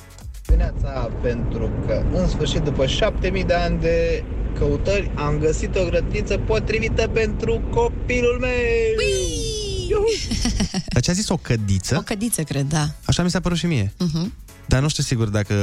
[0.47, 4.25] Dimineața pentru că în sfârșit după 7000 de ani de
[4.59, 9.62] căutări am găsit o grădiniță potrivită pentru copilul meu.
[10.93, 11.97] Dar ce a zis o cădiță?
[11.97, 12.91] O cădiță, cred, da.
[13.05, 13.93] Așa mi s-a părut și mie.
[14.05, 14.27] Uh-huh.
[14.67, 15.55] Dar nu știu sigur dacă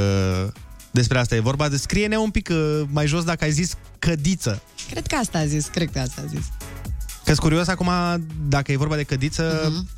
[0.90, 1.68] despre asta e vorba.
[1.68, 4.62] De scrie-ne un pic uh, mai jos dacă ai zis cădiță.
[4.90, 6.44] Cred că asta a zis, cred că asta a zis.
[7.24, 7.90] Că curios acum,
[8.48, 9.88] dacă e vorba de cădiță, Mhm.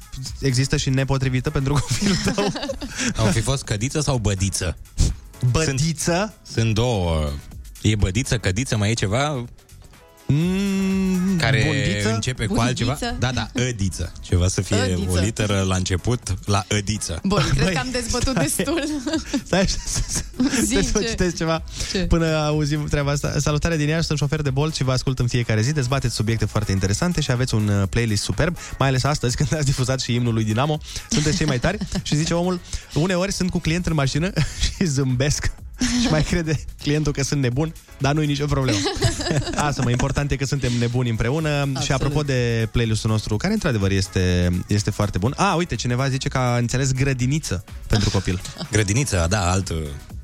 [0.40, 2.52] există și nepotrivită pentru copilul tău.
[3.24, 4.76] Au fi fost cădiță sau bădiță?
[5.50, 6.34] Bădiță?
[6.44, 7.30] Sunt, sunt două.
[7.82, 9.44] E bădiță, cădiță, mai e ceva?
[10.32, 12.14] Mm, care bundiță?
[12.14, 12.90] începe cu Bundiță?
[12.90, 13.16] altceva.
[13.18, 14.12] Da, da, ădiță.
[14.20, 15.10] Ceva să fie Ădiță.
[15.10, 17.20] o literă la început, la ădiță.
[17.24, 18.82] Bun, cred că am dezbătut destul.
[19.44, 19.78] Stai să,
[20.08, 20.22] să,
[20.64, 21.08] Zi, să ce?
[21.08, 21.98] citesc ceva Ce?
[21.98, 23.34] până auzim treaba asta.
[23.38, 25.72] Salutare din Iași, sunt șofer de Bolt și vă ascult în fiecare zi.
[25.72, 29.64] Dezbateți subiecte foarte interesante și aveți un uh, playlist superb, mai ales astăzi când ați
[29.64, 30.78] difuzat și imnul lui Dinamo.
[31.10, 32.60] Sunteți cei mai tari și zice omul,
[32.94, 34.30] uneori sunt cu client în mașină
[34.78, 35.52] și zâmbesc
[36.02, 38.78] și mai crede clientul că sunt nebun, dar nu e nicio problemă.
[39.54, 41.82] Asta, mă, important e că suntem nebuni împreună Absolut.
[41.82, 45.34] și apropo de playlistul nostru, care într-adevăr este, este foarte bun.
[45.36, 48.40] A, uite, cineva zice că a înțeles grădiniță pentru copil.
[48.70, 49.72] Grădiniță, da, alt,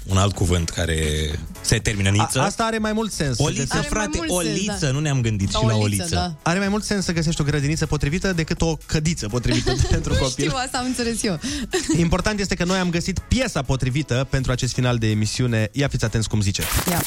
[0.08, 1.30] un alt cuvânt care
[1.60, 2.40] se termină niță.
[2.40, 3.38] A, asta are mai mult sens.
[3.38, 4.90] O să liță, găsești- frate, mult o sens, liță, da.
[4.90, 6.14] nu ne-am gândit Sau și la o o liță, liță.
[6.14, 6.50] da.
[6.50, 10.18] Are mai mult sens să găsești o grădiniță potrivită decât o cădiță potrivită pentru Nu
[10.18, 10.44] copil.
[10.46, 11.38] știu, asta am înțeles eu.
[11.98, 15.68] Important este că noi am găsit piesa potrivită pentru acest final de emisiune.
[15.72, 16.62] Ia fiți atenți cum zice.
[16.90, 17.02] Ia.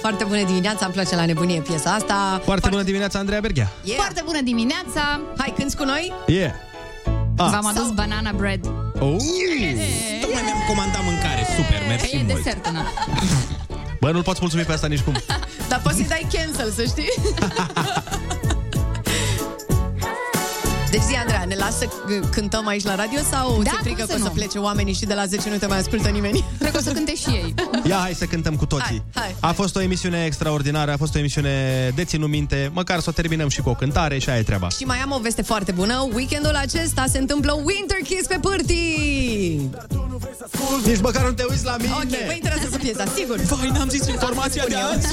[0.00, 2.40] Foarte bună dimineața, îmi place la nebunie piesa asta.
[2.44, 3.72] Foarte bună dimineața, Andreea Berghea.
[3.84, 3.96] Yeah.
[3.98, 5.20] Foarte bună dimineața!
[5.36, 6.12] Hai, cânti cu noi?
[6.26, 6.50] Yeah.
[7.36, 7.48] Ah.
[7.50, 8.66] V-am adus banana bread.
[8.98, 9.16] Oh.
[10.20, 12.34] Tocmai mi-am comandat mâncare, super, mersi Că e mult.
[12.34, 12.86] desert, na.
[14.00, 15.12] Bă, nu-l poți mulțumi pe asta nici cum.
[15.68, 17.08] Dar poți să-i dai cancel, să știi?
[20.90, 21.37] Deci zi, Andreea,
[21.68, 24.12] ne las să c- cântăm aici la radio sau Da, ți-e cum frică să că
[24.14, 24.30] o să nu?
[24.30, 26.44] plece oamenii și de la 10 nu te mai ascultă nimeni?
[26.58, 27.54] Cred că o să cânte și ei.
[27.88, 29.02] Ia, hai să cântăm cu toții.
[29.14, 31.52] Hai, hai, A fost o emisiune extraordinară, a fost o emisiune
[31.94, 34.68] de ținut minte, măcar să o terminăm și cu o cântare și aia e treaba.
[34.68, 36.08] Și mai am o veste foarte bună.
[36.14, 39.70] Weekendul acesta se întâmplă Winter Kiss pe pârtii.
[40.84, 41.92] Nici măcar nu te uiți la mine.
[41.92, 43.36] Ok, vă interesează piesa, sigur.
[43.36, 45.06] Vai, n-am zis informația de azi.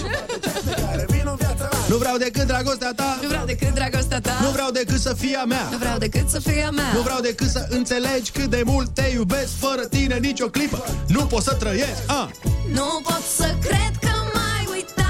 [1.89, 3.17] Nu vreau decât dragostea ta.
[3.21, 4.37] Nu vreau decât dragostea ta.
[4.41, 5.67] Nu vreau decât să fie a mea.
[5.71, 6.91] Nu vreau decât să fie a mea.
[6.93, 11.25] Nu vreau decât să înțelegi cât de mult te iubesc Fără tine nicio clipă Nu
[11.25, 12.27] pot să trăiesc ah.
[12.71, 15.03] Nu pot să cred că m-ai uitat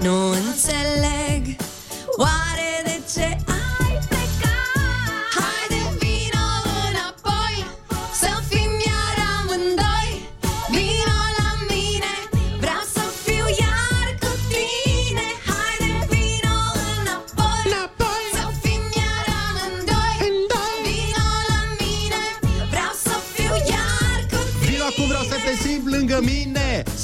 [0.00, 1.56] Nu înțeleg
[2.16, 2.43] Oare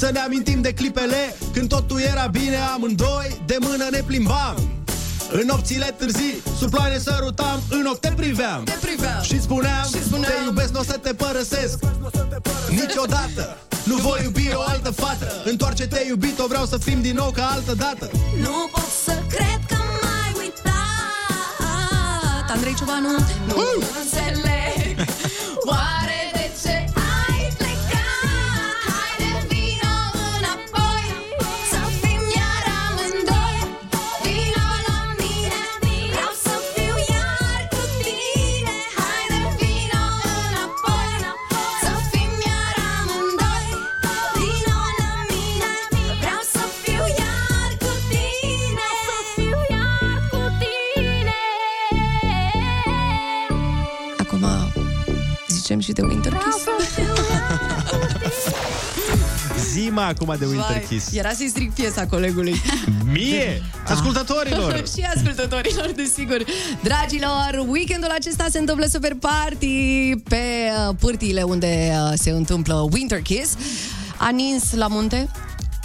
[0.01, 4.55] Să ne amintim de clipele Când totul era bine amândoi De mână ne plimbam.
[5.31, 9.21] În nopțile târzii, sub ploaie sărutam, în ochi te priveam, te priveam.
[9.21, 10.31] Și spuneam, Și spuneam.
[10.33, 11.79] te iubesc, nu o să te părăsesc.
[12.69, 13.57] Niciodată.
[13.83, 15.33] Nu voi iubi o altă fată.
[15.45, 18.09] Întoarce-te iubito, vreau să fim din nou ca altă dată.
[18.39, 22.49] Nu pot să cred că m-ai uitat.
[22.49, 23.07] Andrei Ciobanu.
[23.47, 23.63] Nu
[24.01, 25.07] înțeleg.
[25.65, 26.20] Oare
[55.71, 56.63] zicem și de Winter Kiss.
[59.71, 62.61] Zima acum de Winter Vai, Kiss Era să-i stric piesa colegului.
[63.11, 66.43] Mie, ascultătorilor și ascultătorilor, desigur.
[66.83, 70.41] Dragilor, weekendul acesta se întâmplă Super Party pe
[70.87, 73.55] uh, pârtiile unde uh, se întâmplă Winter Kiss.
[74.17, 75.29] A nins la munte,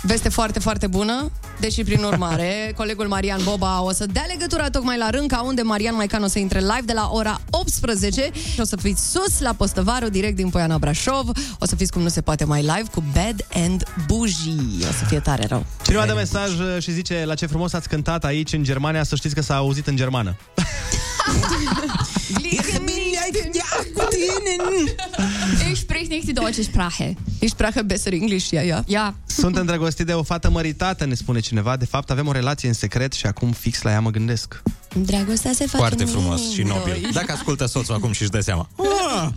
[0.02, 1.30] veste foarte, foarte bună.
[1.60, 5.94] Deși, prin urmare, colegul Marian Boba o să dea legătura tocmai la Rânca, unde Marian
[5.94, 9.52] Maican o să intre live de la ora 18 și o să fiți sus la
[9.52, 11.28] Postăvaru, direct din Poiana Brașov.
[11.58, 14.86] O să fiți cum nu se poate mai live cu Bad and Bougie.
[14.88, 15.66] O să fie tare rău.
[15.84, 19.16] Cineva dă mesaj uh, și zice La ce frumos ați cântat aici în Germania Să
[19.16, 20.36] știți că s-a auzit în germană
[25.70, 27.16] Ich sprich nicht die deutsche Sprache.
[27.40, 28.84] Ich spreche besser English, ja, ja.
[28.86, 29.14] Ja.
[29.26, 32.74] Sunt îndrăgostit de o fată măritată, ne spune cineva De fapt avem o relație în
[32.74, 34.62] secret și acum fix la ea mă gândesc
[35.04, 36.98] Dragostea se face Foarte în frumos și nobil.
[37.02, 37.10] doi.
[37.12, 38.68] Dacă ascultă soțul acum și își dă seama.
[39.16, 39.28] Ah,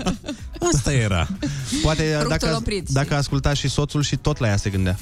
[0.73, 1.27] asta era.
[1.81, 2.89] Poate Fructul dacă, oprit.
[2.89, 4.97] dacă asculta și soțul și tot la ea se gândea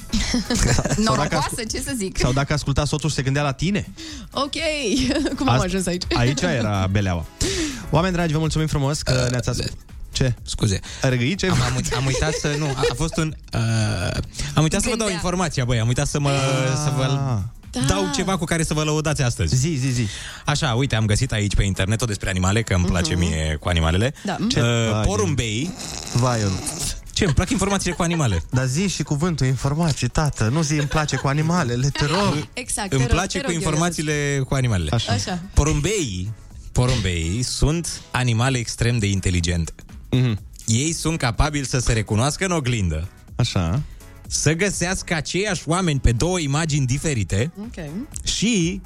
[1.04, 2.18] Norocoasă, ce să zic?
[2.18, 3.88] Sau dacă asculta soțul și se gândea la tine
[4.32, 4.52] Ok,
[5.36, 6.02] cum am Asta- ajuns aici?
[6.14, 7.24] Aici era beleaua
[7.90, 9.76] Oameni dragi, vă mulțumim frumos că ne-ați ascultat
[10.18, 10.34] Ce?
[10.42, 10.80] Scuze.
[11.02, 11.46] A răgăit ce?
[11.48, 12.54] Am, am, uit- am uitat să...
[12.58, 13.34] Nu, a, a fost un...
[13.54, 13.60] Uh,
[14.54, 15.14] am uitat să vă dau Gândea.
[15.14, 15.78] informația, băi.
[15.80, 16.30] Am uitat să mă...
[16.84, 17.04] Să vă
[17.70, 17.80] Da.
[17.86, 19.56] dau ceva cu care să vă lăudați astăzi.
[19.56, 20.06] Zi, zi, zi
[20.44, 23.68] Așa, uite, am găsit aici pe internet tot despre animale, că îmi place mie cu
[23.68, 24.14] animalele.
[24.24, 24.36] Da.
[24.48, 24.60] Ce?
[24.60, 25.70] Uh, Vai, porumbei...
[26.12, 26.50] Vai, eu...
[27.12, 28.42] Ce, îmi plac informațiile cu animale.
[28.50, 32.92] Dar zi și cuvântul informații, tată Nu zi îmi place cu animalele, te rog Exact.
[32.92, 34.90] Îmi te rog, place te cu rog, informațiile cu animalele.
[34.92, 35.12] Așa.
[35.12, 35.38] Așa.
[35.54, 36.32] Porumbeii,
[36.72, 39.72] porumbeii sunt animale extrem de inteligente.
[40.10, 40.38] Mhm.
[40.66, 43.82] Ei sunt capabili să se recunoască în oglindă, Așa
[44.30, 47.84] să găsească aceiași oameni pe două imagini diferite Ok.
[48.24, 48.80] și,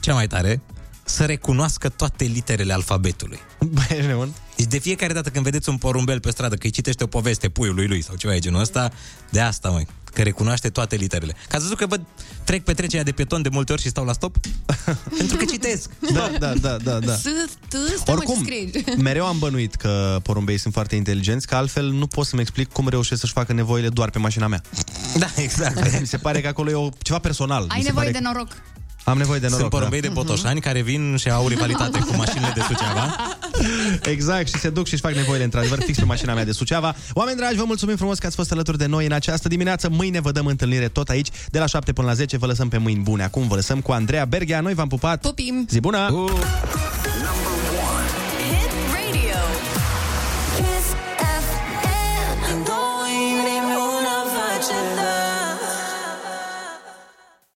[0.00, 0.60] cea mai tare,
[1.04, 3.38] să recunoască toate literele alfabetului.
[3.74, 4.34] Băi, ești nebun?
[4.56, 7.48] Deci de fiecare dată când vedeți un porumbel pe stradă, că îi citește o poveste
[7.48, 8.90] puiului lui sau ceva de genul ăsta,
[9.30, 11.32] de asta, măi, că recunoaște toate literele.
[11.32, 12.00] Că ați văzut că văd,
[12.44, 14.36] trec pe trecerea de pieton de multe ori și stau la stop?
[15.18, 15.90] Pentru că citesc.
[16.12, 17.14] Da, da, da, da, da.
[17.22, 17.22] S,
[17.68, 18.84] t, stai mă, ce Oricum, scrii.
[19.08, 22.88] mereu am bănuit că porumbei sunt foarte inteligenți, că altfel nu pot să-mi explic cum
[22.88, 24.62] reușesc să-și facă nevoile doar pe mașina mea.
[25.18, 26.00] Da, exact.
[26.00, 27.62] Mi se pare că acolo e o, ceva personal.
[27.68, 28.48] Ai Mi se nevoie pare de noroc.
[29.04, 29.60] Am nevoie de noroc.
[29.60, 30.06] Sunt porumbei da.
[30.06, 33.16] de botoșani care vin și au rivalitate cu mașinile de Suceava.
[34.02, 36.94] Exact, și se duc și își fac nevoile într-adevăr fix pe mașina mea de Suceava.
[37.12, 39.88] Oameni dragi, vă mulțumim frumos că ați fost alături de noi în această dimineață.
[39.88, 42.36] Mâine vă dăm întâlnire tot aici, de la 7 până la 10.
[42.36, 43.22] Vă lăsăm pe mâini bune.
[43.22, 44.60] Acum vă lăsăm cu Andreea Berghea.
[44.60, 45.20] Noi v-am pupat.
[45.20, 45.66] Pupim!
[45.70, 46.10] Zi bună!
[46.12, 46.30] Uh.